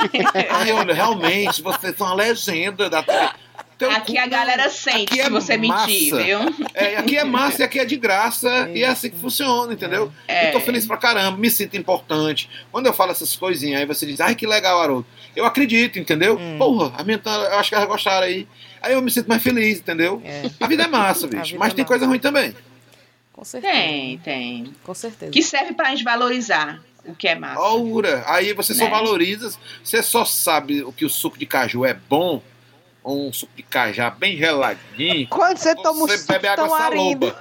[0.51, 3.31] Ai, olha, realmente, vocês são a legenda da TV.
[3.77, 5.87] Então, aqui a galera sente é se você massa.
[5.87, 6.39] mentir, viu?
[6.75, 8.49] É, aqui é massa e aqui é de graça.
[8.49, 8.77] É.
[8.77, 10.13] E é assim que funciona, entendeu?
[10.29, 10.49] É.
[10.49, 12.49] Eu tô feliz pra caramba, me sinto importante.
[12.71, 15.07] Quando eu falo essas coisinhas, aí você diz, ai que legal, Haroldo.
[15.35, 16.39] Eu acredito, entendeu?
[16.39, 16.57] Hum.
[16.59, 18.47] Porra, a minha, eu acho que elas gostaram aí.
[18.81, 20.23] Aí eu me sinto mais feliz, entendeu?
[20.25, 20.49] É.
[20.61, 21.57] A vida é massa, bicho.
[21.59, 22.55] Mas é tem coisa ruim também.
[23.33, 23.73] Com certeza.
[23.73, 24.73] Tem, tem.
[24.85, 25.33] Com certeza.
[25.33, 27.61] Que serve pra gente valorizar o que é massa.
[27.61, 28.79] Ora, aí você né?
[28.79, 29.53] só valoriza,
[29.83, 32.41] você só sabe o que o suco de caju é bom
[33.05, 35.29] um suco de cajá bem geladinho.
[35.29, 37.37] Quando você toma você suco bebe água saloba.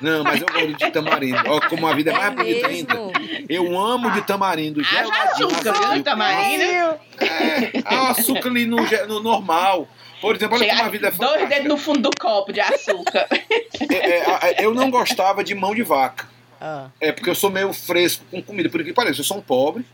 [0.00, 1.38] Não, mas eu gosto de tamarindo.
[1.46, 2.94] Olha como a vida é mais é bonita ainda.
[3.48, 4.80] Eu amo de tamarindo.
[4.80, 5.48] Ah, geladinho.
[5.48, 6.02] açúcar, viu?
[6.02, 6.64] Tamarindo.
[6.64, 9.88] É, o açúcar ali no, no normal.
[10.20, 11.38] Por exemplo, olha Chega como a vida é fantástica.
[11.38, 13.26] Dois dedos no fundo do copo de açúcar.
[13.90, 16.28] É, é, eu não gostava de mão de vaca.
[16.60, 16.88] Ah.
[17.00, 18.68] É porque eu sou meio fresco com comida.
[18.68, 19.84] Por que pareça, eu sou um pobre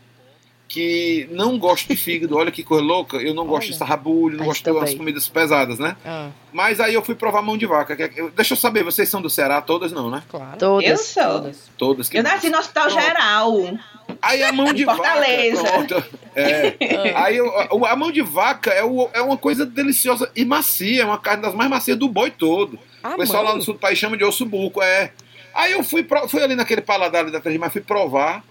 [0.71, 3.71] que não gosto de fígado, olha que coisa louca, eu não gosto olha.
[3.73, 5.97] de sarrabulho, não gosto das comidas pesadas, né?
[6.05, 6.29] Ah.
[6.53, 7.93] Mas aí eu fui provar mão de vaca.
[8.33, 10.23] deixa eu saber, vocês são do Ceará todas, não, né?
[10.29, 10.57] Claro.
[10.57, 10.89] Todas.
[10.89, 11.23] Eu sou.
[11.23, 11.69] Todas.
[11.77, 13.01] todas eu nasci no Hospital Pronto.
[13.01, 13.79] Geral.
[14.21, 15.61] Aí a mão de Fortaleza.
[15.61, 16.07] vaca.
[16.35, 16.77] É.
[17.15, 21.05] aí eu, a mão de vaca é, o, é uma coisa deliciosa e macia, é
[21.05, 22.79] uma carne das mais macias do boi todo.
[23.03, 23.51] Ah, o pessoal mãe.
[23.51, 25.11] lá no sul do país chama de osso buco, é.
[25.53, 28.41] Aí eu fui, fui ali naquele paladar ali da Três, mas fui provar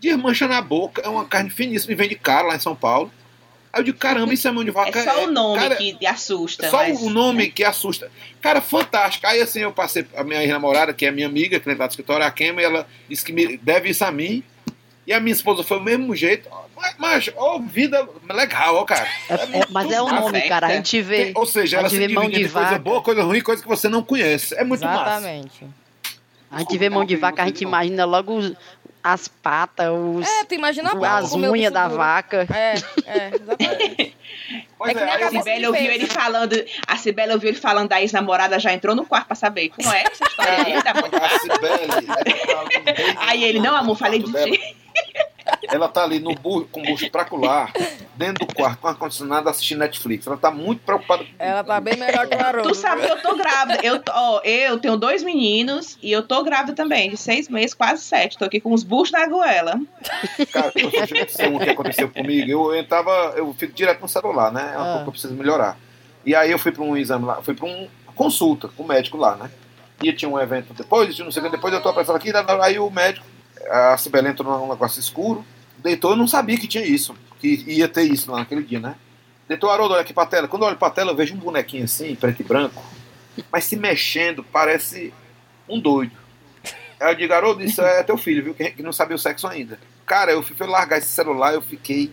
[0.00, 3.10] desmancha na boca, é uma carne finíssima e vende caro lá em São Paulo.
[3.72, 4.98] Aí eu digo, caramba, isso é mão de vaca.
[4.98, 6.70] É só é, o nome cara, que assusta.
[6.70, 7.00] Só mas...
[7.02, 8.10] o nome que assusta.
[8.40, 9.26] Cara, fantástico.
[9.26, 12.24] Aí assim eu passei a minha namorada, que é minha amiga, que é do escritório,
[12.24, 14.42] a Kema, e ela disse que me deve isso a mim.
[15.06, 16.48] E a minha esposa foi do mesmo jeito.
[16.98, 19.06] Mas, ó, oh, vida legal, ó, cara.
[19.28, 20.66] É, é, mas é o nome, cara.
[20.66, 21.32] A gente vê.
[21.34, 24.02] Ou seja, ela se divide de, de coisa boa, coisa ruim, coisa que você não
[24.02, 24.54] conhece.
[24.56, 25.64] É muito Exatamente.
[25.64, 25.86] massa.
[26.50, 28.40] A gente vê mão de vaca, a gente imagina logo
[29.12, 32.44] as patas, os, é, tu imagina a as unhas da vaca.
[32.52, 32.74] É,
[33.06, 34.16] é, exatamente.
[34.78, 38.00] Pois é, que é, a Cibele ouviu ele falando, a Cibele ouviu ele falando da
[38.00, 43.16] ex-namorada, já entrou no quarto pra saber como é essa história aí da A Cibele.
[43.16, 44.76] Aí ele, não, amor, falei de ti.
[45.68, 47.72] Ela tá ali no burro, com o bucho pracular,
[48.14, 50.26] dentro do quarto, com ar-condicionado, assistindo Netflix.
[50.26, 51.24] Ela tá muito preocupada.
[51.38, 52.68] Ela tá bem melhor que o Haroldo.
[52.68, 53.80] Tu sabe que eu tô grávida.
[53.82, 58.02] Eu, ó, eu tenho dois meninos e eu tô grávida também, de seis meses, quase
[58.02, 58.38] sete.
[58.38, 59.80] Tô aqui com os buchos na goela.
[60.52, 60.88] Cara, eu
[61.56, 62.50] o que aconteceu comigo.
[62.50, 64.72] Eu, eu tava, eu fico direto no celular, né?
[64.74, 64.84] É uma ah.
[64.84, 65.78] coisa que eu preciso melhorar.
[66.24, 69.16] E aí eu fui pra um exame lá, fui pra uma consulta com o médico
[69.16, 69.50] lá, né?
[70.02, 72.30] E tinha um evento depois, não sei o que, depois eu tô aparecendo aqui,
[72.60, 73.24] aí o médico
[73.70, 75.44] a Sibeli entrou num negócio escuro,
[75.78, 78.94] deitou, eu não sabia que tinha isso, que ia ter isso lá naquele dia, né?
[79.48, 80.48] Deitou, Haroldo, olha aqui pra tela.
[80.48, 82.82] Quando eu olho pra tela, eu vejo um bonequinho assim, preto e branco,
[83.50, 85.12] mas se mexendo, parece
[85.68, 86.16] um doido.
[86.98, 88.54] Aí eu digo, Haroldo, isso é teu filho, viu?
[88.54, 89.78] Que não sabia o sexo ainda.
[90.06, 92.10] Cara, eu fui largar esse celular, eu fiquei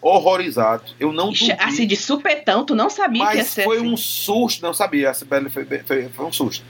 [0.00, 0.84] horrorizado.
[1.00, 1.52] Eu não dormi.
[1.58, 3.86] Assim, de supetão, tu não sabia mas que ia ser foi assim.
[3.86, 5.10] um susto, não sabia.
[5.10, 6.64] A Sibeli foi, foi, foi um susto.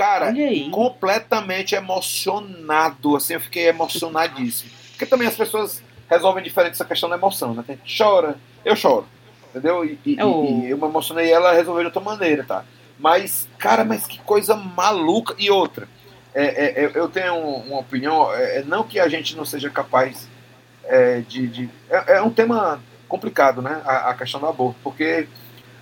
[0.00, 0.32] Cara,
[0.70, 4.70] completamente emocionado, assim, eu fiquei emocionadíssimo.
[4.92, 7.62] Porque também as pessoas resolvem diferente essa questão da emoção, né?
[7.66, 9.06] Tem chora, eu choro,
[9.50, 9.84] entendeu?
[9.84, 10.44] E, e, eu...
[10.44, 12.64] e eu me emocionei e ela resolveu de outra maneira, tá?
[12.98, 15.34] Mas, cara, mas que coisa maluca.
[15.38, 15.86] E outra,
[16.34, 19.68] é, é, é eu tenho uma opinião, é, é, não que a gente não seja
[19.68, 20.26] capaz
[20.84, 21.46] é, de.
[21.46, 23.82] de é, é, um tema complicado, né?
[23.84, 25.28] A, a questão do aborto, porque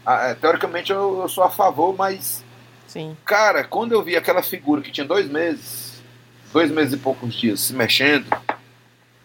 [0.04, 2.44] a, teoricamente eu, eu, sou a favor, mas
[2.88, 3.16] Sim.
[3.24, 6.02] Cara, quando eu vi aquela figura que tinha dois meses,
[6.52, 8.26] dois meses e poucos dias se mexendo,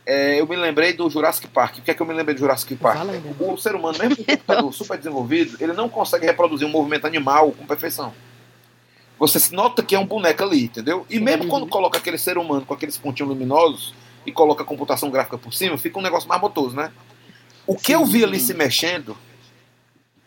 [0.05, 1.77] é, eu me lembrei do Jurassic Park.
[1.77, 2.99] O que é que eu me lembrei do Jurassic Park?
[3.39, 6.71] O, o ser humano, mesmo com um computador super desenvolvido, ele não consegue reproduzir um
[6.71, 8.13] movimento animal com perfeição.
[9.17, 11.05] Você nota que é um boneco ali, entendeu?
[11.09, 13.93] E mesmo quando coloca aquele ser humano com aqueles pontinhos luminosos
[14.25, 16.91] e coloca a computação gráfica por cima, fica um negócio mais motoso, né?
[17.65, 17.93] O que Sim.
[17.93, 19.17] eu vi ali se mexendo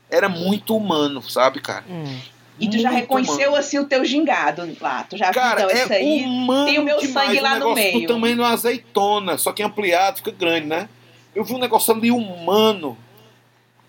[0.08, 1.84] era muito humano, sabe, cara?
[1.86, 2.18] Hum.
[2.58, 3.56] E tu já reconheceu humano.
[3.56, 5.04] assim o teu gingado lá.
[5.04, 6.20] Tu já Cara, viu, então, é aí
[6.64, 8.00] tem o meu demais, sangue lá no meio.
[8.00, 10.88] Do tamanho de uma azeitona, só que ampliado, fica grande, né?
[11.34, 12.96] Eu vi um negócio ali humano.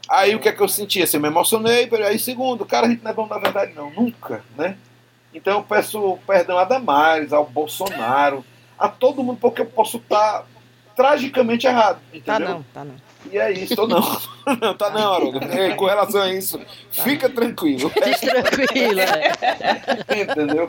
[0.09, 1.01] Aí o que é que eu senti?
[1.01, 3.89] Assim, eu me emocionei, aí segundo, cara, a gente não é bom na verdade, não,
[3.89, 4.77] nunca, né?
[5.33, 8.43] Então eu peço perdão a Damares, ao Bolsonaro,
[8.77, 10.45] a todo mundo, porque eu posso estar
[10.95, 12.47] tragicamente errado, tá entendeu?
[12.47, 13.06] Tá não, tá não.
[13.31, 14.01] E é isso, ou não.
[14.61, 15.39] não, tá não, Haroldo.
[15.43, 16.59] É, com relação a isso,
[16.91, 17.89] fica tranquilo.
[17.89, 20.21] Fica tranquilo, é.
[20.21, 20.67] Entendeu?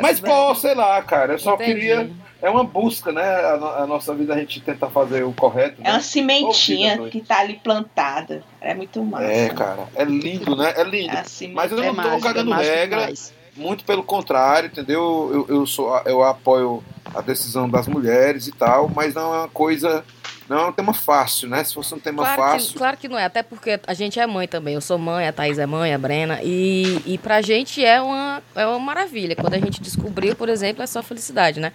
[0.00, 1.72] Mas, pô, sei lá, cara, eu só Entendi.
[1.72, 2.10] queria.
[2.42, 3.22] É uma busca, né?
[3.22, 5.80] A, a, nossa vida a gente tenta fazer o correto.
[5.80, 5.90] É né?
[5.92, 8.44] uma sementinha que tá ali plantada.
[8.60, 9.24] É muito massa.
[9.24, 9.88] É, cara.
[9.94, 10.74] É lindo, né?
[10.76, 11.14] É lindo.
[11.16, 11.24] É
[11.54, 13.00] Mas eu não é tô mágico, cagando é regra.
[13.00, 13.32] Demais.
[13.56, 15.46] Muito pelo contrário, entendeu?
[15.48, 16.82] Eu, eu, sou, eu apoio
[17.14, 20.04] a decisão das mulheres e tal, mas não é uma coisa
[20.48, 21.64] não é um tema fácil, né?
[21.64, 22.72] Se fosse um tema claro fácil.
[22.72, 24.74] Que, claro que não é, até porque a gente é mãe também.
[24.74, 26.40] Eu sou mãe, a Thaís é mãe, a Brena.
[26.42, 29.34] E, e pra gente é uma, é uma maravilha.
[29.34, 31.72] Quando a gente descobriu, por exemplo, é só felicidade, né?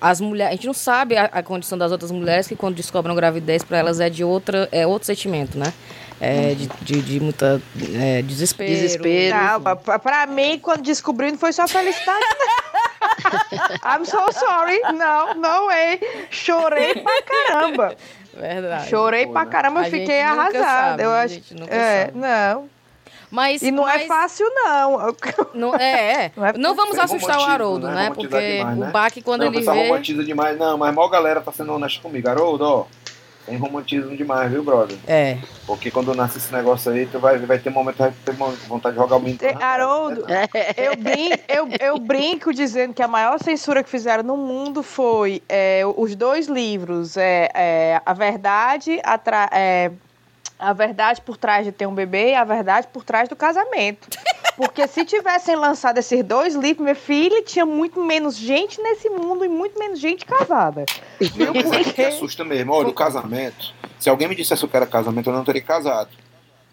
[0.00, 3.14] As mulheres, a gente não sabe a, a condição das outras mulheres que quando descobrem
[3.14, 5.72] gravidez, para elas é de outra, é outro sentimento, né?
[6.20, 7.62] É, de, de, de muita
[7.94, 8.70] é, desespero.
[8.70, 9.36] Desespero.
[9.36, 12.18] Não, pra, pra mim, quando descobri, não foi só felicidade,
[13.84, 14.80] I'm so sorry.
[14.94, 15.98] Não, não é.
[16.30, 17.96] Chorei pra caramba.
[18.34, 18.88] Verdade.
[18.88, 20.62] Chorei Pô, pra caramba, eu fiquei arrasada.
[20.62, 21.40] Sabe, eu acho.
[21.68, 22.18] é, sabe.
[22.18, 22.68] não.
[23.30, 24.02] Mas, e não é mas...
[24.02, 25.14] é fácil, não.
[25.54, 27.94] Não, é, não, é não vamos assustar o Haroldo, né?
[27.94, 28.10] né?
[28.14, 28.88] Porque demais, né?
[28.88, 29.70] o Baque, quando não, ele vê...
[29.70, 30.58] romantiza demais.
[30.58, 32.28] Não, mas mal galera tá sendo honesta comigo.
[32.28, 32.86] Haroldo, ó,
[33.48, 34.98] tem romantismo demais, viu, brother?
[35.06, 35.38] É.
[35.66, 38.94] Porque quando nasce esse negócio aí, tu vai, vai ter momento que vai ter vontade
[38.94, 39.38] de jogar o menino.
[39.60, 40.24] Haroldo,
[40.76, 45.42] eu, brinco, eu, eu brinco dizendo que a maior censura que fizeram no mundo foi
[45.48, 49.18] é, os dois livros, é, é A Verdade, a,
[49.52, 49.90] é,
[50.58, 54.08] a Verdade por trás de ter um bebê e A Verdade por trás do casamento.
[54.56, 59.44] Porque se tivessem lançado esses dois livros, minha filha, tinha muito menos gente nesse mundo
[59.44, 60.84] e muito menos gente casada.
[61.20, 61.52] Viu?
[61.52, 61.92] Porque...
[61.92, 62.72] que assusta mesmo.
[62.72, 63.72] Olha, o casamento.
[64.00, 66.10] Se alguém me dissesse que eu quero casamento, eu não teria casado.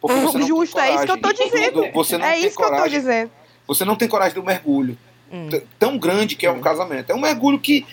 [0.01, 1.91] Porque você não Justo, é isso que eu tô dizendo.
[1.93, 3.31] Você não é tem isso coragem, que eu tô dizendo.
[3.67, 4.97] Você não tem coragem do mergulho.
[5.31, 5.49] Hum.
[5.77, 7.11] Tão grande que é um casamento.
[7.11, 7.85] É um mergulho que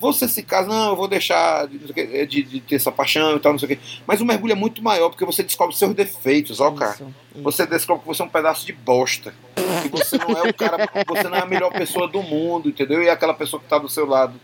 [0.00, 1.78] você se casa, não, eu vou deixar de,
[2.26, 3.78] de, de, ter essa paixão e tal, não sei o quê.
[4.06, 6.94] Mas o mergulho é muito maior, porque você descobre seus defeitos, ó, cara.
[6.94, 7.42] Isso, isso.
[7.42, 9.34] Você descobre que você é um pedaço de bosta.
[9.82, 13.02] Que você não é o cara, você não é a melhor pessoa do mundo, entendeu?
[13.02, 14.40] E aquela pessoa que tá do seu lado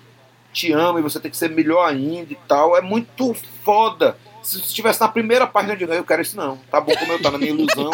[0.52, 2.76] te ama e você tem que ser melhor ainda e tal.
[2.76, 3.34] É muito
[3.64, 4.16] foda.
[4.42, 6.58] Se estivesse na primeira página, eu digo, eu quero isso não.
[6.70, 7.90] Tá bom como eu tá na minha ilusão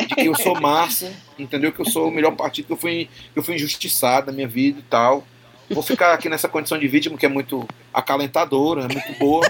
[0.00, 1.72] de que eu sou massa, entendeu?
[1.72, 4.48] Que eu sou o melhor partido, que eu fui, que eu fui injustiçado na minha
[4.48, 5.24] vida e tal
[5.70, 9.46] vou ficar aqui nessa condição de vítima que é muito acalentadora, é muito boa.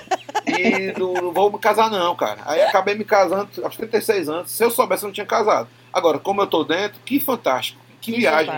[0.46, 2.40] E não, não, vou me casar, não, cara.
[2.46, 4.50] Aí acabei me casando aos 36 anos.
[4.50, 5.68] Se eu soubesse, eu não tinha casado.
[5.92, 7.80] Agora, como eu tô dentro, que fantástico.
[8.00, 8.54] Que, que viagem.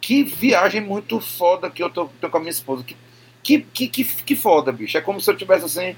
[0.00, 2.84] Que viagem muito foda que eu tô, tô com a minha esposa.
[2.84, 2.96] Que,
[3.42, 4.98] que, que, que, que foda, bicho.
[4.98, 5.96] É como se eu tivesse assim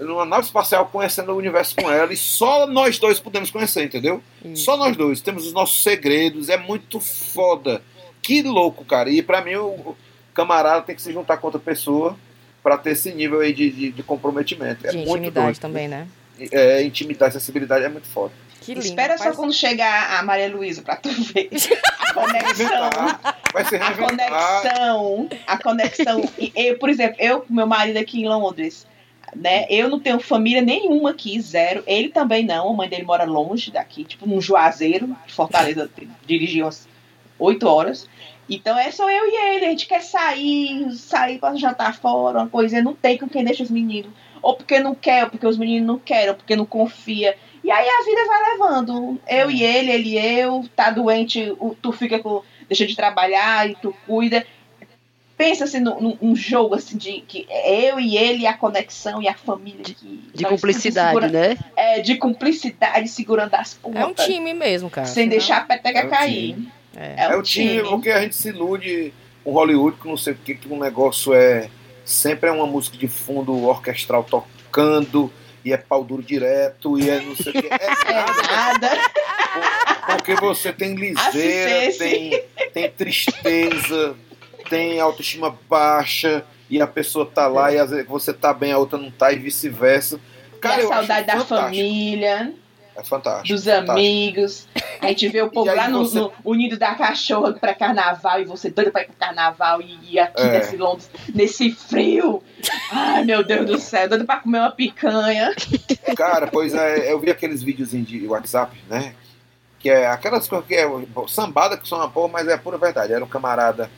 [0.00, 4.22] numa nave espacial conhecendo o universo com ela e só nós dois podemos conhecer, entendeu?
[4.44, 4.64] Isso.
[4.64, 5.20] Só nós dois.
[5.20, 7.82] Temos os nossos segredos, é muito foda.
[8.20, 9.08] Que louco, cara.
[9.08, 9.96] E para mim, o,
[10.36, 12.16] camarada tem que se juntar com outra pessoa
[12.62, 14.86] para ter esse nível aí de, de, de comprometimento.
[14.86, 16.06] É de intimidade também, né?
[16.52, 18.32] É, intimidade, sensibilidade é muito foda.
[18.60, 21.48] Que lindo, Espera só quando chegar a Maria Luísa pra tu ver
[22.00, 22.90] a conexão.
[23.52, 25.28] Vai ser a conexão.
[25.46, 26.32] A conexão.
[26.54, 28.86] Eu, por exemplo, eu com meu marido aqui em Londres,
[29.34, 29.66] né?
[29.70, 31.82] Eu não tenho família nenhuma aqui, zero.
[31.86, 32.70] Ele também não.
[32.70, 35.88] A mãe dele mora longe daqui, tipo num Juazeiro, de Fortaleza,
[36.26, 36.88] dirigiu umas
[37.38, 38.08] oito horas.
[38.48, 42.48] Então é só eu e ele, a gente quer sair, sair para jantar fora, uma
[42.48, 44.12] coisa, não tem com quem deixa os meninos.
[44.40, 47.36] Ou porque não quer, ou porque os meninos não querem, ou porque não confia.
[47.64, 49.20] E aí a vida vai levando.
[49.26, 52.42] Eu e ele, ele e eu, tá doente, tu fica com.
[52.68, 54.46] deixa de trabalhar e tu cuida.
[55.36, 59.26] Pensa assim num, num jogo assim de que é eu e ele, a conexão e
[59.26, 59.82] a família.
[59.82, 61.58] Que, de cumplicidade, segura, né?
[61.74, 64.00] É, de cumplicidade, segurando as pontas.
[64.00, 65.08] É um time mesmo, cara.
[65.08, 66.54] Sem deixar a peteca é cair.
[66.54, 66.72] Time.
[66.96, 69.12] É, é o time, time, porque a gente se ilude
[69.44, 71.68] com Hollywood, que não sei o que, que um negócio é.
[72.04, 75.30] Sempre é uma música de fundo orquestral tocando,
[75.64, 77.66] e é pau duro direto, e é não sei o que.
[77.66, 77.74] É,
[78.08, 78.90] é nada.
[80.06, 84.16] Porque você tem liseira, tem, tem tristeza,
[84.70, 88.78] tem autoestima baixa, e a pessoa tá lá, e às vezes você tá bem, a
[88.78, 90.20] outra não tá, e vice-versa.
[90.60, 92.52] Cara, e a saudade da família.
[92.96, 93.48] É fantástico.
[93.48, 93.92] Dos fantástico.
[93.92, 94.66] amigos.
[95.06, 96.18] A gente vê o povo lá no, você...
[96.18, 100.18] no Unido da Cachorra para carnaval e você doido para ir pro carnaval e, e
[100.18, 100.58] aqui é.
[100.58, 102.42] nesse Londres, nesse frio.
[102.90, 105.54] Ai, meu Deus do céu, doido para comer uma picanha.
[106.16, 109.14] Cara, pois é, eu vi aqueles videozinhos de WhatsApp, né?
[109.78, 110.88] Que é aquelas coisas que é
[111.28, 113.12] sambada que são uma porra, mas é pura verdade.
[113.12, 113.88] Era um camarada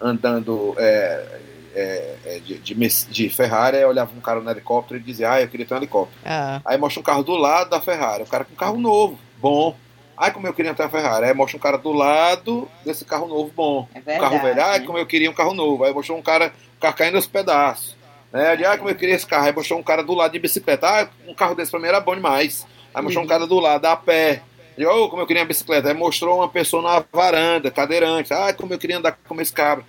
[0.00, 0.74] andando.
[0.78, 1.40] É,
[1.76, 5.42] é, é, de, de, de, Ferrari, aí olhava um cara no helicóptero e dizia, ah,
[5.42, 6.18] eu queria ter um helicóptero.
[6.24, 6.62] Ah.
[6.64, 9.76] Aí mostra um carro do lado da Ferrari, o cara com um carro novo, bom.
[10.16, 13.28] Aí como eu queria ter uma Ferrari, aí mostra um cara do lado desse carro
[13.28, 13.86] novo bom.
[13.94, 15.84] É verdade, um carro velho, aí como eu queria um carro novo.
[15.84, 17.96] Aí mostrou um cara, um carro caindo aos pedaços.
[18.32, 18.56] Né?
[18.56, 19.46] De, ah, como eu queria esse carro.
[19.46, 20.86] Aí mostrou um cara do lado de bicicleta.
[20.88, 22.66] Ah, um carro desse pra mim era bom demais.
[22.94, 23.26] Aí mostrou uhum.
[23.26, 24.42] um cara do lado, a pé.
[24.78, 25.88] E, oh, como eu queria uma bicicleta.
[25.88, 28.32] Aí mostrou uma pessoa na varanda, cadeirante.
[28.32, 29.84] Ah, como eu queria andar com esse cabra.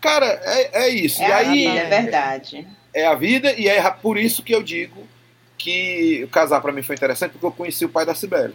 [0.00, 1.22] Cara, é, é isso.
[1.22, 2.66] É e aí, vida, é verdade.
[2.92, 5.06] É a vida, e é por isso que eu digo
[5.56, 8.54] que casar para mim foi interessante, porque eu conheci o pai da Cibele.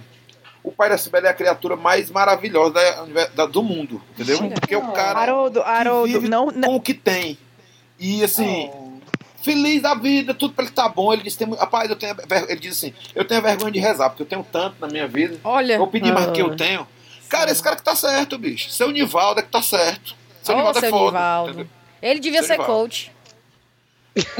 [0.66, 4.50] O pai da Cibele é a criatura mais maravilhosa da, da, do mundo, entendeu?
[4.50, 6.70] Porque o cara Haroldo, Haroldo, não, não...
[6.70, 7.38] com o que tem.
[8.00, 9.00] E assim, oh.
[9.44, 11.14] feliz da vida, tudo para ele tá bom.
[11.14, 12.16] Ele disse, tem, rapaz, eu tenho,
[12.50, 15.40] ele diz assim, eu tenho vergonha de rezar, porque eu tenho tanto na minha vida.
[15.44, 15.78] Olha.
[15.78, 16.88] Vou pedir mais do que eu tenho.
[17.30, 18.72] Cara, esse cara que tá certo, bicho.
[18.72, 20.16] Seu Nivaldo é que tá certo.
[20.42, 21.68] Seu oh, Nivaldo é foda.
[22.02, 22.74] Ele devia seu ser Nivaldo.
[22.74, 23.15] coach.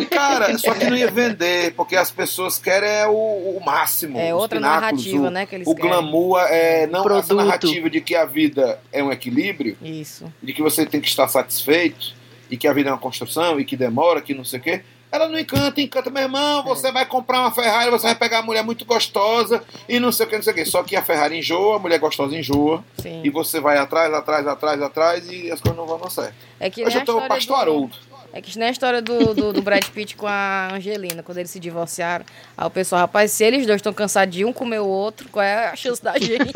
[0.10, 4.18] Cara, só que não ia vender, porque as pessoas querem é o, o máximo.
[4.18, 5.46] É outra narrativa, o, né?
[5.46, 5.92] Que eles o querem.
[5.92, 7.26] glamour é não Produto.
[7.26, 10.32] essa narrativa de que a vida é um equilíbrio, Isso.
[10.42, 12.14] de que você tem que estar satisfeito
[12.50, 14.82] e que a vida é uma construção e que demora, que não sei o quê.
[15.12, 16.64] Ela não encanta, encanta, meu irmão.
[16.66, 16.92] Você é.
[16.92, 20.30] vai comprar uma Ferrari, você vai pegar uma mulher muito gostosa e não sei o
[20.30, 20.66] que, não sei o que.
[20.66, 22.84] Só que a Ferrari enjoa, a mulher gostosa enjoa.
[22.98, 23.22] Sim.
[23.24, 26.36] E você vai atrás, atrás, atrás, atrás e as coisas não vão dar certo.
[26.60, 27.90] É que Hoje eu tô o pastor do...
[28.36, 31.50] É que nem a história do, do, do, Brad Pitt com a Angelina, quando eles
[31.50, 32.26] se divorciaram.
[32.58, 35.42] Aí o pessoal, rapaz, se eles dois estão cansados de um comer o outro, qual
[35.42, 36.52] é a chance da gente?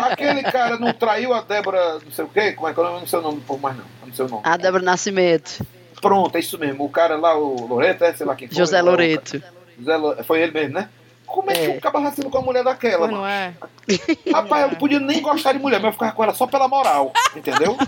[0.00, 2.50] Aquele cara não traiu a Débora, não sei o quê?
[2.50, 3.84] Como é que eu não sei o nome do povo mais não?
[4.04, 4.42] Não sei o nome.
[4.44, 5.64] A Débora Nascimento.
[6.02, 6.84] Pronto, é isso mesmo.
[6.84, 8.12] O cara lá, o Loreto, é?
[8.12, 8.56] Sei lá quem foi.
[8.56, 9.40] José Loreto.
[9.78, 10.88] José, foi ele mesmo, né?
[11.24, 11.66] Como é, é.
[11.66, 13.06] que um caba racina com a mulher daquela?
[13.06, 13.54] Pois não é?
[14.32, 16.66] Rapaz, eu não podia nem gostar de mulher, mas eu ficava com ela só pela
[16.66, 17.78] moral, entendeu?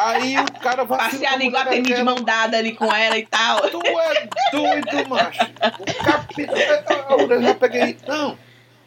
[0.00, 1.10] Aí o cara vai.
[1.40, 3.60] Igual a de mão dada ali com ela e tal.
[3.68, 5.40] Tu é doido, macho.
[5.78, 7.20] O capitão.
[7.28, 7.98] Eu já peguei.
[8.06, 8.38] Não.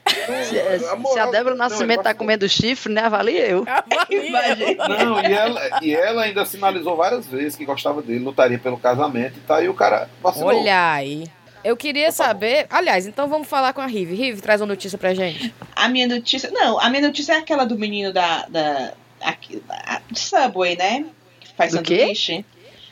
[0.06, 3.02] Se, se, a Débora Nascimento não, tá comendo chifre, né?
[3.02, 3.66] Avalie eu.
[3.66, 9.38] Não, e ela, e ela ainda sinalizou várias vezes que gostava dele, lutaria pelo casamento
[9.38, 10.50] e tá aí o cara vacilou.
[10.50, 11.24] Olha aí.
[11.64, 12.68] Eu queria saber.
[12.70, 14.14] Aliás, então vamos falar com a Rive.
[14.14, 15.54] Rive, traz uma notícia pra gente.
[15.74, 16.52] A minha notícia.
[16.52, 18.46] Não, a minha notícia é aquela do menino da.
[18.50, 18.94] da
[19.24, 21.06] aqui, da Subway, né?
[21.40, 22.46] Que faz do sanduíche.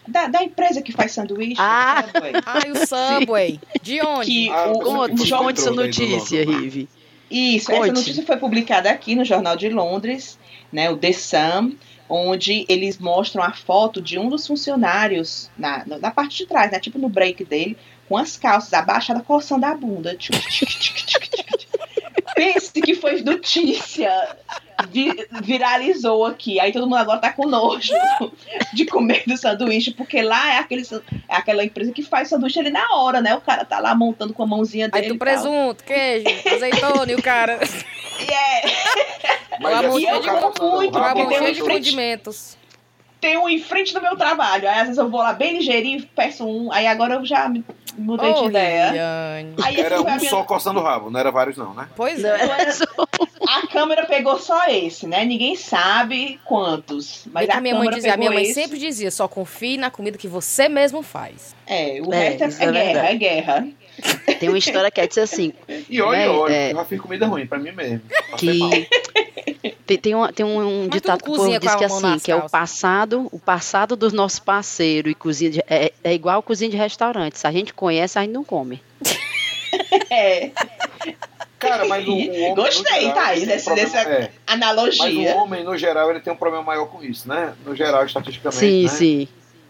[0.08, 1.56] Da, da, empresa que faz sanduíche.
[1.60, 2.04] Ah,
[2.46, 3.60] ah o Subway.
[3.82, 4.26] De onde?
[4.26, 6.90] Que ah, o, conte, conte essa notícia, Rive.
[7.32, 7.84] Isso, Conte.
[7.84, 10.38] essa notícia foi publicada aqui no Jornal de Londres,
[10.72, 11.78] né, o The Sun,
[12.10, 16.78] onde eles mostram a foto de um dos funcionários na, na parte de trás, né,
[16.78, 17.78] tipo no break dele,
[18.10, 20.18] com as calças abaixadas, coçando a bunda.
[22.42, 24.36] Pense que foi notícia.
[25.44, 26.60] viralizou aqui.
[26.60, 27.94] Aí todo mundo agora tá com nojo
[28.74, 30.82] de comer do sanduíche, porque lá é, aquele,
[31.30, 33.36] é aquela empresa que faz sanduíche ali na hora, né?
[33.36, 35.06] O cara tá lá montando com a mãozinha dele.
[35.06, 37.60] Aí tu presunto, queijo, azeitona e o cara.
[38.20, 38.78] Yeah.
[39.60, 42.58] Mas e eu digo muito, porque tem um de condimentos
[43.22, 44.68] tem um em frente do meu trabalho.
[44.68, 46.74] Aí às vezes eu vou lá bem ligeirinho, peço um.
[46.74, 47.48] Aí agora eu já
[47.96, 48.92] mudei oh, de ideia.
[49.64, 50.30] Aí, era um minha...
[50.30, 51.88] só coçando o rabo, não era vários não, né?
[51.96, 52.36] Pois é.
[53.48, 55.24] a câmera pegou só esse, né?
[55.24, 57.28] Ninguém sabe quantos.
[57.32, 58.56] Mas a, a minha mãe dizia, a minha mãe esse.
[58.56, 61.56] sempre dizia, só confie na comida que você mesmo faz.
[61.68, 63.68] É, o é, resto é, é guerra, é guerra.
[64.40, 65.54] Tem uma história que é dizer assim.
[65.90, 68.02] E olha, né, olha, é, eu já fiz comida ruim pra mim mesmo.
[68.38, 68.88] Que
[69.86, 72.36] tem, tem, um, tem um, ditado que o povo diz que é assim, que é
[72.36, 76.78] o passado, o passado do nosso parceiro e cozinha de, é, é igual cozinha de
[76.78, 77.38] restaurante.
[77.38, 78.82] Se a gente conhece, a gente não come.
[80.10, 80.52] é.
[81.60, 82.56] Cara, mas o, o homem.
[82.56, 84.32] Gostei, geral, tá dessa é.
[84.48, 85.04] analogia.
[85.04, 87.54] Mas o homem, no geral, ele tem um problema maior com isso, né?
[87.64, 88.60] No geral, estatisticamente.
[88.60, 88.90] Sim, né?
[88.90, 89.28] sim.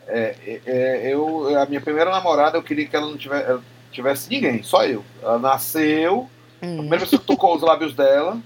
[0.07, 3.59] É, é, é eu, a minha primeira namorada, eu queria que ela não tivesse,
[3.91, 5.03] tivesse ninguém, só eu.
[5.21, 6.29] Ela nasceu,
[6.61, 6.73] hum.
[6.73, 8.39] a primeira pessoa que tocou os lábios dela,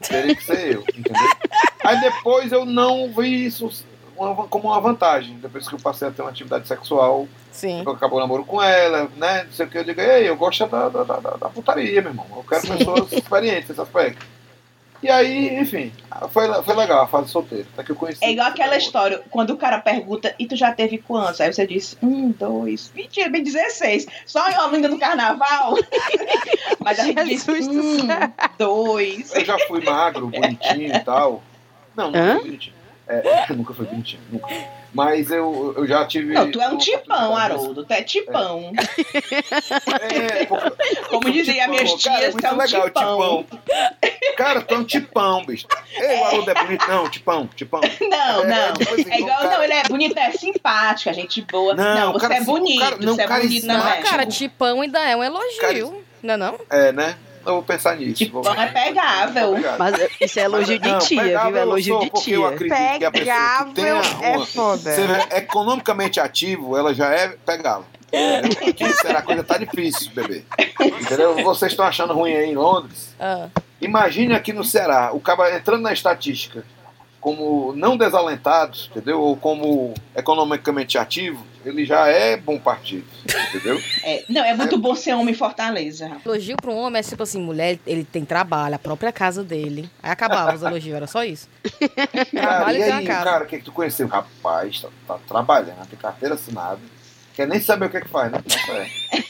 [0.00, 1.28] teria que ser eu, entendeu?
[1.84, 3.70] Aí depois eu não vi isso
[4.50, 5.38] como uma vantagem.
[5.38, 7.82] Depois que eu passei a ter uma atividade sexual, Sim.
[7.84, 9.44] eu acabou o namoro com ela, né?
[9.44, 12.10] Não sei o que, eu digo, ei, eu gosto da, da, da, da putaria, meu
[12.10, 12.26] irmão.
[12.36, 12.76] Eu quero Sim.
[12.76, 14.26] pessoas experientes nesse aspecto.
[15.02, 15.90] E aí, enfim,
[16.30, 17.66] foi, foi legal a fase solteira.
[17.72, 18.22] Até que eu conheci.
[18.22, 21.40] É igual aquela história, quando o cara pergunta, e tu já teve quantos?
[21.40, 24.06] Aí você disse, um, dois, mentira, bem 16.
[24.26, 25.74] Só em Olinda no carnaval.
[26.84, 28.08] Mas a gente disse, um,
[28.58, 29.34] dois.
[29.34, 31.42] Eu já fui magro, bonitinho e tal.
[31.96, 32.76] Não, não fui bonitinho.
[33.08, 34.79] É, nunca foi bonitinho, nunca.
[34.92, 36.34] Mas eu, eu já tive.
[36.34, 37.84] Não, tu é um tipão, Haroldo.
[37.84, 38.72] Tu é tipão.
[40.00, 40.46] É, é
[41.08, 43.44] Como dizia a minha tia, tu é um legal, tipão.
[43.44, 43.60] tipão.
[44.36, 45.66] Cara, tu é um tipão, bicho.
[45.94, 47.80] Ei, o Haroldo é bonito, não, tipão, tipão.
[48.00, 48.72] Não, é, não.
[48.74, 49.56] Tipo assim, é igual, cara...
[49.56, 51.74] não, ele é bonito, é simpático, a gente boa.
[51.74, 54.98] Não, não você cara, é bonito, cara, não, você é bonito na Cara, tipão ainda
[55.08, 55.60] é um elogio.
[55.60, 55.78] Cara,
[56.22, 56.60] não é não?
[56.68, 57.16] É, né?
[57.46, 58.14] Eu vou pensar nisso.
[58.14, 58.52] Tipo, vou...
[58.52, 59.54] é pegável.
[59.78, 61.56] Mas isso é elogio de tia, viu?
[61.56, 62.50] É elogio de tia.
[63.12, 64.94] Pegável é foda.
[64.94, 67.86] Ser economicamente ativo, ela já é pegável.
[68.68, 70.44] Aqui será a coisa tá difícil, bebê.
[71.00, 71.36] Entendeu?
[71.44, 73.14] Vocês estão achando ruim aí em Londres?
[73.18, 73.48] Ah.
[73.80, 76.64] Imagine aqui no Ceará, o cara entrando na estatística
[77.20, 79.20] como não desalentado, entendeu?
[79.20, 83.06] Ou como economicamente ativo, ele já é bom partido,
[83.48, 83.80] entendeu?
[84.02, 84.78] É, não, é muito é.
[84.78, 86.10] bom ser homem fortaleza.
[86.24, 89.90] Elogio para um homem é tipo assim, mulher, ele tem trabalho, a própria casa dele.
[90.02, 91.48] Aí acabava os elogios, era só isso.
[92.30, 94.06] Trabalho e aí, cara, o que, que tu conheceu?
[94.08, 96.80] Rapaz, tá, tá trabalhando, tem carteira assinada
[97.34, 98.42] Quer nem saber o que é que faz, né?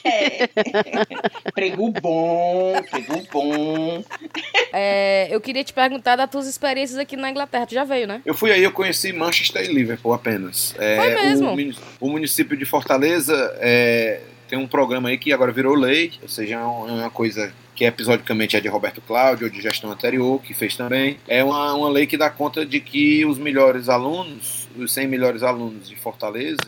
[0.05, 0.49] É.
[1.53, 4.05] Prego bom, prego bom.
[4.73, 7.67] É, eu queria te perguntar das tuas experiências aqui na Inglaterra.
[7.67, 8.23] Tu já veio, né?
[8.25, 10.75] Eu fui aí, eu conheci Manchester e Liverpool apenas.
[10.79, 11.77] É, Foi mesmo?
[12.01, 16.29] O, o município de Fortaleza é, tem um programa aí que agora virou lei, ou
[16.29, 20.43] seja, é, é uma coisa que episodicamente é de Roberto Cláudio, ou de gestão anterior,
[20.43, 21.17] que fez também.
[21.27, 25.43] É uma, uma lei que dá conta de que os melhores alunos, os 100 melhores
[25.43, 26.59] alunos de Fortaleza,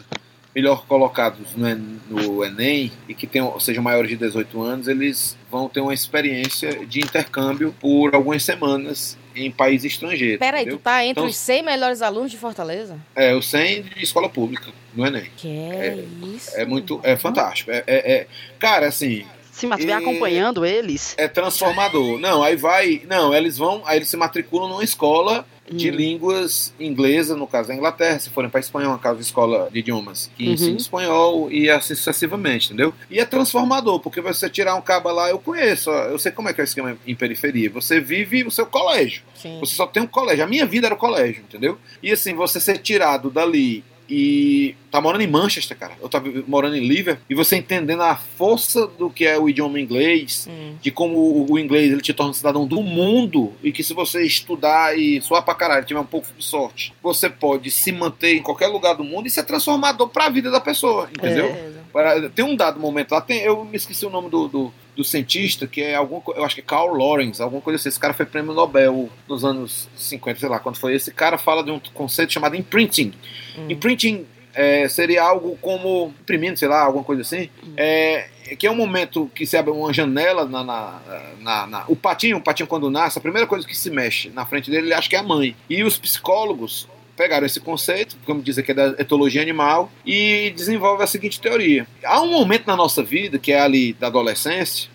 [0.54, 1.74] melhor colocados no,
[2.08, 6.84] no Enem e que tenham, sejam maiores de 18 anos, eles vão ter uma experiência
[6.86, 10.38] de intercâmbio por algumas semanas em país estrangeiro.
[10.38, 12.98] Peraí, tu tá entre então, os 100 melhores alunos de Fortaleza?
[13.16, 15.30] É, os 100 de escola pública, no Enem.
[15.36, 16.50] Que é, isso?
[16.54, 17.70] É muito, é fantástico.
[17.70, 18.26] É, é, é
[18.58, 21.14] cara, assim, Sim, mas vem acompanhando eles.
[21.18, 22.18] É transformador.
[22.18, 23.02] Não, aí vai.
[23.06, 23.82] Não, eles vão.
[23.84, 25.94] Aí eles se matriculam numa escola de hum.
[25.94, 29.78] línguas inglesa, no caso da Inglaterra, se forem para Espanha, uma casa de escola de
[29.78, 30.52] idiomas que uhum.
[30.52, 32.92] ensina espanhol e assim sucessivamente, entendeu?
[33.10, 36.52] E é transformador, porque você tirar um cabo lá, eu conheço, eu sei como é
[36.52, 37.70] que é o esquema em periferia.
[37.70, 39.22] Você vive o seu colégio.
[39.34, 39.58] Sim.
[39.60, 40.44] Você só tem um colégio.
[40.44, 41.78] A minha vida era o colégio, entendeu?
[42.02, 45.94] E assim, você ser tirado dali e tá morando em Manchester, cara.
[46.00, 47.24] Eu tava morando em Liverpool.
[47.28, 50.74] E você entendendo a força do que é o idioma inglês, hum.
[50.80, 53.52] de como o, inglês ele te torna cidadão do mundo.
[53.62, 57.28] E que se você estudar e suar pra caralho, tiver um pouco de sorte, você
[57.28, 61.08] pode se manter em qualquer lugar do mundo e ser transformador pra vida da pessoa,
[61.10, 61.46] entendeu?
[61.46, 62.28] É.
[62.34, 65.66] Tem um dado momento lá, tem, eu me esqueci o nome do, do do cientista,
[65.66, 67.88] que é algum, eu acho que é Carl Lorenz, alguma coisa assim.
[67.88, 70.94] Esse cara foi prêmio Nobel nos anos 50, sei lá quando foi.
[70.94, 73.12] Esse cara fala de um conceito chamado imprinting.
[73.56, 73.70] Hum.
[73.70, 77.48] Imprinting é, seria algo como imprimindo, sei lá, alguma coisa assim.
[77.64, 77.72] Hum.
[77.76, 78.28] É,
[78.58, 81.00] que é um momento que se abre uma janela na, na,
[81.40, 84.44] na, na, o patinho, o patinho quando nasce, a primeira coisa que se mexe na
[84.44, 85.56] frente dele, ele acha que é a mãe.
[85.70, 91.02] E os psicólogos pegaram esse conceito, como dizem que é da etologia animal, e desenvolve
[91.02, 91.86] a seguinte teoria.
[92.04, 94.90] Há um momento na nossa vida, que é ali da adolescência,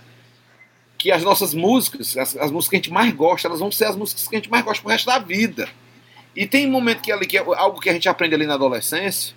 [0.98, 3.86] que as nossas músicas, as, as músicas que a gente mais gosta, elas vão ser
[3.86, 5.70] as músicas que a gente mais gosta pro resto da vida.
[6.36, 8.56] E tem um momento que, ali, que é algo que a gente aprende ali na
[8.56, 9.36] adolescência,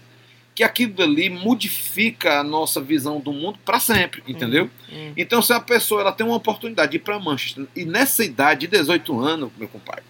[0.54, 4.68] que aquilo ali modifica a nossa visão do mundo para sempre, entendeu?
[4.90, 5.12] Uhum, uhum.
[5.16, 8.66] Então, se a pessoa ela tem uma oportunidade de ir para Manchester, e nessa idade
[8.66, 10.04] de 18 anos, meu compadre,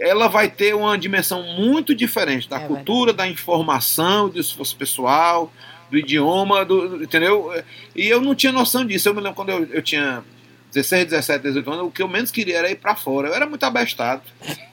[0.00, 3.28] ela vai ter uma dimensão muito diferente da é cultura, verdade.
[3.28, 5.52] da informação, do esforço pessoal,
[5.90, 7.52] do idioma, do, entendeu?
[7.94, 9.08] E eu não tinha noção disso.
[9.08, 10.24] Eu me lembro quando eu, eu tinha
[10.72, 13.28] 16, 17, 18 anos, o que eu menos queria era ir para fora.
[13.28, 14.22] Eu era muito abestado.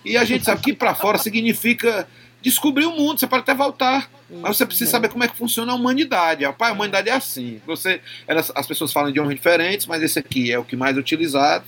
[0.06, 2.08] E a gente sabe que ir para fora significa
[2.42, 3.20] descobrir o mundo.
[3.20, 6.46] Você pode até voltar, mas você precisa saber como é que funciona a humanidade.
[6.58, 7.60] Pai, a humanidade é assim.
[7.66, 11.00] Você, elas, as pessoas falam idiomas diferentes, mas esse aqui é o que mais é
[11.00, 11.66] utilizado.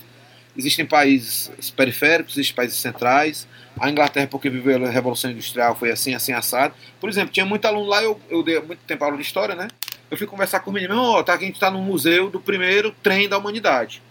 [0.60, 3.48] Existem países periféricos, existem países centrais.
[3.78, 6.74] A Inglaterra, porque viveu a Revolução Industrial, foi assim, assim, assado.
[7.00, 9.68] Por exemplo, tinha muito aluno lá, eu, eu dei muito tempo aula de história, né?
[10.10, 12.38] Eu fui conversar com o menino, ó, oh, tá, a gente está no museu do
[12.38, 14.02] primeiro trem da humanidade.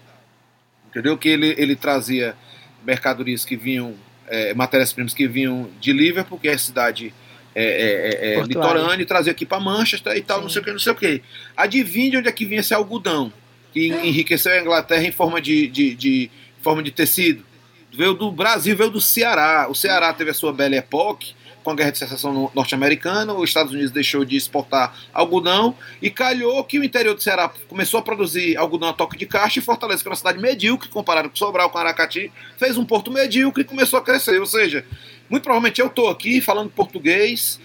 [0.89, 1.17] Entendeu?
[1.17, 2.35] Que ele, ele trazia
[2.83, 3.95] mercadorias que vinham,
[4.27, 7.13] é, matérias-primas que vinham de Liverpool, que é a cidade
[7.53, 10.43] é, é, litorânea, e trazia aqui para Manchester e tal, Sim.
[10.43, 11.21] não sei o que, não sei o que.
[11.55, 13.31] Adivinha de onde é que vinha esse algodão?
[13.73, 17.43] Que enriqueceu a Inglaterra em forma de, de, de, forma de tecido.
[17.91, 19.67] Veio do Brasil, veio do Ceará.
[19.69, 23.71] O Ceará teve a sua Belle Époque, com a Guerra de Secessão norte-americana, os Estados
[23.71, 28.57] Unidos deixou de exportar algodão e calhou que o interior do Ceará começou a produzir
[28.57, 31.69] algodão a toque de caixa e Fortaleza, que era uma cidade medíocre, comparado com Sobral,
[31.69, 34.39] com Aracati, fez um porto medíocre e começou a crescer.
[34.39, 34.85] Ou seja,
[35.29, 37.59] muito provavelmente eu estou aqui falando português,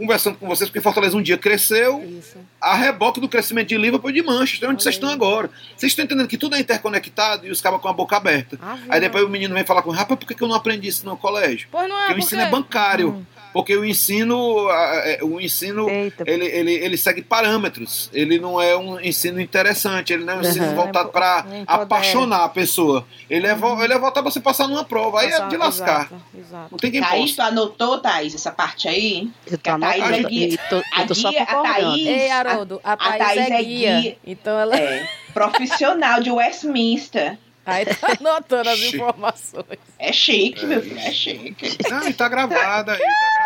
[0.00, 2.38] conversando com vocês, porque Fortaleza um dia cresceu Isso.
[2.60, 5.50] a reboque do crescimento de Liverpool e de Manchester, onde vocês estão agora.
[5.76, 8.58] Vocês estão entendendo que tudo é interconectado e os cabas com a boca aberta.
[8.62, 11.04] Ah, Aí depois o menino vem falar com rapaz, por que eu não aprendi isso
[11.04, 11.68] no colégio?
[11.70, 13.10] Pois não é, porque o ensino é bancário.
[13.10, 13.39] Hum.
[13.52, 18.10] Porque o ensino, é, o ensino ele, ele, ele segue parâmetros.
[18.12, 20.74] Ele não é um ensino interessante, ele não é um ensino uhum.
[20.74, 23.04] voltado para apaixonar a pessoa.
[23.28, 23.82] Ele é, uhum.
[23.82, 25.20] ele é voltado para você passar numa prova.
[25.20, 26.06] Aí é de lascar.
[26.06, 26.68] Exato, exato.
[26.70, 29.30] Não tem quem Thaís, tu anotou, Thaís, essa parte aí?
[29.46, 30.58] Eu tô Thaís é guia.
[30.68, 33.90] Tô, a Thaís, Ei, Haroldo, a, a Thaís, é, guia.
[33.90, 34.18] é, guia.
[34.24, 34.76] Então ela...
[34.76, 35.08] É.
[35.32, 37.38] Profissional de Westminster.
[37.70, 39.78] Aí tá anotando as informações.
[39.98, 40.66] É chique, é.
[40.66, 41.76] meu filho, é chique.
[41.90, 43.04] Não, e tá gravada aí, tá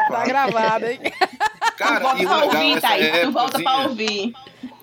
[0.08, 0.16] gravada.
[0.16, 1.00] Tá gravada, hein?
[1.76, 4.32] Cara, tu volta e pra ouvir, Thaís, tu volta pra ouvir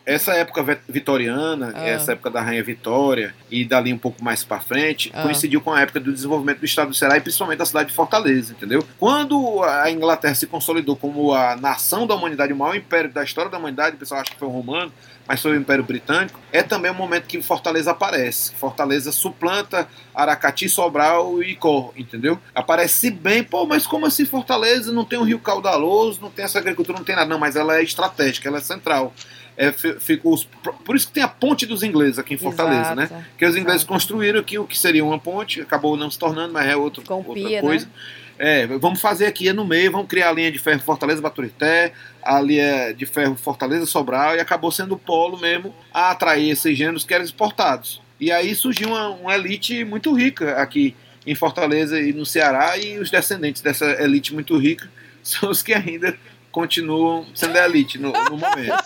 [0.06, 1.88] essa época vitoriana, ah.
[1.88, 5.24] essa época da Rainha Vitória e dali um pouco mais para frente, ah.
[5.24, 7.96] coincidiu com a época do desenvolvimento do estado do Ceará e principalmente da cidade de
[7.96, 8.86] Fortaleza, entendeu?
[8.98, 13.50] Quando a Inglaterra se consolidou como a nação da humanidade, o maior império da história
[13.50, 14.92] da humanidade, o pessoal acha que foi o romano,
[15.28, 18.54] mas foi o Império Britânico, é também o momento que Fortaleza aparece.
[18.56, 22.40] Fortaleza suplanta Aracati, Sobral e Cor, entendeu?
[22.54, 26.60] Aparece bem, pô, mas como assim Fortaleza não tem um rio caudaloso, não tem essa
[26.60, 27.30] agricultura, não tem nada.
[27.30, 29.14] Não, mas ela é estratégica, ela é central
[29.58, 30.48] é, ficou os,
[30.86, 33.04] por isso que tem a ponte dos ingleses aqui em Fortaleza, né?
[33.04, 33.26] Exato, né?
[33.38, 33.94] Que os ingleses exato.
[33.94, 37.34] construíram aqui o que seria uma ponte, acabou não se tornando, mas é outro, outra
[37.34, 37.62] né?
[37.62, 37.86] coisa.
[37.86, 37.92] Né?
[38.38, 41.94] É, vamos fazer aqui é no meio, vamos criar a linha de ferro Fortaleza Baturité,
[42.24, 46.78] a linha de ferro Fortaleza Sobral, e acabou sendo o polo mesmo a atrair esses
[46.78, 48.02] gêneros que eram exportados.
[48.20, 52.98] E aí surgiu uma, uma elite muito rica aqui em Fortaleza e no Ceará, e
[53.00, 54.90] os descendentes dessa elite muito rica
[55.22, 56.18] são os que ainda
[56.52, 58.84] continuam sendo elite no, no momento.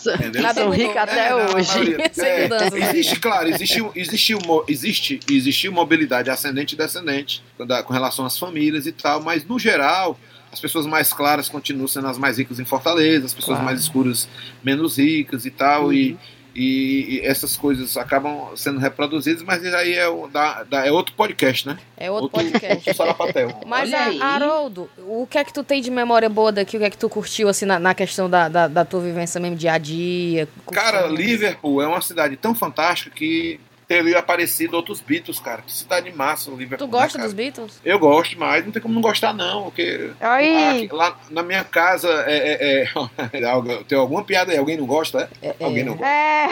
[0.53, 1.95] São ricos até é, hoje.
[1.99, 4.38] É, existe, claro, existe, existe,
[4.68, 7.43] existe, existe mobilidade ascendente e descendente
[7.86, 10.18] com relação às famílias e tal, mas no geral
[10.51, 13.66] as pessoas mais claras continuam sendo as mais ricas em Fortaleza, as pessoas claro.
[13.66, 14.30] mais escuras
[14.63, 15.93] menos ricas e tal, uhum.
[15.93, 16.18] e
[16.56, 21.78] e, essas coisas acabam sendo reproduzidas, mas aí é, da, da, é outro podcast, né?
[21.97, 22.89] É outro, outro podcast.
[22.89, 26.78] Outro mas, a, Haroldo, o que é que tu tem de memória boa daqui?
[26.78, 29.39] O que é que tu curtiu, assim, na, na questão da, da, da, tua vivência
[29.39, 30.47] mesmo dia a dia?
[30.72, 35.62] Cara, Liverpool é uma cidade tão fantástica que teria aparecido outros Beatles, cara.
[35.62, 36.88] Que cidade massa o Liverpool.
[36.88, 37.80] Tu gosta dos Beatles?
[37.84, 39.64] Eu gosto mais, não tem como não gostar, não.
[39.64, 40.88] Porque aí.
[40.92, 44.58] lá na minha casa é, é, é tem alguma piada aí?
[44.58, 45.30] Alguém não gosta?
[45.42, 45.48] É?
[45.48, 46.08] é Alguém não gosta?
[46.08, 46.48] É.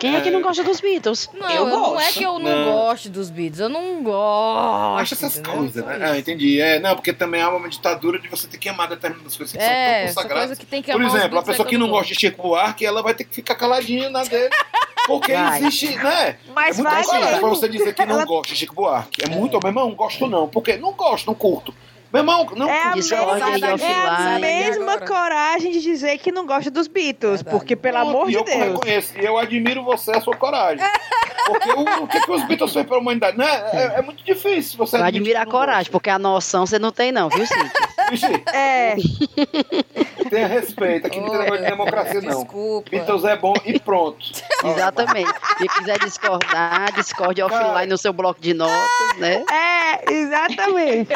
[0.00, 1.30] Quem é que não gosta dos Beatles?
[1.32, 5.00] Não, eu não é que eu não, não, gosto dos Beatles, eu não gosto.
[5.00, 5.58] Acho essas entendeu?
[5.58, 5.98] coisas, né?
[6.00, 6.60] Ah, entendi.
[6.60, 9.62] É, não, porque também há uma ditadura de você ter que amar determinadas coisas que
[9.62, 10.58] é, são tão consagradas.
[10.58, 13.14] Que tem que Por exemplo, a pessoa que não gosta de Chico Buarque, ela vai
[13.14, 14.50] ter que ficar caladinha na dele.
[15.06, 15.58] Porque vai.
[15.58, 16.36] existe, né?
[16.54, 17.38] Mas é muito vai.
[17.38, 18.24] pra você dizer que não Ela...
[18.24, 19.22] gosta de Chico Buarque.
[19.24, 20.48] É muito, meu irmão, gosto não.
[20.48, 21.74] Porque não gosto, não curto.
[22.12, 26.70] Meu irmão, não é a, mesma, é a mesma coragem de dizer que não gosta
[26.70, 27.56] dos Beatles, Verdade.
[27.56, 28.58] porque pelo amor de eu Deus.
[28.58, 30.84] Eu reconheço, e eu admiro você, a sua coragem.
[31.46, 33.38] Porque o, o que, que os Beatles fez pela humanidade?
[33.38, 35.92] Não, é, é, é muito difícil você Eu admiro a coragem, gosta.
[35.92, 37.70] porque a noção você não tem, não, viu, Cíntia?
[38.52, 38.96] É.
[40.28, 42.42] Tenha respeito, aqui não tem negócio de democracia, não.
[42.42, 42.90] Desculpa.
[42.90, 44.18] Beatles é bom e pronto.
[44.64, 45.32] Exatamente.
[45.58, 49.44] Se quiser discordar, discorde offline no seu bloco de notas, né?
[49.50, 51.12] É, exatamente.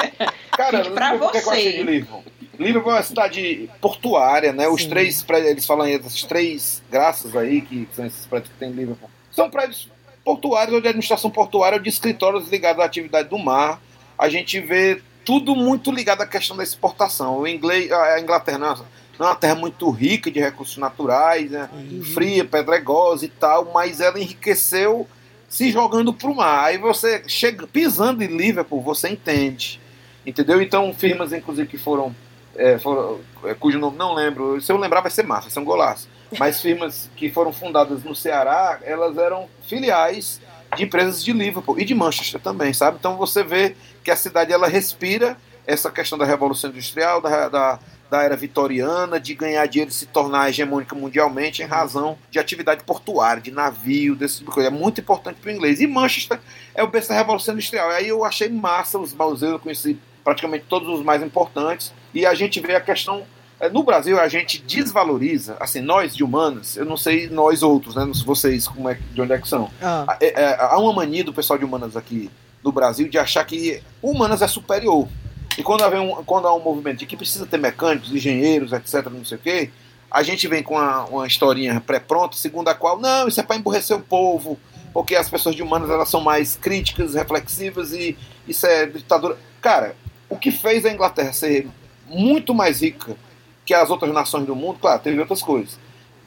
[0.56, 1.40] Cara, pra você.
[1.40, 2.24] Que eu achei de Liverpool.
[2.58, 4.66] Liverpool é uma cidade portuária, né?
[4.68, 4.88] Os Sim.
[4.88, 8.70] três prédios, eles falam aí das três graças aí, que são esses prédios que tem
[8.70, 9.10] em Liverpool.
[9.30, 9.90] São prédios
[10.24, 13.80] portuários ou de administração portuária ou de escritórios ligados à atividade do mar.
[14.18, 17.40] A gente vê tudo muito ligado à questão da exportação.
[17.40, 18.74] O inglês, a Inglaterra não,
[19.18, 21.68] não é uma terra muito rica de recursos naturais, né?
[21.74, 22.02] Uhum.
[22.02, 25.06] fria, pedregosa e tal, mas ela enriqueceu
[25.48, 26.64] se jogando para o mar.
[26.64, 29.80] Aí você chega pisando em Liverpool, você entende
[30.26, 30.60] Entendeu?
[30.60, 32.14] Então, firmas, inclusive, que foram,
[32.56, 36.08] é, foram é, cujo nome não lembro, se eu lembrar vai ser massa, são golaço.
[36.36, 40.40] Mas firmas que foram fundadas no Ceará, elas eram filiais
[40.76, 42.98] de empresas de Liverpool e de Manchester também, sabe?
[42.98, 43.74] Então você vê
[44.04, 49.18] que a cidade ela respira essa questão da revolução industrial, da, da, da era vitoriana,
[49.18, 54.14] de ganhar dinheiro e se tornar hegemônica mundialmente em razão de atividade portuária, de navio,
[54.14, 54.68] desse tipo de coisa.
[54.68, 55.80] É muito importante para o inglês.
[55.80, 56.38] E Manchester
[56.74, 57.90] é o berço da revolução industrial.
[57.90, 62.34] Aí eu achei massa os museus, eu conheci praticamente todos os mais importantes, e a
[62.34, 63.24] gente vê a questão.
[63.60, 67.94] Eh, no Brasil, a gente desvaloriza, assim, nós de humanas, eu não sei nós outros,
[67.94, 68.06] né?
[68.24, 69.70] Vocês, como é, de onde é que são.
[69.80, 70.16] Ah.
[70.20, 72.30] É, é, há uma mania do pessoal de humanas aqui
[72.62, 75.08] no Brasil de achar que humanas é superior.
[75.56, 79.06] E quando há, um, quando há um movimento de que precisa ter mecânicos, engenheiros, etc.,
[79.10, 79.70] não sei o quê,
[80.10, 83.56] a gente vem com uma, uma historinha pré-pronta, segundo a qual, não, isso é para
[83.56, 84.58] emborrecer o povo,
[84.92, 89.38] porque as pessoas de humanas elas são mais críticas, reflexivas e isso é ditadura.
[89.62, 89.96] Cara,
[90.28, 91.66] o que fez a Inglaterra ser
[92.06, 93.16] muito mais rica
[93.66, 95.76] que as outras nações do mundo, claro, teve outras coisas,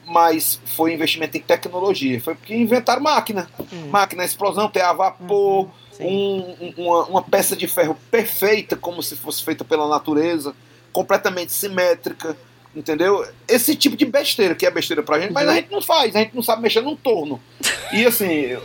[0.06, 2.20] mas foi investimento em tecnologia.
[2.20, 3.48] Foi porque inventaram máquina.
[3.72, 3.88] Hum.
[3.88, 5.68] Máquina, explosão, ter a vapor,
[5.98, 10.54] hum, um, uma, uma, peça de ferro perfeita, como se fosse feita pela natureza,
[10.92, 12.36] completamente simétrica.
[12.76, 13.26] Entendeu?
[13.48, 16.20] Esse tipo de besteira que é besteira pra gente, mas a gente não faz, a
[16.20, 17.40] gente não sabe mexer num torno.
[17.92, 18.56] E assim,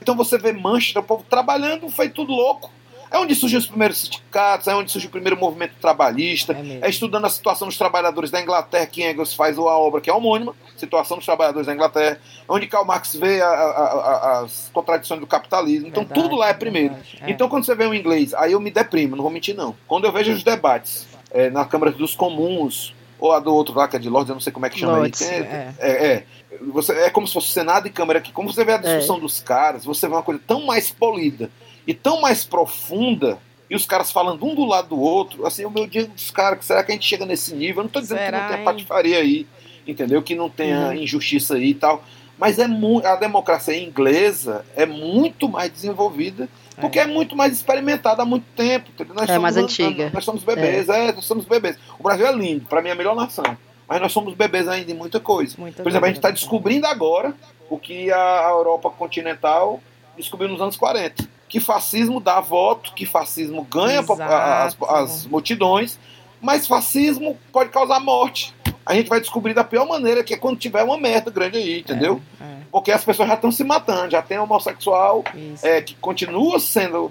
[0.00, 2.70] então você vê mancha, o povo trabalhando, foi tudo louco
[3.10, 6.88] É onde surgem os primeiros sindicatos, é onde surge o primeiro movimento trabalhista, é, é
[6.88, 10.54] estudando a situação dos trabalhadores da Inglaterra, que Engels faz a obra que é homônima,
[10.76, 15.26] Situação dos Trabalhadores da Inglaterra, onde Karl Marx vê a, a, a, as contradições do
[15.26, 15.88] capitalismo.
[15.88, 16.94] Então verdade, tudo lá é primeiro.
[17.20, 17.30] É.
[17.30, 19.76] Então quando você vê o inglês, aí eu me deprimo, não vou mentir não.
[19.86, 23.86] Quando eu vejo os debates é, na Câmara dos Comuns, ou a do outro lá,
[23.86, 25.28] que é de Lords, eu não sei como é que chama Lords, aí.
[25.28, 26.24] É, é, é,
[26.72, 28.32] você, é como se fosse Senado e Câmara aqui.
[28.32, 29.20] Como você vê a discussão é.
[29.20, 31.50] dos caras, você vê uma coisa tão mais polida
[31.86, 35.70] e tão mais profunda, e os caras falando um do lado do outro, assim, o
[35.70, 37.78] meu dia dos caras, será que a gente chega nesse nível?
[37.78, 39.46] Eu não estou dizendo será, que não tem patifaria aí,
[39.86, 40.22] entendeu?
[40.22, 40.94] Que não tenha uhum.
[40.94, 42.02] injustiça aí e tal.
[42.38, 42.64] Mas é
[43.04, 46.48] a democracia inglesa é muito mais desenvolvida
[46.80, 47.02] porque é.
[47.02, 48.90] é muito mais experimentada há muito tempo.
[49.14, 50.10] Nós é mais antiga.
[50.12, 51.08] Nós somos bebês, é.
[51.08, 51.12] é.
[51.12, 51.76] nós somos bebês.
[51.98, 53.44] O Brasil é lindo, para mim é a melhor nação.
[53.86, 55.54] Mas nós somos bebês ainda em muita coisa.
[55.58, 57.34] Muita Por exemplo, a gente está descobrindo agora
[57.68, 59.80] o que a Europa continental
[60.16, 61.28] descobriu nos anos 40.
[61.50, 65.98] Que fascismo dá voto, que fascismo ganha as, as multidões,
[66.40, 68.54] mas fascismo pode causar morte.
[68.86, 71.80] A gente vai descobrir da pior maneira, que é quando tiver uma merda grande aí,
[71.80, 72.22] entendeu?
[72.40, 72.56] É, é.
[72.70, 75.24] Porque as pessoas já estão se matando, já tem homossexual
[75.62, 77.10] é, que continua sendo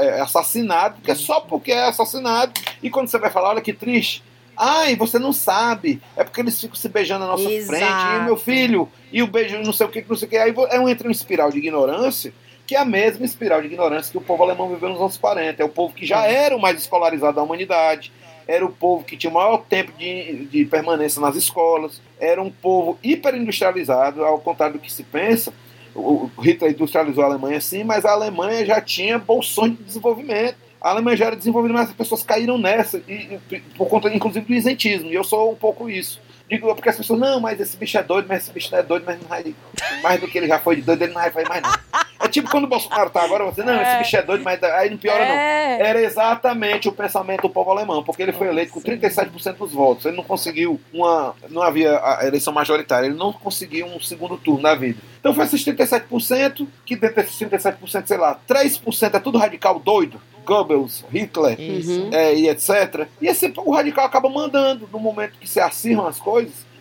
[0.00, 2.52] é, assassinado, porque é só porque é assassinado.
[2.82, 4.22] E quando você vai falar, olha que triste.
[4.54, 6.02] Ai, você não sabe.
[6.16, 7.78] É porque eles ficam se beijando na nossa Exato.
[7.78, 8.20] frente.
[8.20, 10.36] E meu filho, e o beijo não sei o que, não sei o que.
[10.36, 12.34] Aí é um, entra uma espiral de ignorância,
[12.68, 15.60] que é a mesma espiral de ignorância que o povo alemão viveu nos anos 40.
[15.60, 18.12] É o povo que já era o mais escolarizado da humanidade
[18.48, 22.50] era o povo que tinha o maior tempo de, de permanência nas escolas, era um
[22.50, 25.52] povo hiperindustrializado, ao contrário do que se pensa.
[25.94, 30.56] O Hitler industrializou a Alemanha sim, mas a Alemanha já tinha bolsões de desenvolvimento.
[30.80, 33.38] A Alemanha já era desenvolvida, mas as pessoas caíram nessa, e,
[33.76, 35.10] por conta, inclusive, do isentismo.
[35.10, 36.20] E eu sou um pouco isso.
[36.48, 38.82] Digo, porque as pessoas, não, mas esse bicho é doido, mas esse bicho não é
[38.82, 39.54] doido, mas não vai,
[40.02, 41.80] mais do que ele já foi de doido, ele não vai fazer mais nada.
[42.20, 43.82] É tipo quando o Bolsonaro tá agora, você, não, é.
[43.82, 45.78] esse bicho é doido, mas aí não piora é.
[45.78, 45.86] não.
[45.86, 50.04] Era exatamente o pensamento do povo alemão, porque ele foi eleito com 37% dos votos.
[50.04, 51.34] Ele não conseguiu uma.
[51.48, 54.98] Não havia a eleição majoritária, ele não conseguiu um segundo turno na vida.
[55.20, 60.20] Então foi esses 37%, que dentro desses 37%, sei lá, 3% é tudo radical doido.
[60.48, 62.08] Goebbels, Hitler uhum.
[62.10, 63.06] é, e etc.
[63.20, 66.37] E esse, o radical acaba mandando no momento que se acirram as coisas,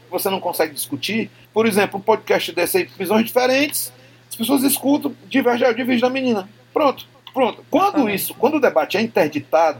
[0.09, 1.29] você não consegue discutir.
[1.53, 3.91] Por exemplo, um podcast desse aí, visões diferentes,
[4.29, 6.49] as pessoas escutam, diverge, diverge da menina.
[6.73, 7.65] Pronto, pronto.
[7.69, 9.79] Quando isso, quando o debate é interditado,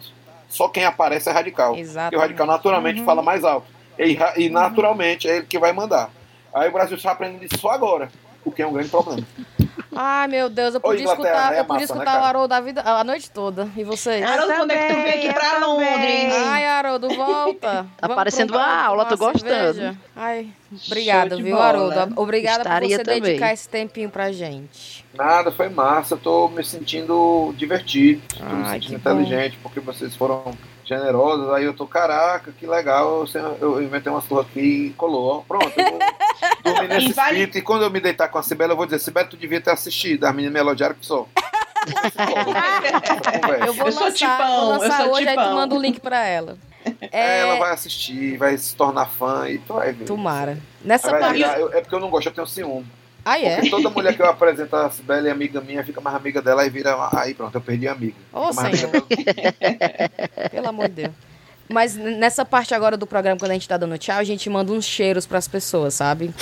[0.50, 1.76] só quem aparece é radical.
[1.76, 2.14] Exatamente.
[2.14, 3.06] E o radical naturalmente uhum.
[3.06, 3.68] fala mais alto.
[4.00, 6.10] E, e naturalmente é ele que vai mandar.
[6.54, 8.10] Aí o Brasil está aprendendo isso só agora,
[8.44, 9.26] o que é um grande problema.
[10.00, 12.54] Ai, meu Deus, eu podia escutar, é eu podia massa, né, escutar né, o Haroldo
[12.54, 13.68] a, vida, a noite toda.
[13.76, 14.24] E vocês?
[14.24, 16.34] Haroldo, quando é que tu vem aqui pra Londres?
[16.46, 17.86] Ai, Haroldo, volta.
[17.98, 19.40] tá parecendo uma aula, tô gostando.
[19.50, 19.98] Cerveja.
[20.16, 20.50] Ai,
[20.88, 21.66] obrigada, viu, bola.
[21.68, 22.22] Haroldo?
[22.22, 23.22] Obrigada Estaria por você também.
[23.22, 25.04] dedicar esse tempinho pra gente.
[25.16, 26.14] Nada, foi massa.
[26.14, 29.64] Eu tô me sentindo divertido, tô Ai, me sentindo inteligente, bom.
[29.64, 30.54] porque vocês foram
[30.88, 31.50] generosos.
[31.52, 33.26] Aí eu tô, caraca, que legal.
[33.60, 35.44] Eu inventei uma surra aqui e colou.
[35.48, 36.00] Pronto, eu vou
[36.64, 37.32] dormir nesse vale...
[37.32, 37.58] espírito.
[37.58, 39.72] E quando eu me deitar com a Sibela, eu vou dizer, Sibela, tu devia ter
[39.72, 40.26] assistido.
[40.26, 41.28] As meninas me elogiaram que sou.
[43.66, 45.44] eu vou eu sou tipão, vou eu sou hoje, tipão.
[45.44, 46.58] aí tu manda o link pra ela.
[47.12, 47.42] É...
[47.42, 50.06] Ela vai assistir, vai se tornar fã e tu vai ver.
[50.06, 50.58] Tomara.
[50.82, 51.44] Nessa parte...
[51.44, 52.88] é porque eu não gosto, eu tenho ciúme.
[53.30, 53.56] Ah, é?
[53.56, 56.70] Porque toda mulher que eu apresento a Sibeli, amiga minha, fica mais amiga dela e
[56.70, 56.96] vira.
[57.12, 58.16] Aí pronto, eu perdi a amiga.
[58.32, 59.06] Ô, Senhor.
[60.50, 61.14] Pelo amor de Deus.
[61.68, 64.72] Mas nessa parte agora do programa, quando a gente tá dando tchau, a gente manda
[64.72, 66.34] uns cheiros para as pessoas, sabe?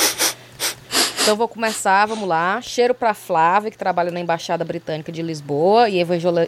[1.23, 2.61] Então vou começar, vamos lá.
[2.61, 5.99] Cheiro para Flávia, que trabalha na Embaixada Britânica de Lisboa e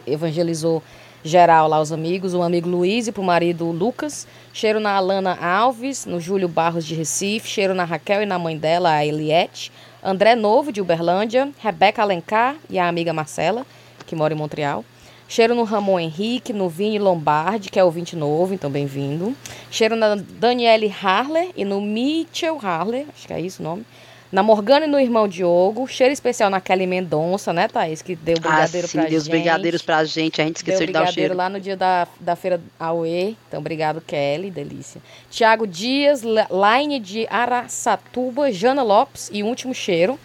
[0.06, 0.84] evangelizou
[1.24, 4.28] geral lá os amigos, o amigo Luiz e pro marido Lucas.
[4.54, 7.50] Cheiro na Alana Alves, no Júlio Barros de Recife.
[7.50, 9.72] Cheiro na Raquel e na mãe dela, a Eliette.
[10.08, 13.66] André Novo, de Uberlândia, Rebeca Alencar e a amiga Marcela,
[14.06, 14.86] que mora em Montreal.
[15.28, 19.36] Cheiro no Ramon Henrique, no Vini Lombardi, que é o 20 novo, então bem-vindo.
[19.70, 23.86] Cheiro na Daniele Harler e no Mitchell Harler, acho que é isso o nome.
[24.32, 25.88] Na Morgana e no irmão Diogo.
[25.88, 28.02] Cheiro especial na Kelly Mendonça, né, Thaís?
[28.02, 29.30] Que deu brigadeiro ah, sim, pra deu gente.
[29.30, 30.42] brigadeiros pra gente.
[30.42, 31.36] A gente esqueceu deu de dar o cheiro.
[31.36, 33.38] lá no dia da, da feira AUE.
[33.48, 34.52] Então, obrigado, Kelly.
[34.52, 35.02] Delícia.
[35.30, 40.20] Tiago Dias, Line de Araçatuba, Jana Lopes e último cheiro.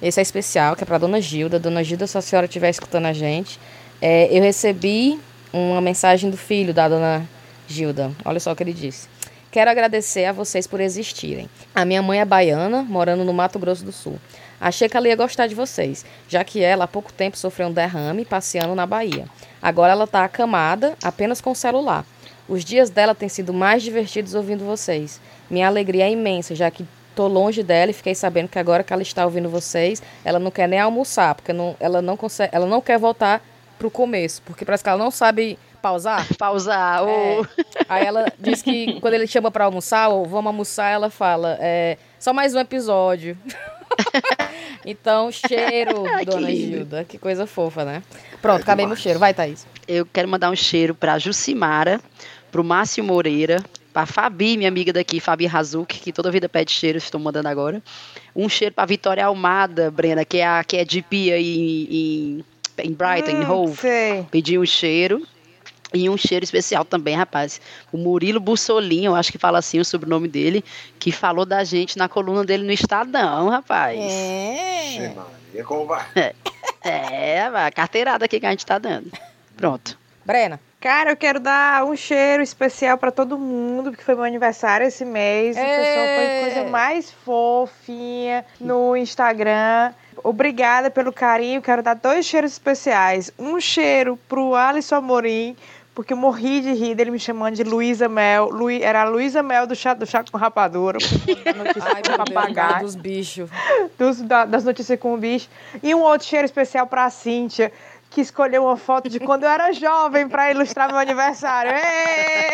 [0.00, 1.58] Esse é especial, que é pra Dona Gilda.
[1.58, 3.58] Dona Gilda, se a senhora estiver escutando a gente.
[4.00, 5.18] É, eu recebi
[5.52, 7.28] uma mensagem do filho da Dona
[7.66, 8.12] Gilda.
[8.24, 9.08] Olha só o que ele disse.
[9.50, 11.48] Quero agradecer a vocês por existirem.
[11.74, 14.18] A minha mãe é baiana, morando no Mato Grosso do Sul.
[14.60, 17.72] Achei que ela ia gostar de vocês, já que ela há pouco tempo sofreu um
[17.72, 19.24] derrame passeando na Bahia.
[19.62, 22.04] Agora ela está acamada, apenas com celular.
[22.46, 25.18] Os dias dela têm sido mais divertidos ouvindo vocês.
[25.48, 28.92] Minha alegria é imensa, já que estou longe dela e fiquei sabendo que agora que
[28.92, 32.66] ela está ouvindo vocês, ela não quer nem almoçar, porque não, ela, não consegue, ela
[32.66, 33.42] não quer voltar
[33.78, 36.26] pro começo, porque parece que ela não sabe pausar.
[36.36, 37.02] Pausar.
[37.06, 37.42] É.
[37.88, 41.96] Aí ela diz que quando ele chama para almoçar, ou vamos almoçar, ela fala, é,
[42.18, 43.36] só mais um episódio.
[44.84, 47.04] então, cheiro, dona que Gilda.
[47.04, 48.02] Que coisa fofa, né?
[48.40, 49.18] Pronto, é acabei meu cheiro.
[49.18, 49.66] Vai, Thaís.
[49.86, 52.00] Eu quero mandar um cheiro pra Jucimara,
[52.50, 56.98] pro Márcio Moreira, pra Fabi, minha amiga daqui, Fabi Razuc, que toda vida pede cheiro,
[56.98, 57.82] estou mandando agora.
[58.34, 62.44] Um cheiro pra Vitória Almada, Brena, que é a que é de pia em, em,
[62.78, 63.78] em Brighton, hum, em Hove.
[64.30, 65.26] Pedi um cheiro.
[65.94, 67.60] E um cheiro especial também, rapaz.
[67.90, 70.64] O Murilo Bussolini, eu acho que fala assim o sobrenome dele,
[70.98, 73.98] que falou da gente na coluna dele no Estadão, rapaz.
[73.98, 75.14] É.
[75.58, 76.04] Maria, como vai?
[76.84, 79.10] É, é, a carteirada aqui que a gente tá dando.
[79.56, 79.98] Pronto.
[80.24, 80.60] Brena.
[80.80, 85.04] Cara, eu quero dar um cheiro especial para todo mundo, porque foi meu aniversário esse
[85.04, 85.56] mês.
[85.56, 89.92] O pessoal foi a coisa mais fofinha no Instagram.
[90.22, 91.60] Obrigada pelo carinho.
[91.60, 93.32] Quero dar dois cheiros especiais.
[93.36, 95.56] Um cheiro pro Alisson Amorim,
[95.98, 98.50] porque eu morri de rir dele me chamando de Luísa Mel.
[98.50, 100.96] Lu, era a Luísa Mel do chá, do chá com rapadura.
[101.82, 102.84] Ai, meu papagaio.
[102.84, 103.50] dos bichos.
[103.98, 105.48] Dos, da, das notícias com o bicho.
[105.82, 107.72] E um outro cheiro especial pra Cíntia,
[108.10, 111.72] que escolheu uma foto de quando eu era jovem para ilustrar meu aniversário.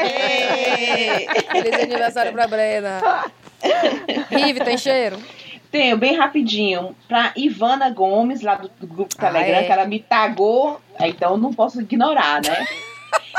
[0.00, 1.28] Ei!
[1.52, 2.98] Feliz aniversário pra Brena.
[4.30, 5.18] Rive, tem cheiro?
[5.70, 6.96] Tenho, bem rapidinho.
[7.06, 9.64] Pra Ivana Gomes, lá do, do grupo Telegram, ah, é?
[9.64, 12.66] que ela me tagou, então não posso ignorar, né?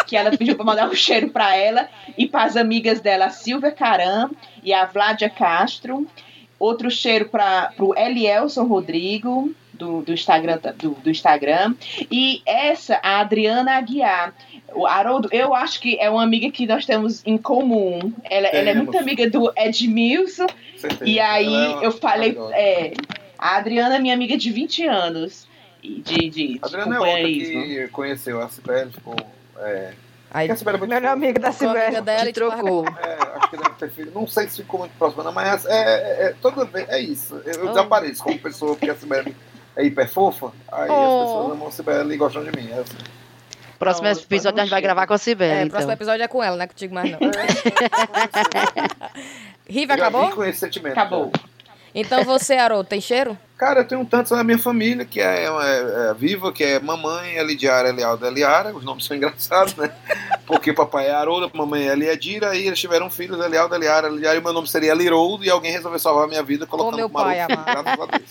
[0.06, 3.30] Que ela pediu para mandar um cheiro para ela e para as amigas dela, a
[3.30, 4.32] Silvia Caram
[4.64, 6.08] e a Vládia Castro.
[6.58, 11.76] Outro cheiro para o Elielson Rodrigo, do, do, Instagram, do, do, Instagram.
[12.12, 14.34] E essa, a Adriana Aguiar.
[14.74, 18.12] O Haroldo, eu acho que é uma amiga que nós temos em comum.
[18.24, 20.48] Ela, ela é muito amiga do Edmilson.
[21.04, 22.38] E aí é eu falei.
[22.54, 22.94] É,
[23.38, 25.48] a Adriana é minha amiga de 20 anos.
[25.82, 29.16] De, de, a Adriana é outra que conheceu a Sibeli, ficou.
[29.58, 29.94] É,
[30.36, 32.86] Aí, a Sibeli é melhor amiga da Sibeli dela e trocou.
[32.86, 34.12] É, acho que deve ter filho.
[34.14, 37.42] Não sei se ficou muito próximo, não, mas é, é, é, toda vez, é isso.
[37.46, 37.70] Eu, eu oh.
[37.70, 39.34] desapareço como pessoa, porque a Sibeli
[39.78, 40.94] é hiper fofa, aí oh.
[40.94, 42.70] as pessoas amam a Sibeli e gostam de mim.
[42.70, 42.98] É assim.
[43.80, 45.52] Próximo não, episódio a gente vai gravar com a Sibeli.
[45.52, 45.70] É, então.
[45.70, 47.20] próximo episódio é com ela, não é contigo mais não.
[49.70, 50.32] Riva, acabou?
[50.32, 50.94] com esse sentimento.
[50.94, 51.32] Acabou.
[51.96, 53.38] Então você, Haroldo, tem cheiro?
[53.58, 57.38] Cara, eu tenho tantos na minha família, que é, é, é viva, que é mamãe,
[57.38, 58.76] Elidiara, Elialda, Eliara.
[58.76, 59.90] Os nomes são engraçados, né?
[60.46, 64.42] Porque papai é Haroldo, mamãe é Eliadira, e eles tiveram filhos, Elialda, Eliara, Eliara, e
[64.42, 67.40] meu nome seria Liroldo, e alguém resolveu salvar a minha vida colocando o meu pai,
[67.40, 68.22] amado.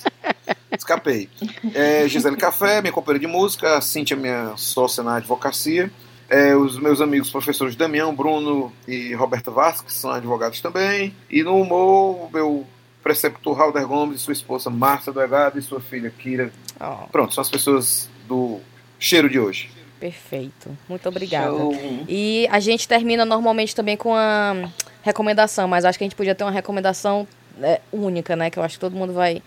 [0.77, 1.31] Escapei.
[1.75, 5.91] É, Gisele Café, minha companheira de música, a Cíntia, minha sócia na advocacia.
[6.29, 11.15] É, os meus amigos professores Damião, Bruno e Roberto Vasco, que são advogados também.
[11.31, 12.67] E no humor, meu
[13.05, 16.51] preceptor Halder Gomes e sua esposa Márcia Doegado e sua filha Kira.
[16.81, 17.07] Oh.
[17.09, 18.59] Pronto, são as pessoas do
[18.99, 19.71] cheiro de hoje.
[20.01, 20.77] Perfeito.
[20.89, 21.51] Muito obrigada.
[21.51, 21.75] Show.
[22.09, 24.69] E a gente termina normalmente também com a
[25.03, 27.29] recomendação, mas acho que a gente podia ter uma recomendação
[27.59, 28.51] né, única, né?
[28.51, 29.43] Que eu acho que todo mundo vai.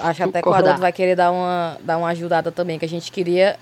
[0.00, 2.88] Acho até que o Haroldo vai querer dar uma, dar uma ajudada também, que a
[2.88, 3.56] gente queria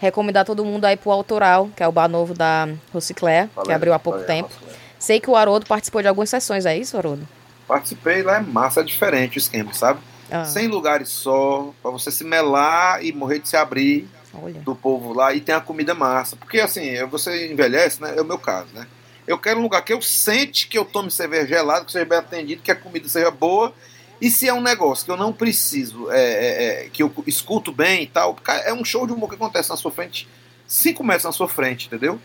[0.00, 3.94] recomendar todo mundo aí pro Autoral, que é o bar novo da Rocicler, que abriu
[3.94, 4.50] há pouco tempo.
[4.98, 7.26] Sei que o Haroldo participou de algumas sessões, é isso, Haroldo?
[7.72, 9.98] Participei, lá é massa, é diferente o esquema, sabe?
[10.30, 10.44] Ah.
[10.44, 14.60] Sem lugares só, para você se melar e morrer de se abrir Olha.
[14.60, 16.36] do povo lá e tem a comida massa.
[16.36, 18.12] Porque assim, você envelhece, né?
[18.14, 18.86] É o meu caso, né?
[19.26, 22.18] Eu quero um lugar que eu sente que eu tome cerveja gelada, que seja bem
[22.18, 23.72] atendido, que a comida seja boa.
[24.20, 27.72] E se é um negócio que eu não preciso, é, é, é, que eu escuto
[27.72, 28.36] bem e tal,
[28.66, 30.28] é um show de humor que acontece na sua frente,
[30.66, 32.20] cinco metros na sua frente, entendeu?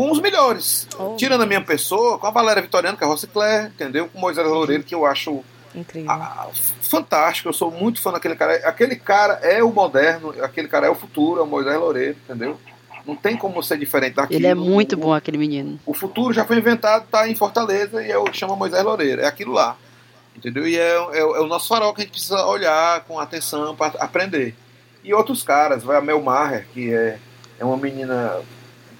[0.00, 0.88] Com os melhores.
[0.98, 1.14] Oh.
[1.16, 4.08] Tirando a minha pessoa, com a Valéria Vitoriano, que é a Rocicler, entendeu?
[4.08, 4.54] Com o Moisés uhum.
[4.54, 5.44] Loureiro, que eu acho
[5.74, 6.10] Incrível.
[6.10, 6.48] A,
[6.80, 7.50] fantástico.
[7.50, 8.66] Eu sou muito fã daquele cara.
[8.66, 12.58] Aquele cara é o moderno, aquele cara é o futuro, é o Moisés Loureiro, entendeu?
[13.04, 14.40] Não tem como ser diferente daquilo.
[14.40, 15.78] Ele é muito o, bom, aquele menino.
[15.84, 19.20] O futuro já foi inventado, tá em Fortaleza e é o que chama Moisés Loureiro.
[19.20, 19.76] É aquilo lá.
[20.34, 20.66] Entendeu?
[20.66, 24.02] E é, é, é o nosso farol que a gente precisa olhar com atenção para
[24.02, 24.54] aprender.
[25.04, 27.18] E outros caras, vai a Mel Maher, que é,
[27.58, 28.40] é uma menina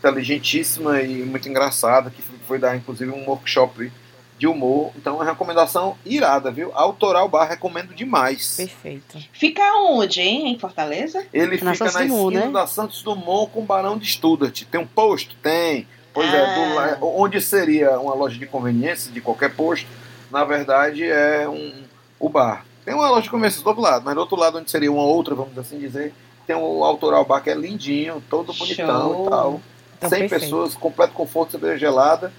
[0.01, 3.93] inteligentíssima e muito engraçada, que foi dar inclusive um workshop
[4.39, 4.91] de humor.
[4.97, 6.71] Então, é uma recomendação irada, viu?
[6.75, 8.57] Autoral Bar, recomendo demais.
[8.57, 9.19] Perfeito.
[9.33, 10.49] Fica onde, hein?
[10.49, 11.27] Em Fortaleza?
[11.31, 12.53] Ele na fica na Dumont, esquina né?
[12.53, 14.65] da Santos Dumont com o Barão de Studart.
[14.65, 15.37] Tem um posto?
[15.43, 15.87] Tem.
[16.15, 16.37] Pois ah.
[16.37, 19.87] é, do, onde seria uma loja de conveniência de qualquer posto,
[20.31, 21.85] na verdade é um,
[22.19, 22.65] o bar.
[22.85, 25.05] Tem uma loja de conveniência do outro lado, mas do outro lado, onde seria uma
[25.05, 26.15] outra, vamos assim dizer,
[26.47, 29.27] tem o Autoral Bar que é lindinho, todo bonitão Show.
[29.27, 29.61] e tal.
[30.01, 30.41] Então, 100 perfeito.
[30.43, 32.33] pessoas, completo conforto, cerveja gelada.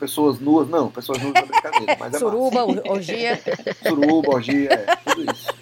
[0.00, 1.96] Pessoas nuas, não, pessoas nuas é brincadeira.
[2.00, 2.82] Mas é Suruba, massa.
[2.88, 3.40] orgia.
[3.86, 5.54] Suruba, orgia, é, tudo isso.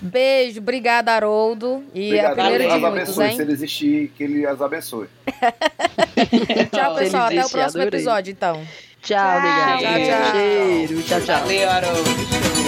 [0.00, 1.82] Beijo, obrigada, Haroldo.
[1.94, 3.26] E Obrigado, a primeira Deus de as muitos, abençoe.
[3.30, 3.36] hein?
[3.36, 5.06] Se ele existir, que ele as abençoe.
[6.72, 7.26] Tchau, pessoal.
[7.26, 7.88] Até o próximo adorei.
[7.88, 8.60] episódio, então.
[9.02, 9.40] Tchau.
[9.40, 10.32] Tchau, tchau.
[10.32, 11.02] Cheiro.
[11.02, 11.40] Tchau, tchau.
[11.40, 12.59] Valeu, Haroldo.